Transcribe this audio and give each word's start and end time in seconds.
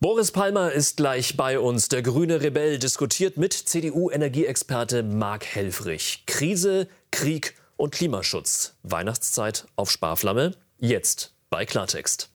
Boris 0.00 0.30
Palmer 0.30 0.70
ist 0.70 0.98
gleich 0.98 1.36
bei 1.36 1.58
uns. 1.58 1.88
Der 1.88 2.02
grüne 2.02 2.40
Rebell 2.40 2.78
diskutiert 2.78 3.36
mit 3.36 3.52
CDU-Energieexperte 3.52 5.02
Marc 5.02 5.44
Helfrich. 5.44 6.22
Krise, 6.24 6.86
Krieg 7.10 7.56
und 7.76 7.94
Klimaschutz. 7.94 8.74
Weihnachtszeit 8.84 9.66
auf 9.74 9.90
Sparflamme. 9.90 10.52
Jetzt 10.78 11.34
bei 11.50 11.66
Klartext. 11.66 12.30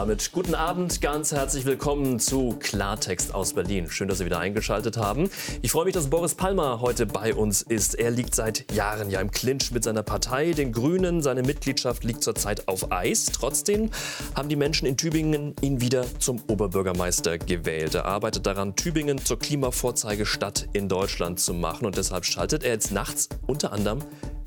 Damit 0.00 0.32
guten 0.32 0.54
Abend, 0.54 1.02
ganz 1.02 1.30
herzlich 1.30 1.66
willkommen 1.66 2.18
zu 2.18 2.56
Klartext 2.58 3.34
aus 3.34 3.52
Berlin. 3.52 3.90
Schön, 3.90 4.08
dass 4.08 4.16
Sie 4.16 4.24
wieder 4.24 4.38
eingeschaltet 4.38 4.96
haben. 4.96 5.28
Ich 5.60 5.72
freue 5.72 5.84
mich, 5.84 5.92
dass 5.92 6.08
Boris 6.08 6.34
Palmer 6.34 6.80
heute 6.80 7.04
bei 7.04 7.34
uns 7.34 7.60
ist. 7.60 7.96
Er 7.96 8.10
liegt 8.10 8.34
seit 8.34 8.72
Jahren 8.72 9.10
ja 9.10 9.20
im 9.20 9.30
Clinch 9.30 9.72
mit 9.72 9.84
seiner 9.84 10.02
Partei, 10.02 10.52
den 10.52 10.72
Grünen. 10.72 11.20
Seine 11.20 11.42
Mitgliedschaft 11.42 12.02
liegt 12.02 12.24
zurzeit 12.24 12.66
auf 12.66 12.90
Eis. 12.90 13.26
Trotzdem 13.26 13.90
haben 14.34 14.48
die 14.48 14.56
Menschen 14.56 14.86
in 14.86 14.96
Tübingen 14.96 15.54
ihn 15.60 15.82
wieder 15.82 16.06
zum 16.18 16.42
Oberbürgermeister 16.48 17.36
gewählt. 17.36 17.94
Er 17.94 18.06
arbeitet 18.06 18.46
daran, 18.46 18.76
Tübingen 18.76 19.22
zur 19.22 19.38
Klimavorzeigestadt 19.38 20.66
in 20.72 20.88
Deutschland 20.88 21.40
zu 21.40 21.52
machen. 21.52 21.84
Und 21.84 21.98
deshalb 21.98 22.24
schaltet 22.24 22.64
er 22.64 22.72
jetzt 22.72 22.90
nachts 22.90 23.28
unter 23.46 23.74
anderem 23.74 23.98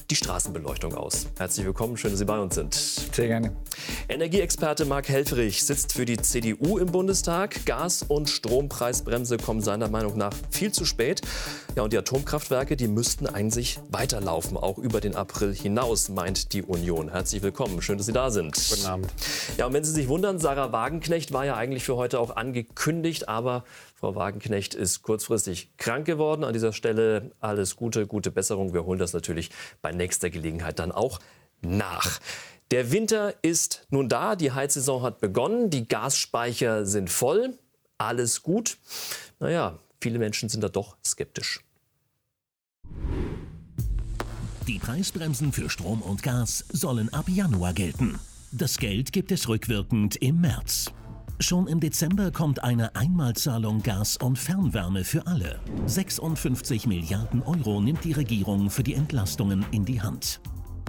die 0.10 0.16
Straßenbeleuchtung 0.16 0.96
aus. 0.96 1.28
Herzlich 1.38 1.66
willkommen, 1.66 1.98
schön, 1.98 2.12
dass 2.12 2.20
Sie 2.20 2.26
bei 2.26 2.40
uns 2.40 2.56
sind. 2.56 2.74
Sehr 2.74 3.28
gerne. 3.28 3.56
Energieexperte 4.10 4.86
Marc 4.86 5.10
Helfrich 5.10 5.64
sitzt 5.64 5.94
für 5.94 6.06
die 6.06 6.18
CDU 6.18 6.78
im 6.78 6.88
Bundestag. 6.88 7.66
Gas- 7.66 8.04
und 8.04 8.30
Strompreisbremse 8.30 9.38
kommen 9.38 9.62
seiner 9.62 9.90
Meinung 9.90 10.18
nach 10.18 10.34
viel 10.52 10.72
zu 10.72 10.86
spät. 10.86 11.22
Ja, 11.76 11.84
und 11.84 11.94
die 11.94 11.98
Atomkraftwerke, 11.98 12.76
die 12.76 12.88
müssten 12.88 13.28
eigentlich 13.28 13.80
weiterlaufen, 13.90 14.58
auch 14.58 14.78
über 14.78 15.02
den 15.02 15.16
April 15.16 15.54
hinaus, 15.54 16.10
meint 16.10 16.54
die 16.54 16.64
Union. 16.64 17.10
Herzlich 17.10 17.42
willkommen, 17.42 17.82
schön, 17.82 17.98
dass 17.98 18.06
Sie 18.06 18.14
da 18.14 18.30
sind. 18.30 18.56
Guten 18.70 18.86
Abend. 18.86 19.08
Ja, 19.58 19.66
und 19.66 19.74
wenn 19.74 19.84
Sie 19.84 19.92
sich 19.92 20.08
wundern, 20.08 20.40
Sarah 20.40 20.72
Wagenknecht 20.72 21.32
war 21.32 21.46
ja 21.46 21.56
eigentlich 21.56 21.84
für 21.84 21.96
heute 21.96 22.20
auch 22.20 22.36
angekündigt, 22.36 23.30
aber 23.30 23.64
Frau 24.04 24.16
Wagenknecht 24.16 24.74
ist 24.74 25.02
kurzfristig 25.02 25.78
krank 25.78 26.06
geworden. 26.06 26.44
An 26.44 26.52
dieser 26.52 26.74
Stelle 26.74 27.32
alles 27.40 27.78
Gute, 27.78 28.06
gute 28.06 28.32
Besserung. 28.32 28.74
Wir 28.74 28.84
holen 28.84 29.00
das 29.00 29.14
natürlich 29.14 29.50
bei 29.82 29.94
nächster 29.94 30.30
Gelegenheit 30.30 30.78
dann 30.78 30.92
auch 30.92 31.22
nach. 31.62 32.20
Der 32.72 32.92
Winter 32.92 33.34
ist 33.44 33.88
nun 33.92 34.10
da, 34.10 34.36
die 34.36 34.52
Heizsaison 34.52 35.04
hat 35.04 35.22
begonnen, 35.22 35.70
die 35.70 35.88
Gasspeicher 35.88 36.86
sind 36.86 37.10
voll, 37.10 37.58
alles 37.98 38.44
gut. 38.44 38.78
Naja, 39.40 39.80
viele 40.02 40.20
Menschen 40.20 40.50
sind 40.50 40.66
da 40.66 40.68
doch 40.68 40.98
skeptisch. 41.06 41.62
Die 44.68 44.80
Preisbremsen 44.80 45.54
für 45.54 45.70
Strom 45.70 46.02
und 46.02 46.24
Gas 46.24 46.66
sollen 46.74 47.08
ab 47.14 47.30
Januar 47.30 47.72
gelten. 47.72 48.20
Das 48.52 48.80
Geld 48.80 49.14
gibt 49.14 49.32
es 49.32 49.48
rückwirkend 49.48 50.18
im 50.18 50.42
März. 50.42 50.92
Schon 51.40 51.68
im 51.68 51.80
Dezember 51.80 52.32
kommt 52.32 52.64
eine 52.64 52.96
Einmalzahlung 52.96 53.82
Gas 53.82 54.18
und 54.18 54.38
Fernwärme 54.38 55.04
für 55.04 55.26
alle. 55.28 55.60
56 55.88 56.88
Milliarden 56.88 57.42
Euro 57.44 57.82
nimmt 57.82 58.04
die 58.04 58.14
Regierung 58.14 58.70
für 58.70 58.84
die 58.84 58.94
Entlastungen 58.94 59.66
in 59.72 59.84
die 59.84 60.02
Hand. 60.02 60.40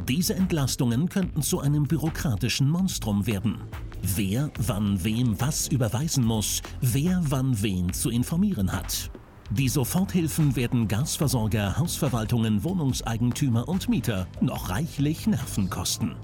Diese 0.07 0.35
Entlastungen 0.35 1.09
könnten 1.09 1.43
zu 1.43 1.61
einem 1.61 1.85
bürokratischen 1.85 2.69
Monstrum 2.69 3.27
werden. 3.27 3.57
Wer 4.03 4.51
wann 4.59 5.03
wem 5.03 5.41
was 5.41 5.67
überweisen 5.69 6.25
muss, 6.25 6.61
wer 6.81 7.21
wann 7.25 7.61
wen 7.63 7.93
zu 7.93 8.11
informieren 8.11 8.71
hat. 8.71 9.11
Die 9.51 9.69
Soforthilfen 9.69 10.57
werden 10.57 10.89
Gasversorger, 10.89 11.79
Hausverwaltungen, 11.79 12.65
Wohnungseigentümer 12.65 13.67
und 13.67 13.89
Mieter 13.89 14.27
noch 14.41 14.69
reichlich 14.69 15.27
Nerven 15.27 15.71
kosten. 15.71 16.17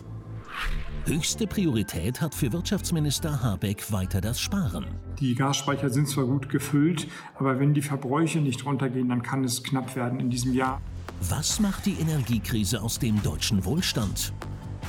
Höchste 1.07 1.47
Priorität 1.47 2.21
hat 2.21 2.35
für 2.35 2.53
Wirtschaftsminister 2.53 3.43
Habeck 3.43 3.91
weiter 3.91 4.21
das 4.21 4.39
Sparen. 4.39 4.85
Die 5.19 5.35
Gasspeicher 5.35 5.89
sind 5.89 6.09
zwar 6.09 6.27
gut 6.27 6.49
gefüllt, 6.51 7.09
aber 7.37 7.59
wenn 7.59 7.73
die 7.73 7.83
Verbräuche 7.83 8.41
nicht 8.41 8.65
runtergehen, 8.67 9.09
dann 9.09 9.23
kann 9.23 9.43
es 9.43 9.63
knapp 9.63 9.97
werden 9.97 10.21
in 10.21 10.31
diesem 10.31 10.53
Jahr. 10.53 10.81
Was 11.29 11.59
macht 11.59 11.87
die 11.87 11.95
Energiekrise 11.95 12.83
aus 12.83 12.99
dem 12.99 13.21
deutschen 13.23 13.65
Wohlstand? 13.65 14.33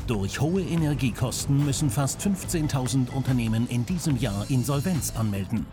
Durch 0.06 0.42
hohe 0.42 0.62
Energiekosten 0.62 1.66
müssen 1.66 1.90
fast 1.90 2.20
15.000 2.22 3.10
Unternehmen 3.12 3.68
in 3.70 3.86
diesem 3.86 4.18
Jahr 4.18 4.46
Insolvenz 4.50 5.14
anmelden. 5.16 5.66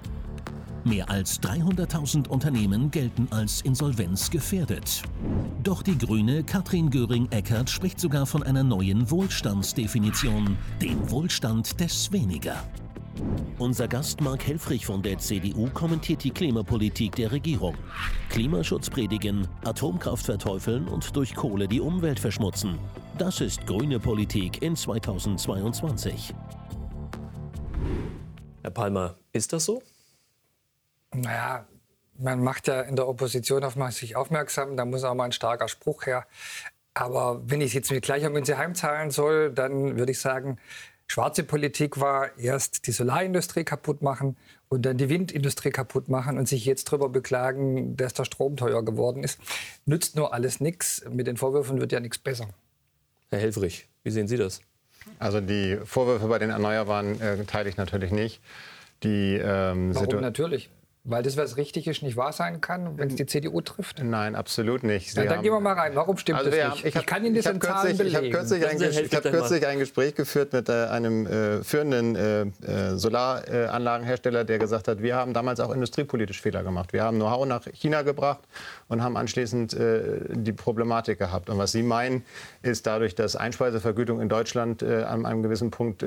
Mehr 0.88 1.10
als 1.10 1.38
300.000 1.42 2.28
Unternehmen 2.28 2.90
gelten 2.90 3.28
als 3.30 3.60
insolvenzgefährdet. 3.60 5.02
Doch 5.62 5.82
die 5.82 5.98
Grüne 5.98 6.42
Katrin 6.44 6.88
Göring-Eckardt 6.88 7.68
spricht 7.68 8.00
sogar 8.00 8.24
von 8.24 8.42
einer 8.42 8.62
neuen 8.62 9.10
Wohlstandsdefinition, 9.10 10.56
dem 10.80 11.10
Wohlstand 11.10 11.78
des 11.78 12.10
Weniger. 12.10 12.64
Unser 13.58 13.86
Gast 13.86 14.22
Mark 14.22 14.46
Helfrich 14.46 14.86
von 14.86 15.02
der 15.02 15.18
CDU 15.18 15.68
kommentiert 15.74 16.24
die 16.24 16.30
Klimapolitik 16.30 17.16
der 17.16 17.32
Regierung. 17.32 17.74
Klimaschutz 18.30 18.88
predigen, 18.88 19.46
Atomkraft 19.64 20.24
verteufeln 20.24 20.88
und 20.88 21.14
durch 21.14 21.34
Kohle 21.34 21.68
die 21.68 21.80
Umwelt 21.80 22.18
verschmutzen. 22.18 22.78
Das 23.18 23.42
ist 23.42 23.66
grüne 23.66 24.00
Politik 24.00 24.62
in 24.62 24.74
2022. 24.74 26.32
Herr 28.62 28.70
Palmer, 28.70 29.16
ist 29.32 29.52
das 29.52 29.66
so? 29.66 29.82
Naja, 31.14 31.66
man 32.18 32.42
macht 32.42 32.66
ja 32.68 32.82
in 32.82 32.96
der 32.96 33.08
Opposition 33.08 33.64
auf 33.64 33.76
sich 33.92 34.16
aufmerksam, 34.16 34.76
da 34.76 34.84
muss 34.84 35.04
auch 35.04 35.14
mal 35.14 35.24
ein 35.24 35.32
starker 35.32 35.68
Spruch 35.68 36.06
her. 36.06 36.26
Aber 36.94 37.40
wenn 37.46 37.60
ich 37.60 37.68
es 37.68 37.74
jetzt 37.74 37.90
mit 37.92 38.02
gleicher 38.04 38.28
Münze 38.28 38.58
heimzahlen 38.58 39.10
soll, 39.10 39.52
dann 39.52 39.96
würde 39.98 40.12
ich 40.12 40.20
sagen, 40.20 40.58
schwarze 41.06 41.44
Politik 41.44 42.00
war 42.00 42.36
erst 42.38 42.86
die 42.86 42.92
Solarindustrie 42.92 43.64
kaputt 43.64 44.02
machen 44.02 44.36
und 44.68 44.84
dann 44.84 44.96
die 44.96 45.08
Windindustrie 45.08 45.70
kaputt 45.70 46.08
machen 46.08 46.38
und 46.38 46.48
sich 46.48 46.64
jetzt 46.64 46.88
darüber 46.88 47.08
beklagen, 47.08 47.96
dass 47.96 48.14
der 48.14 48.24
Strom 48.24 48.56
teuer 48.56 48.84
geworden 48.84 49.22
ist. 49.22 49.38
Nützt 49.86 50.16
nur 50.16 50.34
alles 50.34 50.60
nichts. 50.60 51.04
Mit 51.08 51.26
den 51.26 51.36
Vorwürfen 51.36 51.80
wird 51.80 51.92
ja 51.92 52.00
nichts 52.00 52.18
besser. 52.18 52.48
Herr 53.30 53.38
Helfrich, 53.38 53.88
wie 54.02 54.10
sehen 54.10 54.26
Sie 54.26 54.36
das? 54.36 54.60
Also 55.18 55.40
die 55.40 55.78
Vorwürfe 55.84 56.26
bei 56.26 56.38
den 56.38 56.50
Erneuerbaren 56.50 57.20
äh, 57.20 57.44
teile 57.44 57.68
ich 57.68 57.76
natürlich 57.76 58.10
nicht. 58.10 58.40
Die, 59.04 59.36
ähm, 59.40 59.94
Warum 59.94 60.20
natürlich? 60.20 60.68
Weil 61.08 61.22
das, 61.22 61.38
was 61.38 61.56
richtig 61.56 61.86
ist, 61.86 62.02
nicht 62.02 62.18
wahr 62.18 62.34
sein 62.34 62.60
kann, 62.60 62.98
wenn 62.98 63.08
es 63.08 63.14
die 63.14 63.24
CDU 63.24 63.62
trifft? 63.62 64.04
Nein, 64.04 64.36
absolut 64.36 64.82
nicht. 64.82 65.16
Ja, 65.16 65.24
dann 65.24 65.40
gehen 65.40 65.52
wir 65.52 65.60
mal 65.60 65.72
rein. 65.72 65.92
Warum 65.94 66.18
stimmt 66.18 66.38
also 66.38 66.50
das 66.50 66.74
nicht? 66.74 66.84
ich, 66.84 66.94
hab, 66.94 67.02
ich, 67.02 67.06
kann 67.06 67.24
Ihnen 67.24 67.34
das 67.34 67.46
in 67.46 67.60
Zahlen 67.62 67.96
belegen. 67.96 68.08
Ich 68.10 68.16
habe 68.16 68.30
kürzlich, 68.30 68.66
ein, 68.68 68.82
ich 68.82 69.14
hab 69.14 69.22
kürzlich 69.22 69.66
ein 69.66 69.78
Gespräch 69.78 70.14
geführt 70.14 70.52
mit 70.52 70.68
äh, 70.68 70.84
einem 70.84 71.26
äh, 71.26 71.64
führenden 71.64 72.14
äh, 72.14 72.42
äh, 72.42 72.98
Solaranlagenhersteller, 72.98 74.44
der 74.44 74.58
gesagt 74.58 74.86
hat, 74.86 75.00
wir 75.00 75.16
haben 75.16 75.32
damals 75.32 75.60
auch 75.60 75.72
industriepolitisch 75.72 76.42
Fehler 76.42 76.62
gemacht. 76.62 76.92
Wir 76.92 77.04
haben 77.04 77.16
Know-how 77.16 77.46
nach 77.46 77.64
China 77.72 78.02
gebracht 78.02 78.40
und 78.88 79.02
haben 79.02 79.16
anschließend 79.16 79.72
äh, 79.72 80.02
die 80.28 80.52
Problematik 80.52 81.18
gehabt. 81.18 81.48
Und 81.48 81.56
was 81.56 81.72
Sie 81.72 81.82
meinen, 81.82 82.22
ist 82.60 82.86
dadurch, 82.86 83.14
dass 83.14 83.34
Einspeisevergütung 83.34 84.20
in 84.20 84.28
Deutschland 84.28 84.82
äh, 84.82 85.04
an 85.04 85.24
einem 85.24 85.42
gewissen 85.42 85.70
Punkt 85.70 86.04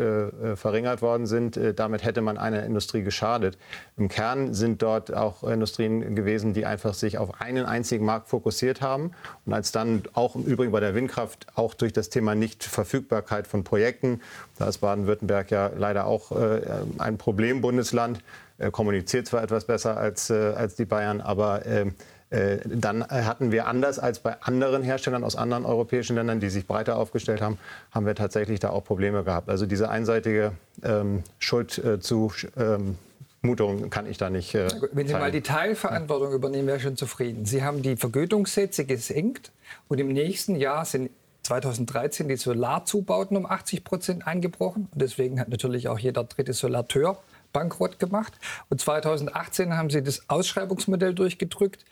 verringert 0.55 1.01
worden 1.01 1.25
sind, 1.25 1.59
damit 1.75 2.03
hätte 2.03 2.21
man 2.21 2.37
einer 2.37 2.63
Industrie 2.63 3.03
geschadet. 3.03 3.57
Im 3.97 4.09
Kern 4.09 4.53
sind 4.53 4.81
dort 4.81 4.90
dort 4.91 5.13
auch 5.13 5.43
Industrien 5.43 6.15
gewesen, 6.15 6.53
die 6.53 6.65
einfach 6.65 6.93
sich 6.93 7.17
auf 7.17 7.39
einen 7.41 7.65
einzigen 7.65 8.05
Markt 8.05 8.27
fokussiert 8.27 8.81
haben. 8.81 9.11
Und 9.45 9.53
als 9.53 9.71
dann 9.71 10.03
auch 10.13 10.35
im 10.35 10.43
Übrigen 10.43 10.71
bei 10.71 10.79
der 10.79 10.95
Windkraft 10.95 11.47
auch 11.55 11.73
durch 11.73 11.93
das 11.93 12.09
Thema 12.09 12.35
Nichtverfügbarkeit 12.35 13.47
von 13.47 13.63
Projekten, 13.63 14.21
da 14.57 14.67
ist 14.67 14.79
Baden-Württemberg 14.79 15.51
ja 15.51 15.71
leider 15.75 16.05
auch 16.05 16.31
äh, 16.31 16.61
ein 16.97 17.17
Problembundesland, 17.17 18.21
äh, 18.57 18.71
kommuniziert 18.71 19.27
zwar 19.27 19.43
etwas 19.43 19.65
besser 19.65 19.97
als, 19.97 20.29
äh, 20.29 20.53
als 20.55 20.75
die 20.75 20.85
Bayern, 20.85 21.21
aber 21.21 21.65
ähm, 21.65 21.95
äh, 22.29 22.59
dann 22.65 23.05
hatten 23.07 23.51
wir 23.51 23.67
anders 23.67 23.99
als 23.99 24.19
bei 24.19 24.41
anderen 24.41 24.83
Herstellern 24.83 25.23
aus 25.23 25.35
anderen 25.35 25.65
europäischen 25.65 26.15
Ländern, 26.15 26.39
die 26.39 26.49
sich 26.49 26.65
breiter 26.67 26.97
aufgestellt 26.97 27.41
haben, 27.41 27.57
haben 27.91 28.05
wir 28.05 28.15
tatsächlich 28.15 28.59
da 28.59 28.69
auch 28.69 28.83
Probleme 28.83 29.23
gehabt. 29.23 29.49
Also 29.49 29.65
diese 29.65 29.89
einseitige 29.89 30.53
ähm, 30.83 31.23
Schuld 31.39 31.77
äh, 31.77 31.99
zu 31.99 32.31
ähm, 32.57 32.97
Mutung 33.41 33.89
kann 33.89 34.05
ich 34.05 34.17
da 34.17 34.29
nicht. 34.29 34.53
Äh, 34.53 34.69
Wenn 34.91 35.07
Sie 35.07 35.13
mal 35.13 35.31
die 35.31 35.41
Teilverantwortung 35.41 36.31
übernehmen, 36.31 36.67
wäre 36.67 36.77
ich 36.77 36.83
schon 36.83 36.97
zufrieden. 36.97 37.45
Sie 37.45 37.63
haben 37.63 37.81
die 37.81 37.95
Vergütungssätze 37.95 38.85
gesenkt 38.85 39.51
und 39.87 39.99
im 39.99 40.09
nächsten 40.09 40.55
Jahr 40.55 40.85
sind 40.85 41.09
2013 41.43 42.27
die 42.27 42.35
Solarzubauten 42.35 43.35
um 43.35 43.45
80 43.45 43.83
Prozent 43.83 44.27
eingebrochen. 44.27 44.87
Und 44.91 45.01
deswegen 45.01 45.39
hat 45.39 45.49
natürlich 45.49 45.87
auch 45.87 45.97
jeder 45.97 46.23
dritte 46.23 46.53
Solateur 46.53 47.17
bankrott 47.51 47.99
gemacht. 47.99 48.33
Und 48.69 48.79
2018 48.79 49.75
haben 49.75 49.89
sie 49.89 50.03
das 50.03 50.29
Ausschreibungsmodell 50.29 51.13
durchgedrückt. 51.13 51.83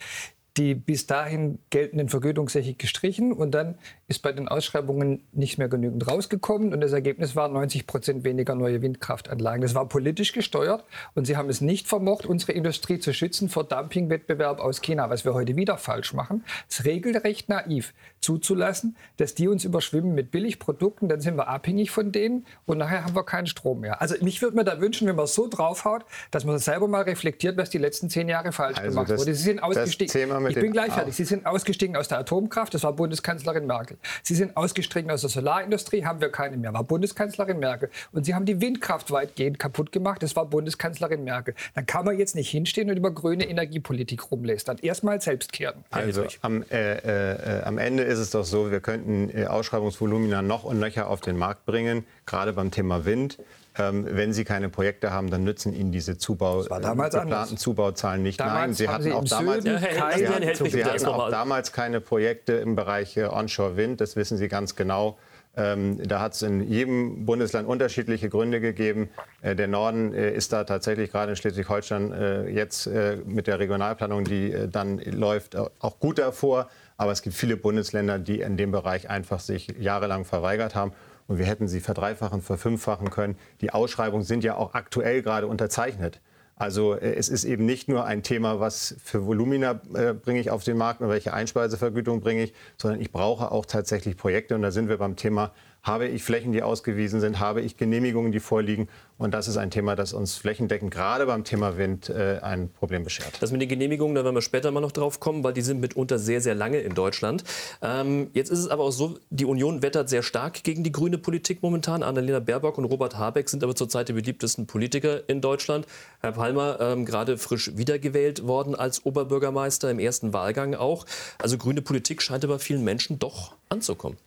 Die 0.60 0.76
bis 0.76 1.08
dahin 1.08 1.58
geltenden 1.70 2.10
Vergütungsrechte 2.10 2.74
gestrichen 2.74 3.32
und 3.32 3.52
dann 3.52 3.76
ist 4.10 4.22
bei 4.22 4.34
den 4.34 4.50
Ausschreibungen 4.50 5.24
nicht 5.32 5.58
mehr 5.58 5.70
genügend 5.70 6.06
rausgekommen 6.08 6.74
und 6.74 6.82
das 6.82 6.92
Ergebnis 6.92 7.36
war 7.36 7.48
90 7.48 7.88
Prozent 7.88 8.24
weniger 8.26 8.56
neue 8.56 8.82
Windkraftanlagen. 8.82 9.62
Das 9.62 9.74
war 9.74 9.88
politisch 9.88 10.34
gesteuert 10.34 10.84
und 11.16 11.26
sie 11.26 11.38
haben 11.38 11.48
es 11.50 11.62
nicht 11.62 11.88
vermocht, 11.88 12.26
unsere 12.26 12.52
Industrie 12.52 13.00
zu 13.00 13.14
schützen 13.14 13.48
vor 13.48 13.64
Dumpingwettbewerb 13.64 14.60
aus 14.60 14.82
China, 14.82 15.10
was 15.10 15.24
wir 15.24 15.34
heute 15.34 15.56
wieder 15.56 15.78
falsch 15.78 16.14
machen. 16.14 16.44
Es 16.68 16.80
ist 16.80 16.86
regelrecht 16.86 17.48
naiv 17.48 17.94
zuzulassen, 18.20 18.98
dass 19.16 19.36
die 19.36 19.48
uns 19.48 19.64
überschwimmen 19.64 20.14
mit 20.14 20.30
Billigprodukten, 20.30 21.08
dann 21.08 21.22
sind 21.22 21.38
wir 21.38 21.48
abhängig 21.48 21.90
von 21.90 22.12
denen 22.12 22.46
und 22.66 22.80
nachher 22.80 23.06
haben 23.06 23.16
wir 23.16 23.24
keinen 23.24 23.48
Strom 23.48 23.80
mehr. 23.80 24.02
Also 24.02 24.16
mich 24.22 24.42
würde 24.42 24.58
mir 24.58 24.66
da 24.66 24.82
wünschen, 24.82 25.08
wenn 25.08 25.16
man 25.16 25.28
so 25.28 25.48
draufhaut, 25.48 26.04
dass 26.32 26.44
man 26.44 26.60
selber 26.60 26.90
mal 26.90 27.04
reflektiert, 27.04 27.56
was 27.56 27.70
die 27.70 27.78
letzten 27.78 28.10
zehn 28.10 28.28
Jahre 28.28 28.52
falsch 28.52 28.78
also 28.78 28.90
gemacht 28.90 29.10
wurde. 29.10 29.34
Sie 29.34 29.42
sind 29.42 29.64
ausgestiegen. 29.64 30.12
Ich 30.50 30.62
bin 30.62 30.72
gleich 30.72 30.94
fertig. 30.94 31.16
Sie 31.16 31.26
sind 31.26 31.46
ausgestiegen 31.46 31.96
aus 31.96 32.08
der 32.08 32.20
Atomkraft, 32.20 32.74
das 32.74 32.84
war 32.84 32.94
Bundeskanzlerin 32.94 33.68
Merkel. 33.68 33.98
Sie 34.24 34.36
sind 34.36 34.56
ausgestiegen 34.58 35.12
aus 35.12 35.22
der 35.22 35.30
Solarindustrie, 35.30 36.06
haben 36.06 36.22
wir 36.22 36.30
keine 36.30 36.58
mehr, 36.58 36.74
war 36.74 36.84
Bundeskanzlerin 36.84 37.60
Merkel. 37.60 37.90
Und 38.12 38.26
Sie 38.26 38.36
haben 38.36 38.46
die 38.46 38.62
Windkraft 38.62 39.12
weitgehend 39.12 39.60
kaputt 39.60 39.92
gemacht, 39.92 40.24
das 40.24 40.36
war 40.36 40.46
Bundeskanzlerin 40.46 41.24
Merkel. 41.24 41.56
Dann 41.76 41.86
kann 41.86 42.06
man 42.06 42.18
jetzt 42.18 42.36
nicht 42.36 42.50
hinstehen 42.50 42.90
und 42.90 42.98
über 42.98 43.12
grüne 43.12 43.48
Energiepolitik 43.48 44.32
rumlästern. 44.32 44.78
Erstmal 44.82 45.22
selbst 45.22 45.52
kehren. 45.52 45.84
Also 45.92 46.26
am, 46.42 46.64
äh, 46.72 47.58
äh, 47.58 47.64
am, 47.64 47.78
Ende 47.78 48.04
ist 48.04 48.20
es 48.20 48.32
doch 48.32 48.46
so, 48.46 48.72
wir 48.72 48.80
könnten 48.80 49.30
äh, 49.36 49.46
Ausschreibungsvolumina 49.46 50.42
noch 50.42 50.64
und 50.64 50.80
nöcher 50.80 51.08
auf 51.08 51.22
den 51.22 51.38
Markt 51.38 51.66
bringen, 51.66 52.06
gerade 52.26 52.54
beim 52.54 52.72
Thema 52.72 53.06
Wind. 53.06 53.38
Ähm, 53.78 54.08
wenn 54.10 54.34
Sie 54.34 54.44
keine 54.44 54.70
Projekte 54.70 55.12
haben, 55.12 55.30
dann 55.30 55.44
nützen 55.44 55.74
Ihnen 55.74 55.92
diese 55.92 56.18
Zubau, 56.18 56.64
geplanten 56.64 57.16
anders. 57.16 57.56
Zubauzahlen 57.56 58.24
nicht. 58.24 58.40
Damals 58.40 58.56
Nein, 58.56 58.74
Sie 58.74 58.90
hatten, 58.90 59.04
Sie 59.04 59.12
auch 59.14 59.24
damals, 59.24 59.64
ja, 59.64 59.80
Sie 59.80 60.28
hatten, 60.28 60.70
Sie 60.70 60.84
hatten 60.84 61.06
auch 61.06 61.30
damals 61.30 61.72
keine 61.72 62.02
Projekte 62.02 62.54
im 62.54 62.76
Bereich 62.76 63.16
äh, 63.16 63.26
Onshore-Wind. 63.26 64.02
Das 64.02 64.16
wissen 64.16 64.38
Sie 64.38 64.48
ganz 64.48 64.76
genau. 64.76 65.18
Ähm, 65.56 66.00
da 66.08 66.20
hat 66.20 66.34
es 66.34 66.42
in 66.42 66.68
jedem 66.70 67.26
Bundesland 67.26 67.68
unterschiedliche 67.68 68.30
Gründe 68.30 68.60
gegeben. 68.62 69.10
Äh, 69.42 69.56
der 69.56 69.68
Norden 69.68 70.14
äh, 70.14 70.32
ist 70.32 70.54
da 70.54 70.64
tatsächlich 70.64 71.12
gerade 71.12 71.32
in 71.32 71.36
Schleswig-Holstein 71.36 72.12
äh, 72.12 72.50
jetzt 72.50 72.88
äh, 72.88 73.18
mit 73.26 73.48
der 73.48 73.60
Regionalplanung, 73.60 74.24
die 74.24 74.52
äh, 74.52 74.68
dann 74.68 75.00
läuft, 75.00 75.56
auch 75.56 76.00
gut 76.00 76.20
davor. 76.20 76.70
Aber 76.98 77.12
es 77.12 77.22
gibt 77.22 77.36
viele 77.36 77.58
Bundesländer, 77.58 78.20
die 78.20 78.42
in 78.42 78.58
dem 78.58 78.72
Bereich 78.72 79.10
einfach 79.10 79.40
sich 79.40 79.68
jahrelang 79.80 80.26
verweigert 80.26 80.76
haben 80.76 80.92
und 81.30 81.38
wir 81.38 81.46
hätten 81.46 81.68
sie 81.68 81.80
verdreifachen, 81.80 82.42
verfünffachen 82.42 83.12
können. 83.12 83.38
Die 83.62 83.72
Ausschreibungen 83.72 84.26
sind 84.26 84.44
ja 84.44 84.56
auch 84.56 84.74
aktuell 84.74 85.22
gerade 85.22 85.48
unterzeichnet. 85.48 86.20
Also 86.56 86.96
äh, 86.96 87.14
es 87.14 87.30
ist 87.30 87.46
eben 87.46 87.66
nicht 87.66 87.88
nur 87.88 88.04
ein 88.04 88.24
Thema, 88.24 88.60
was 88.60 88.96
für 89.02 89.26
Volumina 89.26 89.80
äh, 89.94 90.14
bringe 90.14 90.40
ich 90.40 90.50
auf 90.50 90.64
den 90.64 90.76
Markt 90.76 91.02
und 91.02 91.10
welche 91.10 91.32
Einspeisevergütung 91.32 92.20
bringe 92.20 92.44
ich, 92.44 92.54
sondern 92.78 93.00
ich 93.00 93.12
brauche 93.12 93.52
auch 93.52 93.68
tatsächlich 93.68 94.18
Projekte. 94.18 94.56
Und 94.56 94.64
da 94.64 94.72
sind 94.72 94.90
wir 94.90 94.98
beim 94.98 95.16
Thema 95.16 95.54
habe 95.82 96.08
ich 96.08 96.24
Flächen, 96.24 96.52
die 96.52 96.62
ausgewiesen 96.62 97.20
sind? 97.20 97.40
Habe 97.40 97.62
ich 97.62 97.78
Genehmigungen, 97.78 98.32
die 98.32 98.40
vorliegen? 98.40 98.90
Und 99.18 99.34
das 99.34 99.48
ist 99.48 99.58
ein 99.58 99.70
Thema, 99.70 99.96
das 99.96 100.14
uns 100.14 100.36
flächendeckend 100.36 100.92
gerade 100.92 101.26
beim 101.26 101.44
Thema 101.44 101.78
Wind 101.78 102.10
äh, 102.10 102.40
ein 102.42 102.70
Problem 102.70 103.04
beschert. 103.04 103.42
Das 103.42 103.52
mit 103.52 103.62
den 103.62 103.68
Genehmigungen, 103.68 104.16
da 104.16 104.24
werden 104.24 104.36
wir 104.36 104.42
später 104.42 104.72
mal 104.72 104.80
noch 104.80 104.94
drauf 104.94 105.20
kommen, 105.20 105.44
weil 105.44 105.54
die 105.54 105.62
sind 105.62 105.82
mitunter 105.82 106.18
sehr, 106.18 106.42
sehr 106.42 106.56
lange 106.56 106.80
in 106.80 106.96
Deutschland. 106.96 107.44
Ähm, 107.82 108.30
jetzt 108.34 108.50
ist 108.50 108.60
es 108.60 108.68
aber 108.70 108.84
auch 108.84 108.92
so, 108.92 109.18
die 109.30 109.46
Union 109.46 109.82
wettert 109.82 110.10
sehr 110.10 110.24
stark 110.24 110.64
gegen 110.64 110.84
die 110.84 110.92
grüne 110.92 111.18
Politik 111.18 111.62
momentan. 111.62 112.02
Annalena 112.02 112.40
Baerbock 112.40 112.78
und 112.78 112.86
Robert 112.86 113.18
Habeck 113.18 113.50
sind 113.50 113.64
aber 113.64 113.76
zurzeit 113.76 114.08
die 114.08 114.14
beliebtesten 114.14 114.68
Politiker 114.68 115.28
in 115.28 115.42
Deutschland. 115.42 115.86
Herr 116.22 116.32
Palmer, 116.32 116.78
ähm, 116.80 117.06
gerade 117.06 117.38
frisch 117.38 117.76
wiedergewählt 117.76 118.48
worden 118.48 118.74
als 118.76 119.06
Oberbürgermeister 119.06 119.92
im 119.92 120.00
ersten 120.00 120.34
Wahlgang 120.34 120.76
auch. 120.76 121.06
Also 121.40 121.58
grüne 121.58 121.82
Politik 121.82 122.22
scheint 122.22 122.46
aber 122.46 122.60
vielen 122.60 122.84
Menschen 122.84 123.20
doch 123.20 123.56
anzukommen. 123.68 124.18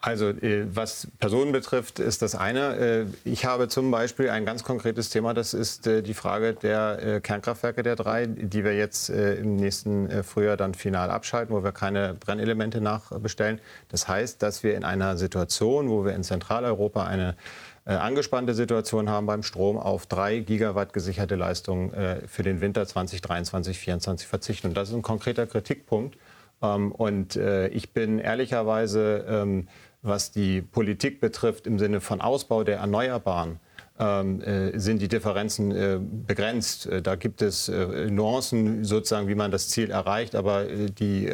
Also 0.00 0.28
äh, 0.28 0.64
was 0.72 1.08
Personen 1.18 1.50
betrifft, 1.50 1.98
ist 1.98 2.22
das 2.22 2.36
eine. 2.36 2.76
Äh, 2.76 3.06
ich 3.24 3.44
habe 3.46 3.66
zum 3.66 3.90
Beispiel 3.90 4.30
ein 4.30 4.44
ganz 4.44 4.62
konkretes 4.62 5.10
Thema, 5.10 5.34
das 5.34 5.54
ist 5.54 5.88
äh, 5.88 6.02
die 6.02 6.14
Frage 6.14 6.54
der 6.54 7.20
Kernkraftwerke 7.20 7.82
der 7.82 7.96
drei, 7.96 8.26
die 8.26 8.64
wir 8.64 8.76
jetzt 8.76 9.08
im 9.08 9.56
nächsten 9.56 10.22
Frühjahr 10.22 10.56
dann 10.56 10.74
final 10.74 11.10
abschalten, 11.10 11.54
wo 11.54 11.64
wir 11.64 11.72
keine 11.72 12.14
Brennelemente 12.14 12.80
nachbestellen. 12.80 13.60
Das 13.88 14.08
heißt, 14.08 14.42
dass 14.42 14.62
wir 14.62 14.76
in 14.76 14.84
einer 14.84 15.16
Situation, 15.16 15.88
wo 15.88 16.04
wir 16.04 16.14
in 16.14 16.22
Zentraleuropa 16.22 17.04
eine 17.04 17.36
angespannte 17.84 18.54
Situation 18.54 19.08
haben 19.08 19.26
beim 19.26 19.42
Strom, 19.42 19.78
auf 19.78 20.06
drei 20.06 20.40
Gigawatt 20.40 20.92
gesicherte 20.92 21.36
Leistung 21.36 21.92
für 22.26 22.42
den 22.42 22.60
Winter 22.60 22.86
2023, 22.86 23.76
2024 23.76 24.28
verzichten. 24.28 24.68
Und 24.68 24.76
das 24.76 24.90
ist 24.90 24.94
ein 24.94 25.02
konkreter 25.02 25.46
Kritikpunkt. 25.46 26.16
Ähm, 26.62 26.92
und 26.92 27.36
ich 27.36 27.92
bin 27.92 28.18
ehrlicherweise 28.18 29.24
ähm, 29.28 29.68
was 30.02 30.30
die 30.30 30.62
Politik 30.62 31.20
betrifft 31.20 31.66
im 31.66 31.78
Sinne 31.78 32.00
von 32.00 32.20
Ausbau 32.20 32.64
der 32.64 32.78
Erneuerbaren, 32.78 33.60
ähm, 33.98 34.40
äh, 34.42 34.78
sind 34.78 35.02
die 35.02 35.08
Differenzen 35.08 35.72
äh, 35.72 35.98
begrenzt. 36.00 36.86
Äh, 36.86 37.02
da 37.02 37.16
gibt 37.16 37.42
es 37.42 37.68
Nuancen, 37.68 38.84
sozusagen, 38.84 39.26
wie 39.26 39.34
man 39.34 39.50
das 39.50 39.68
Ziel 39.68 39.90
erreicht, 39.90 40.36
aber 40.36 40.66
die, 40.66 41.30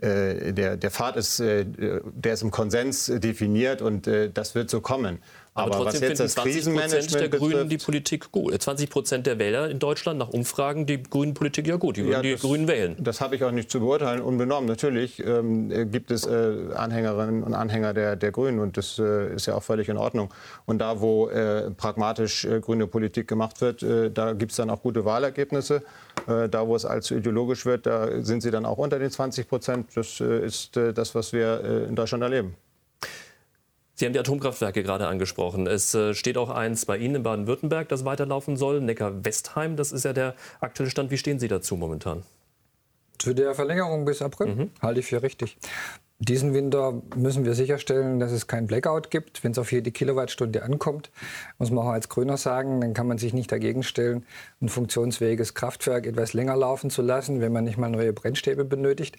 der, 0.00 0.76
der 0.76 0.90
Pfad 0.90 1.14
ist, 1.14 1.38
der 1.38 2.32
ist 2.32 2.42
im 2.42 2.50
Konsens 2.50 3.06
definiert 3.06 3.82
und 3.82 4.10
das 4.34 4.56
wird 4.56 4.68
so 4.68 4.80
kommen. 4.80 5.18
Aber, 5.54 5.76
Aber 5.76 5.84
trotzdem 5.84 6.16
das 6.16 6.32
20 6.32 6.74
Prozent 6.74 7.14
der 7.14 7.28
Grünen 7.28 7.50
betrifft, 7.50 7.70
die 7.72 7.78
Politik 7.78 8.32
gut. 8.32 8.62
20 8.62 8.88
Prozent 8.88 9.26
der 9.26 9.38
Wähler 9.38 9.68
in 9.68 9.78
Deutschland 9.78 10.18
nach 10.18 10.30
Umfragen 10.30 10.86
die 10.86 11.02
Grünen 11.02 11.34
Politik 11.34 11.66
ja 11.66 11.76
gut. 11.76 11.98
Die 11.98 12.04
würden 12.04 12.24
ja, 12.24 12.36
die 12.36 12.36
Grünen 12.36 12.68
wählen. 12.68 12.96
Das 12.98 13.20
habe 13.20 13.36
ich 13.36 13.44
auch 13.44 13.50
nicht 13.50 13.70
zu 13.70 13.80
beurteilen, 13.80 14.22
unbenommen. 14.22 14.66
Natürlich 14.66 15.22
ähm, 15.22 15.90
gibt 15.90 16.10
es 16.10 16.26
äh, 16.26 16.54
Anhängerinnen 16.74 17.42
und 17.42 17.52
Anhänger 17.52 17.92
der, 17.92 18.16
der 18.16 18.32
Grünen 18.32 18.60
und 18.60 18.78
das 18.78 18.98
äh, 18.98 19.34
ist 19.34 19.44
ja 19.44 19.54
auch 19.54 19.62
völlig 19.62 19.90
in 19.90 19.98
Ordnung. 19.98 20.32
Und 20.64 20.78
da, 20.78 21.02
wo 21.02 21.28
äh, 21.28 21.70
pragmatisch 21.70 22.46
äh, 22.46 22.60
grüne 22.60 22.86
Politik 22.86 23.28
gemacht 23.28 23.60
wird, 23.60 23.82
äh, 23.82 24.10
da 24.10 24.32
gibt 24.32 24.52
es 24.52 24.56
dann 24.56 24.70
auch 24.70 24.80
gute 24.80 25.04
Wahlergebnisse. 25.04 25.82
Äh, 26.28 26.48
da, 26.48 26.66
wo 26.66 26.74
es 26.76 26.86
allzu 26.86 27.14
ideologisch 27.14 27.66
wird, 27.66 27.84
da 27.84 28.22
sind 28.22 28.42
sie 28.42 28.50
dann 28.50 28.64
auch 28.64 28.78
unter 28.78 28.98
den 28.98 29.10
20 29.10 29.46
Prozent. 29.48 29.88
Das 29.96 30.18
ist 30.20 30.76
das, 30.76 31.14
was 31.14 31.32
wir 31.34 31.86
in 31.88 31.94
Deutschland 31.94 32.22
erleben. 32.22 32.56
Sie 34.02 34.06
haben 34.06 34.14
die 34.14 34.18
Atomkraftwerke 34.18 34.82
gerade 34.82 35.06
angesprochen. 35.06 35.68
Es 35.68 35.94
äh, 35.94 36.12
steht 36.12 36.36
auch 36.36 36.50
eins 36.50 36.86
bei 36.86 36.96
Ihnen 36.96 37.14
in 37.14 37.22
Baden-Württemberg, 37.22 37.88
das 37.88 38.04
weiterlaufen 38.04 38.56
soll. 38.56 38.80
Neckar-Westheim, 38.80 39.76
das 39.76 39.92
ist 39.92 40.04
ja 40.04 40.12
der 40.12 40.34
aktuelle 40.58 40.90
Stand. 40.90 41.12
Wie 41.12 41.18
stehen 41.18 41.38
Sie 41.38 41.46
dazu 41.46 41.76
momentan? 41.76 42.24
Zu 43.18 43.32
der 43.32 43.54
Verlängerung 43.54 44.04
bis 44.04 44.20
April 44.20 44.56
mhm. 44.56 44.70
halte 44.80 44.98
ich 44.98 45.06
für 45.06 45.22
richtig. 45.22 45.56
Diesen 46.18 46.52
Winter 46.52 47.00
müssen 47.14 47.44
wir 47.44 47.54
sicherstellen, 47.54 48.18
dass 48.18 48.32
es 48.32 48.48
keinen 48.48 48.66
Blackout 48.66 49.12
gibt. 49.12 49.44
Wenn 49.44 49.52
es 49.52 49.58
auf 49.58 49.70
jede 49.70 49.92
Kilowattstunde 49.92 50.64
ankommt, 50.64 51.12
muss 51.58 51.70
man 51.70 51.86
auch 51.86 51.90
als 51.90 52.08
Grüner 52.08 52.36
sagen, 52.36 52.80
dann 52.80 52.94
kann 52.94 53.06
man 53.06 53.18
sich 53.18 53.32
nicht 53.32 53.52
dagegen 53.52 53.84
stellen, 53.84 54.26
ein 54.60 54.68
funktionsfähiges 54.68 55.54
Kraftwerk 55.54 56.08
etwas 56.08 56.32
länger 56.32 56.56
laufen 56.56 56.90
zu 56.90 57.02
lassen, 57.02 57.40
wenn 57.40 57.52
man 57.52 57.62
nicht 57.62 57.78
mal 57.78 57.88
neue 57.88 58.12
Brennstäbe 58.12 58.64
benötigt. 58.64 59.16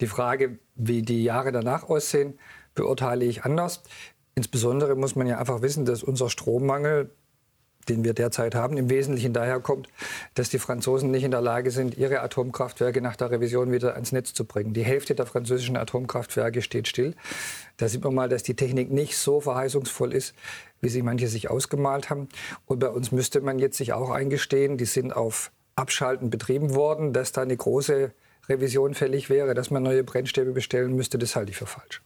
Die 0.00 0.06
Frage, 0.06 0.58
wie 0.76 1.02
die 1.02 1.24
Jahre 1.24 1.52
danach 1.52 1.90
aussehen, 1.90 2.38
beurteile 2.74 3.24
ich 3.24 3.44
anders. 3.44 3.82
Insbesondere 4.34 4.96
muss 4.96 5.14
man 5.14 5.26
ja 5.26 5.38
einfach 5.38 5.62
wissen, 5.62 5.84
dass 5.84 6.02
unser 6.02 6.28
Strommangel, 6.28 7.10
den 7.88 8.02
wir 8.02 8.14
derzeit 8.14 8.54
haben, 8.54 8.76
im 8.76 8.88
Wesentlichen 8.90 9.32
daher 9.32 9.60
kommt, 9.60 9.88
dass 10.34 10.48
die 10.48 10.58
Franzosen 10.58 11.10
nicht 11.10 11.22
in 11.22 11.30
der 11.30 11.42
Lage 11.42 11.70
sind, 11.70 11.96
ihre 11.96 12.20
Atomkraftwerke 12.20 13.00
nach 13.00 13.16
der 13.16 13.30
Revision 13.30 13.70
wieder 13.70 13.94
ans 13.94 14.10
Netz 14.10 14.32
zu 14.32 14.44
bringen. 14.44 14.72
Die 14.72 14.84
Hälfte 14.84 15.14
der 15.14 15.26
französischen 15.26 15.76
Atomkraftwerke 15.76 16.62
steht 16.62 16.88
still. 16.88 17.14
Da 17.76 17.88
sieht 17.88 18.02
man 18.02 18.14
mal, 18.14 18.28
dass 18.28 18.42
die 18.42 18.56
Technik 18.56 18.90
nicht 18.90 19.16
so 19.16 19.40
verheißungsvoll 19.40 20.12
ist, 20.14 20.34
wie 20.80 20.88
sich 20.88 21.02
manche 21.02 21.28
sich 21.28 21.50
ausgemalt 21.50 22.10
haben. 22.10 22.28
Und 22.66 22.78
bei 22.78 22.88
uns 22.88 23.12
müsste 23.12 23.40
man 23.40 23.58
jetzt 23.58 23.76
sich 23.76 23.92
auch 23.92 24.10
eingestehen, 24.10 24.78
die 24.78 24.86
sind 24.86 25.14
auf 25.14 25.52
Abschalten 25.76 26.30
betrieben 26.30 26.74
worden, 26.74 27.12
dass 27.12 27.32
da 27.32 27.42
eine 27.42 27.56
große 27.56 28.12
Revision 28.48 28.94
fällig 28.94 29.30
wäre, 29.30 29.54
dass 29.54 29.70
man 29.70 29.82
neue 29.82 30.04
Brennstäbe 30.04 30.52
bestellen 30.52 30.94
müsste, 30.94 31.18
das 31.18 31.36
halte 31.36 31.50
ich 31.50 31.56
für 31.56 31.66
falsch. 31.66 32.02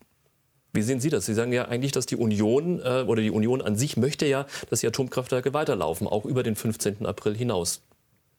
Wie 0.72 0.82
sehen 0.82 1.00
Sie 1.00 1.10
das? 1.10 1.26
Sie 1.26 1.34
sagen 1.34 1.52
ja 1.52 1.66
eigentlich, 1.66 1.92
dass 1.92 2.06
die 2.06 2.16
Union 2.16 2.80
äh, 2.80 3.04
oder 3.06 3.22
die 3.22 3.30
Union 3.30 3.62
an 3.62 3.76
sich 3.76 3.96
möchte 3.96 4.26
ja, 4.26 4.46
dass 4.70 4.80
die 4.80 4.86
Atomkraftwerke 4.86 5.54
weiterlaufen, 5.54 6.06
auch 6.06 6.24
über 6.24 6.42
den 6.42 6.56
15. 6.56 7.06
April 7.06 7.34
hinaus. 7.36 7.80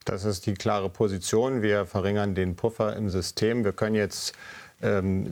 Das 0.04 0.24
ist 0.24 0.46
die 0.46 0.54
klare 0.54 0.88
Position. 0.88 1.62
Wir 1.62 1.84
verringern 1.86 2.34
den 2.34 2.56
Puffer 2.56 2.96
im 2.96 3.10
System. 3.10 3.64
Wir 3.64 3.72
können 3.72 3.94
jetzt 3.94 4.32
ähm, 4.82 5.26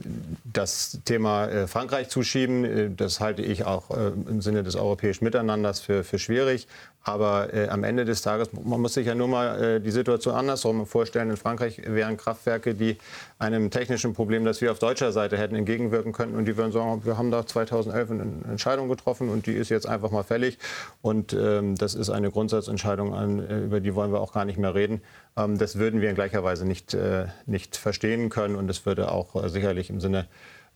das 0.45 1.00
Thema 1.05 1.47
äh, 1.47 1.67
Frankreich 1.67 2.09
zuschieben. 2.09 2.64
Äh, 2.64 2.90
das 2.95 3.21
halte 3.21 3.43
ich 3.43 3.64
auch 3.64 3.90
äh, 3.90 4.09
im 4.09 4.43
Sinne 4.43 4.62
des 4.62 4.76
europäischen 4.76 5.25
Miteinanders 5.25 5.81
für, 5.81 6.05
für 6.05 6.19
schwierig, 6.19 6.69
Aber 7.05 7.55
äh, 7.55 7.69
am 7.69 7.85
Ende 7.85 8.05
des 8.05 8.21
Tages, 8.23 8.50
man 8.52 8.81
muss 8.81 8.95
sich 8.95 9.07
ja 9.07 9.14
nur 9.14 9.28
mal 9.28 9.62
äh, 9.62 9.81
die 9.81 9.90
Situation 9.90 10.35
andersrum 10.35 10.87
vorstellen. 10.87 11.31
In 11.31 11.37
Frankreich 11.37 11.81
wären 11.87 12.17
Kraftwerke, 12.17 12.75
die 12.75 12.99
einem 13.38 13.71
technischen 13.71 14.12
Problem, 14.12 14.45
das 14.45 14.61
wir 14.61 14.73
auf 14.73 14.78
deutscher 14.78 15.12
Seite 15.12 15.38
hätten, 15.38 15.55
entgegenwirken 15.55 16.12
könnten. 16.12 16.37
Und 16.37 16.45
die 16.45 16.57
würden 16.57 16.73
sagen, 16.73 17.05
wir 17.05 17.17
haben 17.17 17.31
da 17.31 17.47
2011 17.47 18.11
eine 18.11 18.23
Entscheidung 18.50 18.88
getroffen 18.88 19.31
und 19.31 19.47
die 19.47 19.52
ist 19.52 19.71
jetzt 19.71 19.88
einfach 19.88 20.11
mal 20.11 20.23
fällig. 20.23 20.59
Und 21.00 21.33
ähm, 21.33 21.76
das 21.76 21.95
ist 21.95 22.11
eine 22.11 22.31
Grundsatzentscheidung, 22.31 23.14
an, 23.14 23.38
äh, 23.38 23.61
über 23.61 23.81
die 23.81 23.95
wollen 23.95 24.12
wir 24.12 24.21
auch 24.21 24.33
gar 24.33 24.45
nicht 24.45 24.59
mehr 24.59 24.75
reden. 24.75 25.00
Ähm, 25.37 25.57
das 25.57 25.78
würden 25.78 26.00
wir 26.00 26.11
in 26.11 26.14
gleicher 26.14 26.45
Weise 26.45 26.67
nicht, 26.67 26.93
äh, 26.95 27.26
nicht 27.47 27.76
verstehen 27.76 28.28
können. 28.28 28.57
Und 28.57 28.69
es 28.69 28.85
würde 28.85 29.11
auch 29.11 29.43
äh, 29.43 29.49
sicherlich 29.49 29.88
im 29.88 30.00
Sinne 30.00 30.26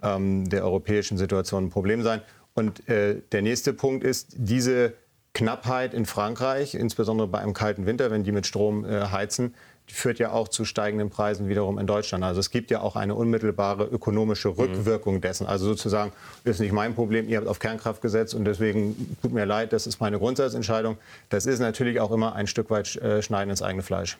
ähm, 0.03 0.49
der 0.49 0.65
europäischen 0.65 1.19
Situation 1.19 1.67
ein 1.67 1.71
Problem 1.71 2.03
sein. 2.03 2.23
Und 2.55 2.89
äh, 2.89 3.21
der 3.33 3.43
nächste 3.43 3.73
Punkt 3.73 4.05
ist, 4.05 4.35
diese 4.37 4.95
Knappheit 5.35 5.95
in 5.95 6.05
Frankreich, 6.07 6.75
insbesondere 6.75 7.27
bei 7.29 7.39
einem 7.39 7.55
kalten 7.55 7.87
Winter, 7.87 8.11
wenn 8.11 8.23
die 8.23 8.33
mit 8.33 8.47
Strom 8.47 8.85
äh, 8.85 9.07
heizen, 9.07 9.55
führt 9.87 10.19
ja 10.19 10.33
auch 10.33 10.49
zu 10.49 10.65
steigenden 10.65 11.11
Preisen 11.11 11.49
wiederum 11.49 11.79
in 11.79 11.87
Deutschland. 11.87 12.25
Also 12.25 12.41
es 12.41 12.51
gibt 12.51 12.71
ja 12.71 12.81
auch 12.81 12.97
eine 12.97 13.15
unmittelbare 13.15 13.85
ökonomische 13.85 14.49
mhm. 14.49 14.55
Rückwirkung 14.55 15.21
dessen. 15.21 15.47
Also 15.47 15.67
sozusagen, 15.67 16.13
das 16.45 16.57
ist 16.57 16.61
nicht 16.61 16.73
mein 16.73 16.95
Problem, 16.95 17.29
ihr 17.29 17.39
habt 17.39 17.49
auf 17.49 17.59
Kernkraft 17.59 18.01
gesetzt 18.01 18.35
und 18.35 18.45
deswegen 18.45 19.17
tut 19.21 19.33
mir 19.33 19.45
leid, 19.45 19.73
das 19.73 19.87
ist 19.87 20.01
meine 20.01 20.19
Grundsatzentscheidung. 20.19 20.99
Das 21.31 21.47
ist 21.47 21.59
natürlich 21.59 22.01
auch 22.01 22.11
immer 22.11 22.35
ein 22.35 22.47
Stück 22.47 22.71
weit 22.71 22.97
äh, 22.97 23.23
Schneiden 23.23 23.51
ins 23.51 23.63
eigene 23.63 23.83
Fleisch. 23.83 24.19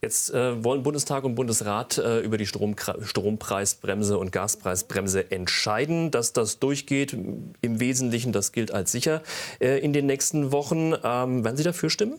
Jetzt 0.00 0.32
äh, 0.32 0.62
wollen 0.64 0.82
Bundestag 0.82 1.24
und 1.24 1.34
Bundesrat 1.34 1.98
äh, 1.98 2.20
über 2.20 2.38
die 2.38 2.46
Strom 2.46 2.76
Strompreisbremse 3.00 4.18
und 4.18 4.32
Gaspreisbremse 4.32 5.30
entscheiden. 5.30 6.10
Dass 6.10 6.32
das 6.32 6.58
durchgeht, 6.58 7.12
im 7.12 7.80
Wesentlichen, 7.80 8.32
das 8.32 8.52
gilt 8.52 8.72
als 8.72 8.92
sicher 8.92 9.22
äh, 9.60 9.78
in 9.78 9.92
den 9.92 10.06
nächsten 10.06 10.52
Wochen. 10.52 10.94
Ähm, 11.02 11.44
werden 11.44 11.56
Sie 11.56 11.64
dafür 11.64 11.90
stimmen? 11.90 12.18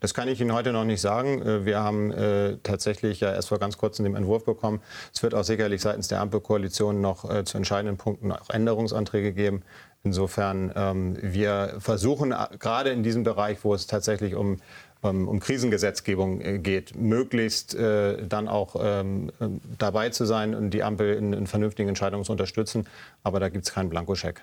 Das 0.00 0.14
kann 0.14 0.28
ich 0.28 0.40
Ihnen 0.40 0.52
heute 0.52 0.72
noch 0.72 0.84
nicht 0.84 1.00
sagen. 1.00 1.42
Äh, 1.42 1.64
wir 1.64 1.80
haben 1.80 2.10
äh, 2.10 2.56
tatsächlich 2.62 3.20
ja 3.20 3.32
erst 3.32 3.48
vor 3.48 3.58
ganz 3.58 3.76
kurzem 3.76 4.06
den 4.06 4.16
Entwurf 4.16 4.44
bekommen. 4.44 4.80
Es 5.14 5.22
wird 5.22 5.34
auch 5.34 5.44
sicherlich 5.44 5.82
seitens 5.82 6.08
der 6.08 6.20
Ampelkoalition 6.20 7.00
noch 7.00 7.30
äh, 7.30 7.44
zu 7.44 7.58
entscheidenden 7.58 7.98
Punkten 7.98 8.32
auch 8.32 8.50
Änderungsanträge 8.50 9.32
geben. 9.32 9.62
Insofern, 10.02 10.72
ähm, 10.74 11.18
wir 11.20 11.76
versuchen 11.78 12.34
gerade 12.58 12.90
in 12.90 13.02
diesem 13.02 13.22
Bereich, 13.22 13.58
wo 13.62 13.74
es 13.74 13.86
tatsächlich 13.86 14.34
um 14.34 14.56
ähm, 15.02 15.28
um 15.28 15.40
Krisengesetzgebung 15.40 16.40
äh, 16.40 16.58
geht, 16.58 16.94
möglichst 16.96 17.74
äh, 17.74 18.26
dann 18.26 18.48
auch 18.48 18.76
ähm, 18.80 19.32
dabei 19.78 20.10
zu 20.10 20.24
sein 20.24 20.54
und 20.54 20.70
die 20.70 20.82
Ampel 20.82 21.14
in, 21.14 21.32
in 21.32 21.46
vernünftigen 21.46 21.88
Entscheidungen 21.88 22.24
zu 22.24 22.32
unterstützen. 22.32 22.86
Aber 23.22 23.40
da 23.40 23.48
gibt 23.48 23.66
es 23.66 23.72
keinen 23.72 23.90
Blankoscheck. 23.90 24.42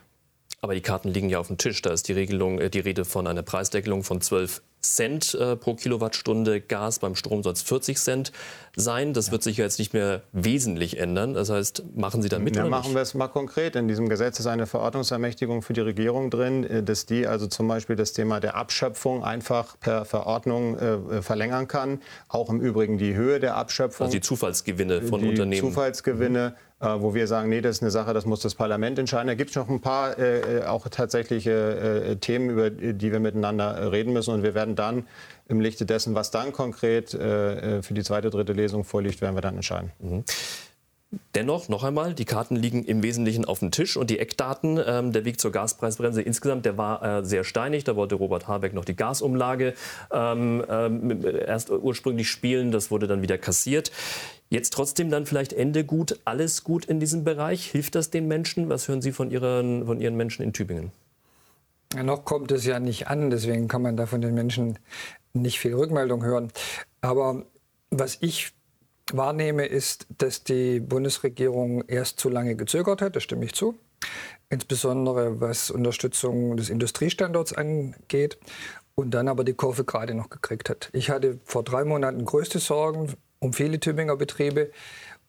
Aber 0.62 0.74
die 0.74 0.82
Karten 0.82 1.10
liegen 1.10 1.30
ja 1.30 1.40
auf 1.40 1.48
dem 1.48 1.58
Tisch. 1.58 1.82
Da 1.82 1.92
ist 1.92 2.08
die 2.08 2.14
Regelung, 2.14 2.60
äh, 2.60 2.70
die 2.70 2.80
Rede 2.80 3.06
von 3.06 3.28
einer 3.28 3.44
Preisdeckelung 3.44 4.04
von 4.04 4.22
12 4.22 4.62
Cent 4.82 5.34
äh, 5.34 5.56
pro 5.56 5.76
Kilowattstunde 5.76 6.62
Gas. 6.62 7.00
Beim 7.00 7.16
Strom 7.16 7.44
soll 7.44 7.54
es 7.54 7.62
40 7.62 7.98
Cent 7.98 8.32
sein. 8.76 9.14
Das 9.14 9.28
ja. 9.28 9.32
wird 9.34 9.44
sich 9.44 9.58
ja 9.58 9.66
jetzt 9.66 9.80
nicht 9.80 9.94
mehr 9.94 10.22
wesentlich 10.32 11.00
ändern. 11.00 11.34
Das 11.34 11.50
heißt, 11.50 11.84
machen 11.96 12.22
Sie 12.22 12.30
da 12.30 12.40
mit? 12.40 12.56
Ja, 12.56 12.64
oder 12.64 12.70
machen 12.70 12.94
wir 12.94 13.02
es 13.02 13.14
mal 13.14 13.28
konkret. 13.28 13.76
In 13.76 13.88
diesem 13.88 14.08
Gesetz 14.10 14.40
ist 14.40 14.48
eine 14.48 14.68
Verordnungsermächtigung 14.68 15.62
für 15.62 15.74
die 15.74 15.82
Regierung 15.82 16.30
drin, 16.30 16.64
äh, 16.64 16.84
dass 16.84 17.06
die 17.06 17.28
also 17.28 17.48
zum 17.48 17.68
Beispiel 17.68 17.96
das 17.96 18.14
Thema 18.14 18.40
der 18.40 18.56
Abschöpfung 18.56 19.24
einfach 19.24 19.80
per 19.80 20.06
Verordnung 20.06 20.78
äh, 20.78 21.22
verlängern 21.22 21.68
kann. 21.68 22.02
Auch 22.28 22.50
im 22.50 22.62
Übrigen 22.62 22.98
die 22.98 23.16
Höhe 23.16 23.40
der 23.40 23.56
Abschöpfung. 23.56 24.06
Also 24.06 24.18
die 24.18 24.22
Zufallsgewinne 24.22 25.02
von 25.02 25.22
die 25.22 25.30
Unternehmen. 25.30 25.68
Zufallsgewinne. 25.68 26.50
Mhm 26.50 26.68
äh, 26.80 27.02
wo 27.02 27.16
wir 27.16 27.26
sagen, 27.26 27.50
nee, 27.50 27.60
das 27.62 27.78
ist 27.78 27.82
eine 27.82 27.90
Sache, 27.90 28.14
das 28.14 28.28
muss 28.28 28.42
das 28.42 28.54
Parlament 28.54 29.00
entscheiden. 29.00 29.28
Da 29.28 29.34
gibt 29.34 29.50
es 29.50 29.56
noch 29.56 29.68
ein 29.68 29.82
paar 29.82 30.20
äh, 30.20 30.64
auch 30.64 30.88
tatsächliche 30.88 31.52
äh, 31.52 32.16
Themen, 32.18 32.52
über 32.52 32.70
die 32.70 33.12
wir 33.12 33.20
miteinander 33.20 33.92
reden 33.92 34.14
müssen. 34.14 34.32
Und 34.32 34.44
wir 34.44 34.54
werden 34.68 34.76
dann 34.76 35.08
im 35.48 35.62
Lichte 35.62 35.86
dessen, 35.86 36.16
was 36.16 36.32
dann 36.32 36.52
konkret 36.52 37.14
äh, 37.14 37.82
für 37.82 37.94
die 37.94 38.04
zweite, 38.04 38.30
dritte 38.30 38.54
Lesung 38.54 38.84
vorliegt, 38.84 39.22
werden 39.22 39.36
wir 39.36 39.42
dann 39.42 39.56
entscheiden. 39.56 39.92
Mhm. 40.00 40.24
Dennoch, 41.36 41.70
noch 41.70 41.86
einmal, 41.86 42.14
die 42.14 42.26
Karten 42.26 42.58
liegen 42.58 42.84
im 42.84 43.02
Wesentlichen 43.02 43.46
auf 43.46 43.60
dem 43.60 43.72
Tisch 43.72 43.96
und 43.96 44.10
die 44.10 44.20
Eckdaten, 44.20 44.78
ähm, 44.86 45.14
der 45.14 45.24
Weg 45.24 45.40
zur 45.40 45.54
Gaspreisbremse 45.54 46.22
insgesamt, 46.22 46.66
der 46.66 46.78
war 46.78 47.20
äh, 47.20 47.24
sehr 47.24 47.46
steinig. 47.46 47.86
Da 47.86 47.96
wollte 47.96 48.16
Robert 48.16 48.50
Habeck 48.50 48.74
noch 48.74 48.84
die 48.84 48.96
Gasumlage 48.96 49.74
ähm, 50.12 50.66
ähm, 50.70 51.26
erst 51.26 51.70
ursprünglich 51.70 52.30
spielen, 52.30 52.72
das 52.74 52.92
wurde 52.92 53.08
dann 53.08 53.22
wieder 53.22 53.38
kassiert. 53.38 53.90
Jetzt 54.50 54.74
trotzdem 54.74 55.10
dann 55.10 55.26
vielleicht 55.26 55.54
Ende 55.54 55.86
gut, 55.86 56.20
alles 56.26 56.66
gut 56.66 56.84
in 56.84 57.00
diesem 57.00 57.24
Bereich. 57.24 57.72
Hilft 57.72 57.96
das 57.96 58.10
den 58.10 58.28
Menschen? 58.28 58.68
Was 58.68 58.90
hören 58.90 59.02
Sie 59.02 59.14
von 59.14 59.32
Ihren, 59.32 59.86
von 59.86 60.02
Ihren 60.02 60.18
Menschen 60.18 60.44
in 60.44 60.52
Tübingen? 60.52 60.92
Noch 61.96 62.26
kommt 62.26 62.52
es 62.52 62.66
ja 62.66 62.80
nicht 62.80 63.08
an, 63.08 63.30
deswegen 63.30 63.68
kann 63.68 63.82
man 63.82 63.96
da 63.96 64.06
von 64.06 64.22
den 64.22 64.34
Menschen 64.34 64.78
nicht 65.34 65.60
viel 65.60 65.74
Rückmeldung 65.74 66.24
hören. 66.24 66.52
Aber 67.02 67.46
was 67.90 68.18
ich 68.22 68.54
wahrnehme, 69.14 69.66
ist, 69.66 70.08
dass 70.18 70.44
die 70.44 70.80
Bundesregierung 70.80 71.84
erst 71.88 72.20
zu 72.20 72.30
lange 72.30 72.56
gezögert 72.56 73.02
hat, 73.02 73.16
das 73.16 73.24
stimme 73.24 73.46
ich 73.46 73.54
zu. 73.54 73.76
Insbesondere 74.50 75.40
was 75.42 75.72
Unterstützung 75.72 76.58
des 76.58 76.70
Industriestandorts 76.70 77.54
angeht 77.54 78.38
und 78.96 79.12
dann 79.12 79.28
aber 79.28 79.44
die 79.44 79.54
Kurve 79.54 79.84
gerade 79.84 80.14
noch 80.14 80.30
gekriegt 80.30 80.70
hat. 80.70 80.90
Ich 80.94 81.10
hatte 81.10 81.40
vor 81.46 81.64
drei 81.64 81.84
Monaten 81.86 82.26
größte 82.26 82.60
Sorgen 82.60 83.14
um 83.40 83.54
viele 83.54 83.80
Tübinger 83.80 84.16
Betriebe 84.16 84.72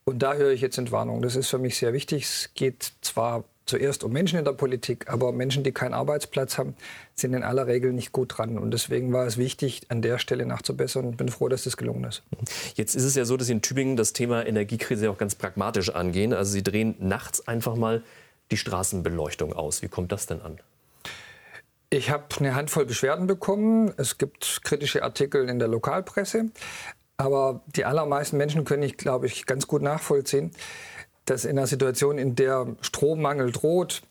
und 0.04 0.22
da 0.22 0.34
höre 0.34 0.52
ich 0.52 0.60
jetzt 0.60 0.78
Entwarnung. 0.78 1.22
Das 1.22 1.36
ist 1.36 1.48
für 1.48 1.58
mich 1.58 1.76
sehr 1.76 1.92
wichtig. 1.92 2.24
Es 2.24 2.50
geht 2.54 2.92
zwar 3.02 3.44
zuerst 3.68 4.02
um 4.04 4.12
Menschen 4.12 4.38
in 4.38 4.44
der 4.44 4.52
Politik, 4.52 5.08
aber 5.08 5.32
Menschen, 5.32 5.62
die 5.62 5.72
keinen 5.72 5.94
Arbeitsplatz 5.94 6.58
haben, 6.58 6.74
sind 7.14 7.34
in 7.34 7.42
aller 7.42 7.66
Regel 7.66 7.92
nicht 7.92 8.12
gut 8.12 8.38
dran. 8.38 8.58
Und 8.58 8.72
deswegen 8.72 9.12
war 9.12 9.26
es 9.26 9.36
wichtig, 9.36 9.82
an 9.88 10.02
der 10.02 10.18
Stelle 10.18 10.46
nachzubessern 10.46 11.04
und 11.04 11.16
bin 11.16 11.28
froh, 11.28 11.48
dass 11.48 11.64
das 11.64 11.76
gelungen 11.76 12.04
ist. 12.04 12.22
Jetzt 12.74 12.94
ist 12.94 13.04
es 13.04 13.14
ja 13.14 13.24
so, 13.24 13.36
dass 13.36 13.46
Sie 13.46 13.52
in 13.52 13.62
Tübingen 13.62 13.96
das 13.96 14.12
Thema 14.12 14.46
Energiekrise 14.46 15.10
auch 15.10 15.18
ganz 15.18 15.34
pragmatisch 15.34 15.90
angehen. 15.90 16.32
Also 16.32 16.52
Sie 16.52 16.62
drehen 16.62 16.96
nachts 16.98 17.46
einfach 17.46 17.76
mal 17.76 18.02
die 18.50 18.56
Straßenbeleuchtung 18.56 19.52
aus. 19.52 19.82
Wie 19.82 19.88
kommt 19.88 20.12
das 20.12 20.26
denn 20.26 20.40
an? 20.40 20.58
Ich 21.90 22.10
habe 22.10 22.24
eine 22.38 22.54
Handvoll 22.54 22.86
Beschwerden 22.86 23.26
bekommen. 23.26 23.92
Es 23.96 24.18
gibt 24.18 24.60
kritische 24.62 25.02
Artikel 25.02 25.48
in 25.48 25.58
der 25.58 25.68
Lokalpresse. 25.68 26.46
Aber 27.16 27.62
die 27.74 27.84
allermeisten 27.84 28.36
Menschen 28.36 28.64
können 28.64 28.84
ich, 28.84 28.96
glaube 28.96 29.26
ich, 29.26 29.44
ganz 29.44 29.66
gut 29.66 29.82
nachvollziehen, 29.82 30.52
dass 31.30 31.44
in 31.44 31.58
einer 31.58 31.66
Situation, 31.66 32.18
in 32.18 32.34
der 32.34 32.76
Strommangel 32.80 33.52
droht, 33.52 34.02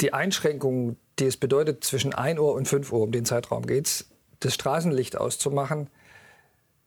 die 0.00 0.12
Einschränkung, 0.12 0.96
die 1.18 1.26
es 1.26 1.36
bedeutet, 1.36 1.84
zwischen 1.84 2.12
1 2.12 2.38
Uhr 2.38 2.54
und 2.54 2.68
5 2.68 2.92
Uhr, 2.92 3.00
um 3.00 3.12
den 3.12 3.24
Zeitraum 3.24 3.66
geht 3.66 3.86
es, 3.86 4.10
das 4.40 4.54
Straßenlicht 4.54 5.16
auszumachen, 5.16 5.88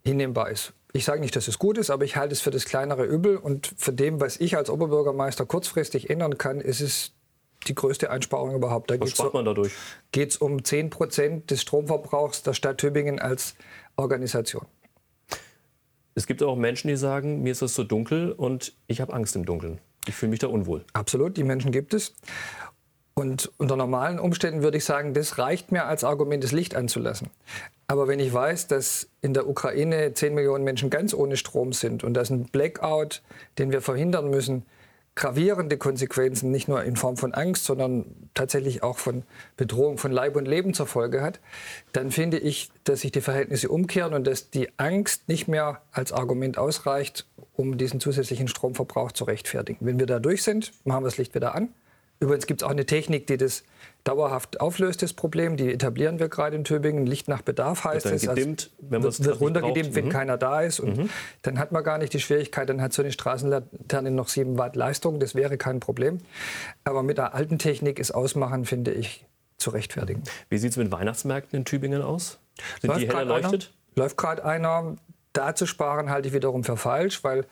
hinnehmbar 0.04 0.50
ist. 0.50 0.74
Ich 0.94 1.06
sage 1.06 1.20
nicht, 1.20 1.36
dass 1.36 1.48
es 1.48 1.60
gut 1.60 1.78
ist, 1.78 1.90
aber 1.90 2.06
ich 2.06 2.16
halte 2.16 2.34
es 2.34 2.42
für 2.42 2.52
das 2.52 2.66
kleinere 2.66 3.06
Übel. 3.06 3.38
Und 3.38 3.74
für 3.78 3.94
dem, 3.94 4.20
was 4.22 4.40
ich 4.40 4.58
als 4.58 4.70
Oberbürgermeister 4.70 5.46
kurzfristig 5.46 6.10
ändern 6.10 6.38
kann, 6.38 6.62
ist 6.62 6.82
es 6.82 7.12
die 7.68 7.76
größte 7.76 8.10
Einsparung 8.10 8.56
überhaupt. 8.56 8.90
Da 8.90 9.00
was 9.00 9.12
spart 9.12 9.34
man 9.34 9.46
dadurch? 9.46 9.74
Geht 10.12 10.32
es 10.32 10.38
um 10.38 10.64
10 10.64 10.90
Prozent 10.90 11.52
des 11.52 11.62
Stromverbrauchs 11.62 12.42
der 12.44 12.54
Stadt 12.54 12.80
Tübingen 12.80 13.20
als 13.20 13.56
Organisation. 13.98 14.66
Es 16.20 16.28
gibt 16.28 16.44
auch 16.44 16.58
Menschen, 16.58 16.90
die 16.90 16.98
sagen, 16.98 17.44
mir 17.44 17.54
ist 17.54 17.62
es 17.62 17.74
so 17.74 17.86
dunkel 17.86 18.34
und 18.34 18.74
ich 18.88 19.00
habe 19.00 19.14
Angst 19.14 19.38
im 19.38 19.46
Dunkeln. 19.46 19.80
Ich 20.06 20.16
fühle 20.16 20.32
mich 20.32 20.40
da 20.40 20.48
unwohl. 20.48 20.84
Absolut, 20.92 21.38
die 21.38 21.46
Menschen 21.46 21.72
gibt 21.72 21.94
es. 21.94 22.14
Und 23.14 23.50
unter 23.56 23.78
normalen 23.78 24.20
Umständen 24.20 24.62
würde 24.62 24.76
ich 24.76 24.84
sagen, 24.84 25.14
das 25.14 25.38
reicht 25.38 25.72
mir 25.72 25.86
als 25.86 26.04
Argument, 26.04 26.44
das 26.44 26.52
Licht 26.52 26.76
anzulassen. 26.76 27.30
Aber 27.88 28.10
wenn 28.10 28.20
ich 28.20 28.34
weiß, 28.34 28.68
dass 28.68 29.08
in 29.22 29.34
der 29.34 29.48
Ukraine 29.48 30.14
10 30.14 30.34
Millionen 30.34 30.66
Menschen 30.66 30.90
ganz 30.90 31.14
ohne 31.14 31.38
Strom 31.38 31.72
sind 31.72 32.04
und 32.04 32.16
das 32.16 32.30
ein 32.32 32.48
Blackout, 32.48 33.22
den 33.58 33.72
wir 33.72 33.82
verhindern 33.82 34.30
müssen, 34.30 34.66
gravierende 35.20 35.78
Konsequenzen, 35.78 36.50
nicht 36.50 36.70
nur 36.70 36.82
in 36.86 36.96
Form 36.96 37.18
von 37.18 37.34
Angst, 37.34 37.66
sondern 37.66 38.06
tatsächlich 38.34 38.84
auch 38.84 38.98
von 38.98 39.24
Bedrohung 39.58 39.98
von 39.98 40.14
Leib 40.14 40.38
und 40.38 40.48
Leben 40.48 40.74
zur 40.74 40.88
Folge 40.88 41.22
hat, 41.22 41.42
dann 41.92 42.10
finde 42.10 42.38
ich, 42.38 42.72
dass 42.86 43.02
sich 43.02 43.12
die 43.12 43.20
Verhältnisse 43.20 43.68
umkehren 43.68 44.14
und 44.14 44.26
dass 44.26 44.50
die 44.50 44.70
Angst 44.78 45.28
nicht 45.28 45.50
mehr 45.50 45.82
als 45.92 46.14
Argument 46.14 46.58
ausreicht, 46.58 47.28
um 47.58 47.78
diesen 47.78 48.00
zusätzlichen 48.00 48.48
Stromverbrauch 48.48 49.12
zu 49.12 49.26
rechtfertigen. 49.26 49.86
Wenn 49.86 50.00
wir 50.00 50.06
da 50.06 50.20
durch 50.20 50.42
sind, 50.42 50.72
machen 50.86 51.04
wir 51.04 51.08
das 51.08 51.18
Licht 51.18 51.36
wieder 51.36 51.54
an. 51.54 51.68
Übrigens 52.20 52.48
gibt 52.48 52.62
es 52.62 52.66
auch 52.66 52.72
eine 52.72 52.86
Technik, 52.86 53.28
die 53.28 53.38
das 53.38 53.64
dauerhaft 54.04 54.60
auflöst, 54.60 55.02
das 55.02 55.14
Problem. 55.14 55.56
Die 55.56 55.72
etablieren 55.72 56.20
wir 56.20 56.28
gerade 56.28 56.56
in 56.56 56.64
Tübingen. 56.66 57.06
Licht 57.06 57.28
nach 57.28 57.42
Bedarf 57.42 57.86
heißt 57.86 58.06
es. 58.08 58.28
Also 58.28 58.34
gedimmt, 58.34 58.72
wenn 58.80 59.04
wird, 59.04 59.24
wird 59.24 59.40
runtergedimmt, 59.40 59.96
wenn 59.96 60.06
mhm. 60.06 60.10
keiner 60.10 60.38
da 60.38 60.62
ist. 60.62 60.80
Und 60.80 60.98
mhm. 60.98 61.10
dann 61.44 61.60
hat 61.60 61.72
man 61.72 61.84
gar 61.84 61.98
nicht 61.98 62.14
die 62.14 62.20
Schwierigkeit, 62.20 62.68
dann 62.68 62.82
hat 62.82 62.92
so 62.92 63.02
eine 63.02 63.12
Straßenlaterne 63.12 64.12
noch 64.12 64.28
7 64.28 64.58
Watt 64.58 64.76
Leistung. 64.76 65.20
Das 65.20 65.34
wäre 65.34 65.58
kein 65.58 65.80
Problem. 65.80 66.20
Aber 66.84 67.04
mit 67.04 67.18
der 67.18 67.34
alten 67.34 67.58
Technik 67.58 68.00
ist 68.00 68.12
Ausmachen, 68.12 68.66
finde 68.66 68.92
ich, 68.92 69.26
zu 69.58 69.70
rechtfertigen. 69.70 70.24
Wie 70.50 70.58
sieht 70.58 70.72
es 70.72 70.78
mit 70.78 70.92
Weihnachtsmärkten 70.92 71.60
in 71.60 71.66
Tübingen 71.66 72.02
aus? 72.02 72.40
Sind 72.82 72.90
läuft 72.90 73.02
die 73.02 73.08
hell 73.08 73.16
erleuchtet? 73.16 73.72
Einer, 73.96 74.04
läuft 74.04 74.18
gerade 74.18 74.46
einer. 74.46 74.96
Da 75.32 75.56
zu 75.56 75.66
sparen 75.66 76.10
halte 76.10 76.28
ich 76.28 76.34
wiederum 76.34 76.64
für 76.64 76.76
falsch, 76.76 77.24
weil 77.24 77.46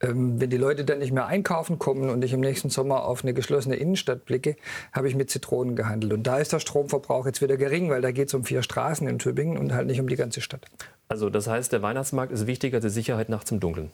wenn 0.00 0.50
die 0.50 0.56
Leute 0.56 0.84
dann 0.84 0.98
nicht 0.98 1.12
mehr 1.12 1.26
einkaufen 1.26 1.78
kommen 1.78 2.08
und 2.08 2.24
ich 2.24 2.32
im 2.32 2.40
nächsten 2.40 2.70
Sommer 2.70 3.04
auf 3.04 3.22
eine 3.22 3.34
geschlossene 3.34 3.76
Innenstadt 3.76 4.24
blicke, 4.24 4.56
habe 4.92 5.08
ich 5.08 5.14
mit 5.14 5.30
Zitronen 5.30 5.76
gehandelt. 5.76 6.12
Und 6.12 6.22
da 6.22 6.38
ist 6.38 6.52
der 6.52 6.58
Stromverbrauch 6.58 7.26
jetzt 7.26 7.42
wieder 7.42 7.58
gering, 7.58 7.90
weil 7.90 8.00
da 8.00 8.10
geht 8.10 8.28
es 8.28 8.34
um 8.34 8.44
vier 8.44 8.62
Straßen 8.62 9.06
in 9.06 9.18
Tübingen 9.18 9.58
und 9.58 9.74
halt 9.74 9.86
nicht 9.86 10.00
um 10.00 10.08
die 10.08 10.16
ganze 10.16 10.40
Stadt. 10.40 10.66
Also 11.08 11.28
das 11.28 11.48
heißt, 11.48 11.72
der 11.72 11.82
Weihnachtsmarkt 11.82 12.32
ist 12.32 12.46
wichtiger 12.46 12.76
als 12.76 12.84
die 12.84 12.90
Sicherheit 12.90 13.28
nachts 13.28 13.50
im 13.50 13.60
Dunkeln? 13.60 13.90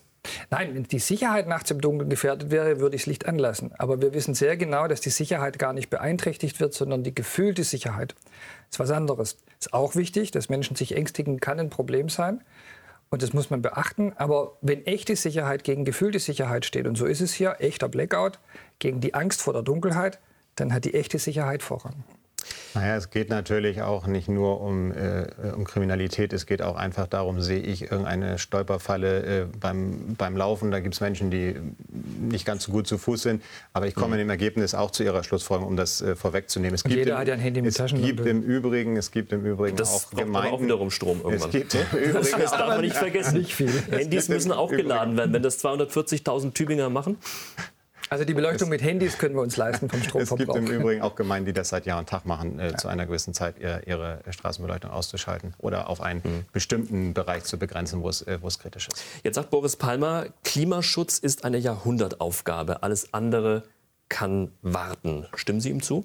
Nein, 0.51 0.75
wenn 0.75 0.85
die 0.85 0.99
Sicherheit 0.99 1.49
nachts 1.49 1.71
im 1.71 1.81
Dunkeln 1.81 2.11
gefährdet 2.11 2.51
wäre, 2.51 2.79
würde 2.79 2.97
ich 2.97 3.03
das 3.03 3.07
Licht 3.07 3.27
anlassen. 3.27 3.73
Aber 3.79 4.01
wir 4.01 4.13
wissen 4.13 4.35
sehr 4.35 4.57
genau, 4.57 4.87
dass 4.87 5.01
die 5.01 5.11
Sicherheit 5.11 5.59
gar 5.59 5.73
nicht 5.73 5.91
beeinträchtigt 5.91 6.61
wird, 6.61 6.75
sondern 6.75 7.03
die 7.03 7.15
gefühlte 7.15 7.65
Sicherheit. 7.65 8.15
Das 8.71 8.77
ist 8.77 8.79
was 8.81 8.91
anderes. 8.91 9.39
Ist 9.59 9.73
auch 9.73 9.97
wichtig, 9.97 10.31
dass 10.31 10.49
Menschen 10.49 10.77
sich 10.77 10.95
ängstigen, 10.95 11.41
kann 11.41 11.59
ein 11.59 11.71
Problem 11.71 12.09
sein. 12.09 12.43
Und 13.11 13.23
das 13.23 13.33
muss 13.33 13.51
man 13.51 13.63
beachten. 13.63 14.13
Aber 14.17 14.57
wenn 14.61 14.85
echte 14.87 15.17
Sicherheit 15.17 15.65
gegen 15.65 15.85
gefühlte 15.85 16.19
Sicherheit 16.19 16.65
steht, 16.65 16.87
und 16.87 16.97
so 16.97 17.07
ist 17.07 17.21
es 17.21 17.33
hier, 17.33 17.57
echter 17.61 17.89
Blackout 17.89 18.39
gegen 18.79 19.01
die 19.01 19.15
Angst 19.15 19.43
vor 19.43 19.53
der 19.53 19.63
Dunkelheit, 19.63 20.19
dann 20.57 20.73
hat 20.73 20.85
die 20.85 20.95
echte 20.95 21.19
Sicherheit 21.19 21.63
Vorrang. 21.63 22.05
Naja, 22.75 22.97
es 22.97 23.11
geht 23.11 23.31
natürlich 23.31 23.83
auch 23.83 24.07
nicht 24.07 24.29
nur 24.29 24.61
um, 24.61 24.93
äh, 24.93 25.27
um 25.57 25.65
Kriminalität, 25.65 26.33
es 26.33 26.47
geht 26.47 26.63
auch 26.63 26.77
einfach 26.77 27.07
darum, 27.07 27.41
sehe 27.41 27.61
ich 27.61 27.83
irgendeine 27.83 28.39
Stolperfalle 28.39 29.43
äh, 29.43 29.47
beim, 29.61 30.15
beim 30.17 30.37
Laufen. 30.37 30.71
Da 30.71 30.81
gibt 30.81 30.95
es 30.95 31.01
Menschen, 31.01 31.31
die 31.31 31.57
nicht 32.21 32.45
ganz 32.45 32.65
so 32.65 32.73
gut 32.73 32.87
zu 32.87 32.99
Fuß 32.99 33.23
sind. 33.23 33.43
Aber 33.73 33.87
ich 33.87 33.95
komme 33.95 34.17
mhm. 34.17 34.23
im 34.23 34.31
Ergebnis 34.31 34.75
auch 34.75 34.91
zu 34.91 35.05
Ihrer 35.05 35.25
Schlussfolgerung, 35.25 35.71
um 35.71 35.77
das 35.77 36.03
äh, 36.03 36.17
vorwegzunehmen. 36.17 36.75
Es 36.75 36.85
gibt 36.85 36.97
jeder 36.97 37.13
im, 37.13 37.19
hat 37.19 37.29
ja 37.29 37.35
ein 37.35 37.41
Handy 37.41 37.63
mit 37.63 37.79
es 37.79 37.95
Gibt 37.95 38.27
im 38.27 38.43
Übrigen, 38.43 38.97
es 38.97 39.11
gibt 39.11 39.33
im 39.33 39.45
Übrigen 39.45 39.77
das 39.77 40.07
auch 40.07 40.11
Gemeinden. 40.11 40.55
auch 40.55 40.61
wiederum 40.61 40.91
Strom 40.91 41.21
irgendwann. 41.23 41.49
Es 41.49 41.51
gibt 41.51 41.75
im 41.75 41.81
Übrigen 41.99 42.41
das 42.41 42.51
darf 42.51 42.69
man 42.69 42.81
nicht 42.81 42.97
vergessen. 42.97 43.39
Nicht 43.39 43.55
viel. 43.55 43.71
Handys 43.91 44.29
müssen 44.29 44.53
auch 44.53 44.71
geladen 44.71 45.17
werden. 45.17 45.33
Wenn 45.33 45.43
das 45.43 45.65
240.000 45.65 46.53
Tübinger 46.53 46.91
machen, 46.91 47.17
also 48.09 48.25
die 48.25 48.35
Beleuchtung 48.35 48.69
es, 48.69 48.71
mit 48.71 48.83
Handys 48.83 49.19
können 49.19 49.35
wir 49.35 49.43
uns 49.43 49.57
leisten 49.57 49.89
vom 49.89 50.03
Stromverbrauch. 50.03 50.57
Es 50.57 50.61
gibt 50.61 50.71
im 50.71 50.81
Übrigen 50.81 51.03
auch 51.03 51.15
Gemeinden, 51.15 51.47
die 51.47 51.53
das 51.53 51.71
seit 51.71 51.87
Jahr 51.87 51.99
und 51.99 52.09
Tag 52.09 52.27
machen, 52.27 52.59
äh, 52.59 52.71
ja. 52.71 52.77
zu 52.77 52.89
einer 52.89 53.07
gewissen 53.07 53.35
Zeit 53.35 53.59
ihre, 53.59 53.83
ihre, 53.87 54.21
Straßenbeleuchtung 54.29 54.91
auszuschalten 54.91 55.55
oder 55.59 55.89
auf 55.89 56.01
einen 56.01 56.21
mhm. 56.25 56.45
bestimmten 56.53 57.15
Bereich 57.15 57.45
zu 57.45 57.59
begrenzen, 57.59 58.03
wo 58.03 58.09
es, 58.09 58.23
äh, 58.23 58.39
wo 58.41 58.49
es 58.49 58.59
kritisch 58.59 58.89
ist. 58.89 59.03
Jetzt 59.23 59.37
sagt 59.37 59.51
Boris 59.51 59.77
Palmer, 59.77 60.27
Klimaschutz 60.45 61.19
ist 61.19 61.45
eine 61.45 61.59
Jahrhundertaufgabe. 61.59 62.83
Alles 62.83 63.13
andere 63.13 63.65
kann 64.09 64.53
warten. 64.63 65.27
Stimmen 65.35 65.61
Sie 65.61 65.71
ihm 65.71 65.83
zu? 65.83 66.05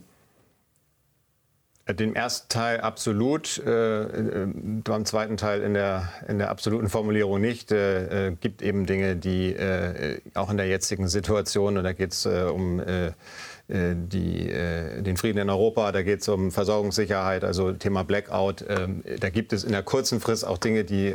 Den 1.89 2.15
ersten 2.15 2.47
Teil 2.47 2.79
absolut, 2.79 3.57
äh, 3.57 4.03
äh, 4.03 4.47
beim 4.83 5.03
zweiten 5.05 5.35
Teil 5.35 5.61
in 5.61 5.73
der, 5.73 6.09
in 6.27 6.37
der 6.37 6.51
absoluten 6.51 6.89
Formulierung 6.89 7.41
nicht. 7.41 7.71
Äh, 7.71 8.27
äh 8.27 8.35
gibt 8.39 8.61
eben 8.61 8.85
Dinge, 8.85 9.15
die 9.15 9.53
äh, 9.53 10.21
auch 10.35 10.51
in 10.51 10.57
der 10.57 10.67
jetzigen 10.67 11.07
Situation, 11.07 11.77
und 11.77 11.83
da 11.83 11.93
geht 11.93 12.13
es 12.13 12.25
äh, 12.25 12.43
um 12.43 12.81
die, 13.73 14.47
den 14.49 15.15
Frieden 15.15 15.37
in 15.37 15.49
Europa, 15.49 15.93
da 15.93 16.01
geht 16.01 16.19
es 16.19 16.27
um 16.27 16.51
Versorgungssicherheit, 16.51 17.45
also 17.45 17.71
Thema 17.71 18.03
Blackout. 18.03 18.65
Ähm, 18.67 19.01
da 19.21 19.29
gibt 19.29 19.53
es 19.53 19.63
in 19.63 19.71
der 19.71 19.81
kurzen 19.81 20.19
Frist 20.19 20.45
auch 20.45 20.57
Dinge, 20.57 20.83
die 20.83 21.13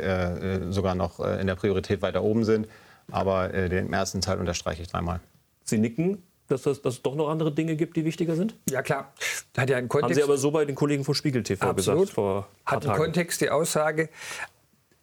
sogar 0.71 0.95
noch 0.95 1.19
in 1.19 1.45
der 1.45 1.53
Priorität 1.53 2.01
weiter 2.01 2.23
oben 2.23 2.45
sind. 2.45 2.67
Aber 3.11 3.49
den 3.49 3.93
ersten 3.93 4.21
Teil 4.21 4.39
unterstreiche 4.39 4.81
ich 4.81 4.87
dreimal. 4.87 5.19
Sie 5.65 5.77
nicken 5.77 6.23
dass, 6.47 6.63
das, 6.63 6.81
dass 6.81 6.95
es 6.95 7.01
doch 7.01 7.15
noch 7.15 7.29
andere 7.29 7.51
Dinge 7.51 7.75
gibt, 7.75 7.95
die 7.97 8.05
wichtiger 8.05 8.35
sind? 8.35 8.55
Ja, 8.69 8.81
klar. 8.81 9.13
Hat 9.57 9.69
ja 9.69 9.77
einen 9.77 9.89
Kontext. 9.89 10.11
Haben 10.11 10.15
Sie 10.15 10.23
aber 10.23 10.37
so 10.37 10.51
bei 10.51 10.65
den 10.65 10.75
Kollegen 10.75 11.03
von 11.03 11.15
Spiegel 11.15 11.43
TV 11.43 11.65
Absolut. 11.67 12.01
gesagt 12.01 12.15
vor 12.15 12.47
Hat 12.65 12.85
einen 12.85 12.97
Kontext 12.97 13.41
die 13.41 13.49
Aussage, 13.49 14.09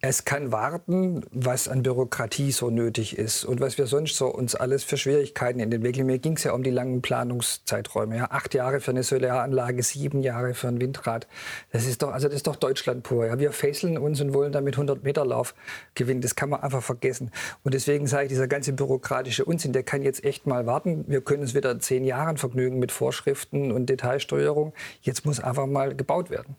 es 0.07 0.23
kann 0.23 0.51
warten, 0.51 1.25
was 1.31 1.67
an 1.67 1.81
Bürokratie 1.81 2.51
so 2.51 2.69
nötig 2.69 3.17
ist 3.17 3.43
und 3.43 3.59
was 3.59 3.79
wir 3.79 3.87
sonst 3.87 4.15
so 4.15 4.27
uns 4.27 4.53
alles 4.53 4.83
für 4.83 4.97
Schwierigkeiten 4.97 5.59
entwickeln. 5.59 6.05
Mir 6.05 6.19
ging 6.19 6.33
es 6.33 6.43
ja 6.43 6.53
um 6.53 6.61
die 6.61 6.69
langen 6.69 7.01
Planungszeiträume. 7.01 8.17
Ja. 8.17 8.27
Acht 8.29 8.53
Jahre 8.53 8.81
für 8.81 8.91
eine 8.91 9.01
Solaranlage, 9.01 9.81
sieben 9.81 10.21
Jahre 10.21 10.53
für 10.53 10.67
ein 10.67 10.79
Windrad. 10.79 11.27
Das 11.71 11.85
ist 11.85 12.03
doch, 12.03 12.11
also 12.11 12.27
das 12.27 12.35
ist 12.35 12.47
doch 12.47 12.55
Deutschland 12.55 13.01
pur. 13.01 13.25
Ja. 13.25 13.39
Wir 13.39 13.51
fesseln 13.51 13.97
uns 13.97 14.21
und 14.21 14.33
wollen 14.35 14.51
damit 14.51 14.75
100 14.75 15.03
Meter 15.03 15.25
Lauf 15.25 15.55
gewinnen. 15.95 16.21
Das 16.21 16.35
kann 16.35 16.49
man 16.49 16.61
einfach 16.61 16.83
vergessen. 16.83 17.31
Und 17.63 17.73
deswegen 17.73 18.05
sage 18.05 18.25
ich, 18.25 18.29
dieser 18.29 18.47
ganze 18.47 18.73
bürokratische 18.73 19.43
Unsinn, 19.43 19.73
der 19.73 19.83
kann 19.83 20.03
jetzt 20.03 20.23
echt 20.23 20.45
mal 20.45 20.67
warten. 20.67 21.05
Wir 21.07 21.21
können 21.21 21.41
uns 21.41 21.55
wieder 21.55 21.79
zehn 21.79 22.03
Jahren 22.03 22.37
vergnügen 22.37 22.77
mit 22.77 22.91
Vorschriften 22.91 23.71
und 23.71 23.87
Detailsteuerung. 23.87 24.73
Jetzt 25.01 25.25
muss 25.25 25.39
einfach 25.39 25.65
mal 25.65 25.95
gebaut 25.95 26.29
werden. 26.29 26.55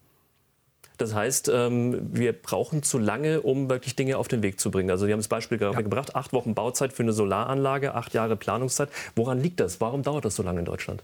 Das 0.99 1.15
heißt, 1.15 1.51
ähm, 1.53 1.99
wir 2.13 2.33
brauchen 2.33 2.83
zu 2.83 2.99
lange, 2.99 3.43
um 3.43 3.69
wirklich 3.69 3.97
Dinge 3.97 4.19
auf 4.19 4.29
den 4.29 4.43
Weg 4.43 4.61
zu 4.61 4.71
bringen. 4.71 4.91
Also 4.91 5.07
Sie 5.07 5.13
haben 5.13 5.21
das 5.21 5.29
Beispiel 5.29 5.59
gerade 5.59 5.77
ja. 5.77 5.83
gebracht, 5.83 6.15
acht 6.17 6.33
Wochen 6.33 6.55
Bauzeit 6.55 6.93
für 6.93 7.03
eine 7.03 7.13
Solaranlage, 7.13 7.95
acht 7.95 8.15
Jahre 8.15 8.37
Planungszeit. 8.37 8.89
Woran 9.15 9.41
liegt 9.41 9.61
das? 9.61 9.81
Warum 9.81 10.03
dauert 10.03 10.25
das 10.25 10.37
so 10.37 10.43
lange 10.43 10.61
in 10.61 10.65
Deutschland? 10.65 11.03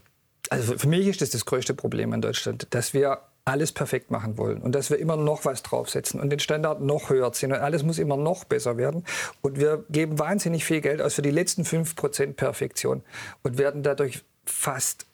Also 0.49 0.77
für 0.77 0.87
mich 0.87 1.07
ist 1.07 1.21
das 1.21 1.29
das 1.29 1.45
größte 1.45 1.73
Problem 1.73 2.13
in 2.13 2.21
Deutschland, 2.21 2.67
dass 2.71 2.93
wir 2.93 3.19
alles 3.45 3.71
perfekt 3.71 4.09
machen 4.09 4.37
wollen 4.37 4.61
und 4.61 4.73
dass 4.73 4.89
wir 4.89 4.97
immer 4.97 5.17
noch 5.17 5.45
was 5.45 5.63
draufsetzen 5.63 6.19
und 6.19 6.29
den 6.29 6.39
Standard 6.39 6.81
noch 6.81 7.09
höher 7.09 7.31
ziehen 7.33 7.51
und 7.51 7.59
alles 7.59 7.83
muss 7.83 7.99
immer 7.99 8.17
noch 8.17 8.45
besser 8.45 8.77
werden. 8.77 9.03
Und 9.41 9.59
wir 9.59 9.83
geben 9.89 10.17
wahnsinnig 10.19 10.63
viel 10.63 10.81
Geld 10.81 11.01
aus 11.01 11.15
für 11.15 11.21
die 11.21 11.31
letzten 11.31 11.63
5% 11.63 12.33
Perfektion 12.33 13.03
und 13.41 13.57
werden 13.57 13.83
dadurch 13.83 14.23
fast 14.45 15.05